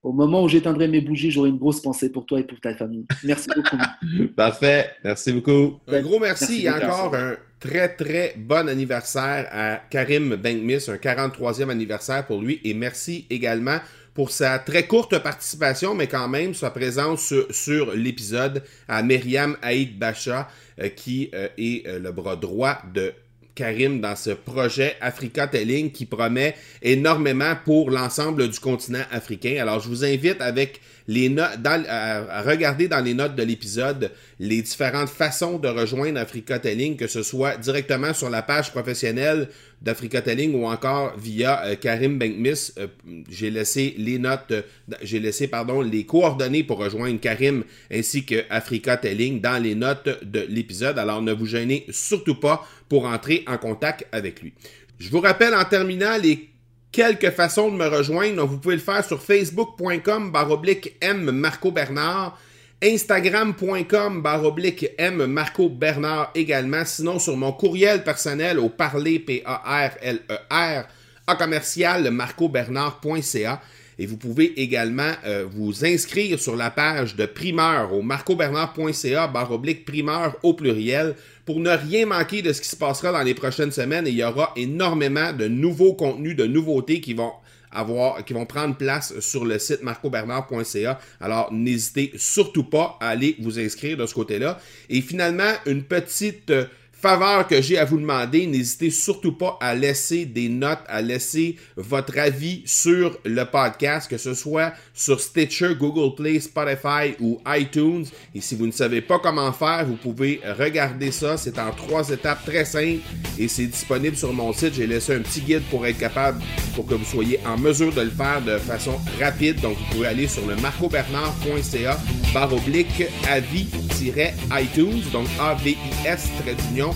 Au 0.04 0.12
moment 0.12 0.44
où 0.44 0.50
j'éteindrai 0.50 0.90
mes 0.90 1.00
bougies, 1.00 1.32
j'aurai 1.32 1.48
une 1.48 1.58
grosse 1.58 1.82
pensée 1.82 2.12
pour 2.12 2.26
toi 2.26 2.42
et 2.42 2.44
pour 2.44 2.60
ta 2.60 2.76
famille. 2.76 3.06
Merci 3.24 3.48
beaucoup. 3.56 3.78
Parfait. 4.36 4.92
Merci 5.02 5.32
beaucoup. 5.32 5.80
Un 5.88 6.02
gros 6.02 6.20
merci, 6.20 6.66
et 6.66 6.70
encore 6.70 7.16
un 7.16 7.38
très, 7.62 7.96
très 7.96 8.34
bon 8.36 8.68
anniversaire 8.68 9.48
à 9.50 9.78
Karim 9.90 10.36
Benkmis, 10.36 10.90
un 10.90 10.98
43e 10.98 11.70
anniversaire 11.70 12.28
pour 12.28 12.42
lui. 12.42 12.60
Et 12.66 12.74
merci 12.74 13.26
également 13.30 13.78
pour 14.14 14.32
sa 14.32 14.60
très 14.60 14.86
courte 14.86 15.18
participation, 15.20 15.96
mais 15.96 16.08
quand 16.08 16.28
même 16.28 16.54
sa 16.54 16.70
présence 16.70 17.34
sur, 17.50 17.94
l'épisode 17.96 18.64
à 18.88 19.02
Myriam 19.02 19.58
Haïd 19.62 19.98
Bacha, 19.98 20.50
euh, 20.80 20.90
qui 20.90 21.30
euh, 21.34 21.48
est 21.58 21.88
euh, 21.88 22.00
le 22.00 22.12
bras 22.12 22.36
droit 22.36 22.80
de 22.94 23.14
Karim 23.56 24.02
dans 24.02 24.16
ce 24.16 24.32
projet 24.32 24.96
Africa 25.00 25.48
Telling 25.48 25.92
qui 25.92 26.06
promet 26.06 26.56
énormément 26.82 27.54
pour 27.64 27.92
l'ensemble 27.92 28.50
du 28.50 28.60
continent 28.60 29.04
africain. 29.12 29.58
Alors, 29.62 29.80
je 29.80 29.90
vous 29.90 30.04
invite 30.04 30.42
avec 30.42 30.82
les 31.08 31.30
notes, 31.30 31.60
à, 31.66 32.42
regarder 32.42 32.88
dans 32.88 33.02
les 33.02 33.14
notes 33.14 33.36
de 33.36 33.44
l'épisode 33.44 34.12
les 34.40 34.62
différentes 34.62 35.10
façons 35.10 35.60
de 35.60 35.68
rejoindre 35.68 36.20
Africa 36.20 36.60
Telling, 36.60 36.98
que 36.98 37.08
ce 37.08 37.22
soit 37.24 37.58
directement 37.58 38.14
sur 38.14 38.30
la 38.30 38.42
page 38.42 38.72
professionnelle 38.72 39.50
d'Africa 39.84 40.22
Telling 40.22 40.56
ou 40.56 40.66
encore 40.66 41.14
via 41.18 41.64
euh, 41.66 41.76
Karim 41.76 42.18
Benkmis. 42.18 42.72
Euh, 42.80 42.88
j'ai 43.30 43.52
laissé 43.52 43.94
les 43.98 44.18
notes, 44.18 44.52
euh, 44.52 44.62
j'ai 45.02 45.20
laissé 45.20 45.50
les 45.92 46.06
coordonnées 46.06 46.64
pour 46.64 46.78
rejoindre 46.78 47.20
Karim 47.20 47.64
ainsi 47.92 48.26
que 48.26 48.46
Africa 48.50 48.98
Telling 48.98 49.42
dans 49.42 49.62
les 49.62 49.76
notes 49.76 50.24
de 50.24 50.46
l'épisode. 50.50 50.98
Alors 50.98 51.22
ne 51.22 51.34
vous 51.34 51.46
gênez 51.46 51.86
surtout 51.90 52.36
pas 52.36 52.66
pour 52.88 53.06
entrer 53.06 53.44
en 53.46 53.58
contact 53.58 54.08
avec 54.12 54.42
lui. 54.42 54.54
Je 55.00 55.10
vous 55.10 55.20
rappelle 55.20 55.54
en 55.54 55.66
terminant 55.66 56.18
les 56.18 56.50
quelques 56.94 57.32
façons 57.32 57.70
de 57.70 57.76
me 57.76 57.88
rejoindre. 57.88 58.46
vous 58.46 58.60
pouvez 58.60 58.76
le 58.76 58.82
faire 58.82 59.04
sur 59.04 59.22
facebook.com 59.22 60.32
baroblique 60.32 60.96
M 61.02 61.30
Marco 61.32 61.72
Bernard, 61.72 62.40
instagram.com 62.84 64.22
baroblique 64.22 64.92
M 64.98 65.26
Marco 65.26 65.70
Bernard 65.70 66.32
également. 66.36 66.84
Sinon, 66.86 67.18
sur 67.18 67.38
mon 67.38 67.54
courriel 67.54 68.04
personnel 68.04 68.60
au 68.60 68.68
parler, 68.68 69.20
P-A-R-L-E-R, 69.20 70.88
à 71.28 71.36
commercial 71.36 72.12
marcobernard.ca. 72.12 73.62
Et 74.00 74.06
vous 74.06 74.18
pouvez 74.18 74.60
également 74.60 75.12
euh, 75.26 75.46
vous 75.50 75.86
inscrire 75.86 76.40
sur 76.40 76.56
la 76.56 76.72
page 76.72 77.16
de 77.16 77.26
primeur 77.26 77.94
au 77.94 78.02
marcobernard.ca 78.02 79.28
baroblique 79.28 79.86
primeur 79.86 80.36
au 80.44 80.54
pluriel 80.54 81.16
pour 81.46 81.60
ne 81.60 81.70
rien 81.70 82.08
manquer 82.08 82.42
de 82.42 82.52
ce 82.52 82.62
qui 82.62 82.68
se 82.68 82.76
passera 82.76 83.12
dans 83.12 83.22
les 83.22 83.36
prochaines 83.36 83.72
semaines. 83.72 84.08
il 84.08 84.16
y 84.16 84.24
aura 84.24 84.52
énormément 84.56 85.32
de 85.32 85.48
nouveaux 85.48 85.94
contenus, 85.94 86.36
de 86.36 86.46
nouveautés 86.46 87.02
qui 87.02 87.14
vont 87.14 87.34
avoir, 87.74 88.24
qui 88.24 88.34
vont 88.34 88.46
prendre 88.46 88.76
place 88.76 89.20
sur 89.20 89.46
le 89.46 89.60
site 89.60 89.84
marcobernard.ca. 89.84 91.00
Alors, 91.20 91.52
n'hésitez 91.52 92.12
surtout 92.16 92.64
pas 92.64 92.98
à 93.00 93.10
aller 93.10 93.36
vous 93.40 93.60
inscrire 93.60 93.98
de 93.98 94.06
ce 94.06 94.14
côté-là. 94.14 94.60
Et 94.90 95.02
finalement, 95.02 95.52
une 95.66 95.84
petite 95.84 96.50
euh, 96.50 96.66
faveur 97.04 97.46
que 97.50 97.62
j'ai 97.62 97.78
à 97.78 97.84
vous 97.84 97.98
demander, 97.98 98.48
n'hésitez 98.48 98.90
surtout 98.90 99.34
pas 99.34 99.58
à 99.60 99.76
laisser 99.76 100.24
des 100.24 100.48
notes, 100.48 100.80
à 100.88 101.02
laisser 101.02 101.58
votre 101.76 102.18
avis 102.18 102.62
sur 102.66 103.20
le 103.26 103.44
podcast, 103.44 104.10
que 104.10 104.18
ce 104.18 104.34
soit 104.34 104.72
sur 104.94 105.20
Stitcher, 105.20 105.76
Google 105.78 106.16
Play, 106.16 106.40
Spotify 106.40 107.14
ou 107.20 107.42
iTunes. 107.46 108.06
Et 108.34 108.40
si 108.40 108.56
vous 108.56 108.68
ne 108.68 108.72
savez 108.72 109.02
pas 109.02 109.20
comment 109.20 109.52
faire, 109.52 109.86
vous 109.86 109.98
pouvez 109.98 110.40
regarder 110.58 111.12
ça. 111.12 111.36
C'est 111.36 111.60
en 111.60 111.72
trois 111.72 112.10
étapes 112.10 112.46
très 112.46 112.64
simples 112.64 113.02
et 113.38 113.50
c'est 113.50 113.66
disponible 113.66 114.16
sur 114.16 114.32
mon 114.32 114.54
site. 114.54 114.76
J'ai 114.76 114.88
laissé 114.88 115.14
un 115.14 115.22
petit 115.24 115.42
guide 115.42 115.64
pour 115.70 115.86
être 115.86 116.00
capable, 116.00 116.42
pour 116.74 116.86
que 116.86 116.94
vous 116.94 117.04
soyez 117.04 117.38
en 117.46 117.58
mesure 117.58 117.92
de 117.92 118.00
le 118.00 118.12
faire 118.12 118.42
de 118.42 118.58
façon 118.60 118.98
rapide. 119.20 119.60
Donc, 119.60 119.76
vous 119.78 119.96
pouvez 119.96 120.08
aller 120.08 120.28
sur 120.30 120.48
le 120.48 120.56
marcobernard.ca 120.56 122.00
barre 122.34 122.54
oblique 122.54 123.04
avis-iTunes, 123.30 125.02
donc 125.12 125.28
A-V-I-S, 125.40 126.30
trait 126.40 126.56
d'union, 126.56 126.93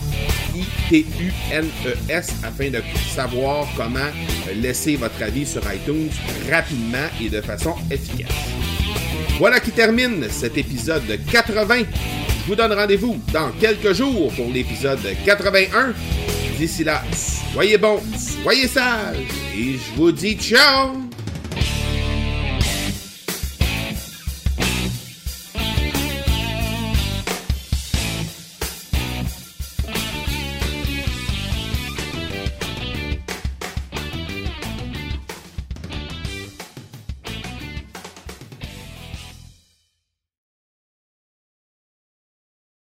I-T-U-N-E-S 0.56 2.36
afin 2.44 2.70
de 2.70 2.82
savoir 3.14 3.68
comment 3.76 4.00
laisser 4.56 4.96
votre 4.96 5.22
avis 5.22 5.46
sur 5.46 5.62
iTunes 5.72 6.10
rapidement 6.50 7.08
et 7.22 7.30
de 7.30 7.42
façon 7.42 7.76
efficace. 7.92 8.32
Voilà 9.40 9.60
qui 9.60 9.72
termine 9.72 10.28
cet 10.30 10.58
épisode 10.58 11.20
80. 11.32 11.76
Je 11.80 12.48
vous 12.48 12.56
donne 12.56 12.74
rendez-vous 12.74 13.20
dans 13.34 13.52
quelques 13.60 13.94
jours 13.94 14.32
pour 14.34 14.50
l'épisode 14.52 15.00
81. 15.26 15.94
D'ici 16.58 16.84
là, 16.84 17.04
soyez 17.54 17.78
bons, 17.78 18.02
soyez 18.42 18.68
sages 18.68 19.18
et 19.56 19.74
je 19.74 19.96
vous 19.96 20.12
dis 20.12 20.36
ciao 20.36 21.07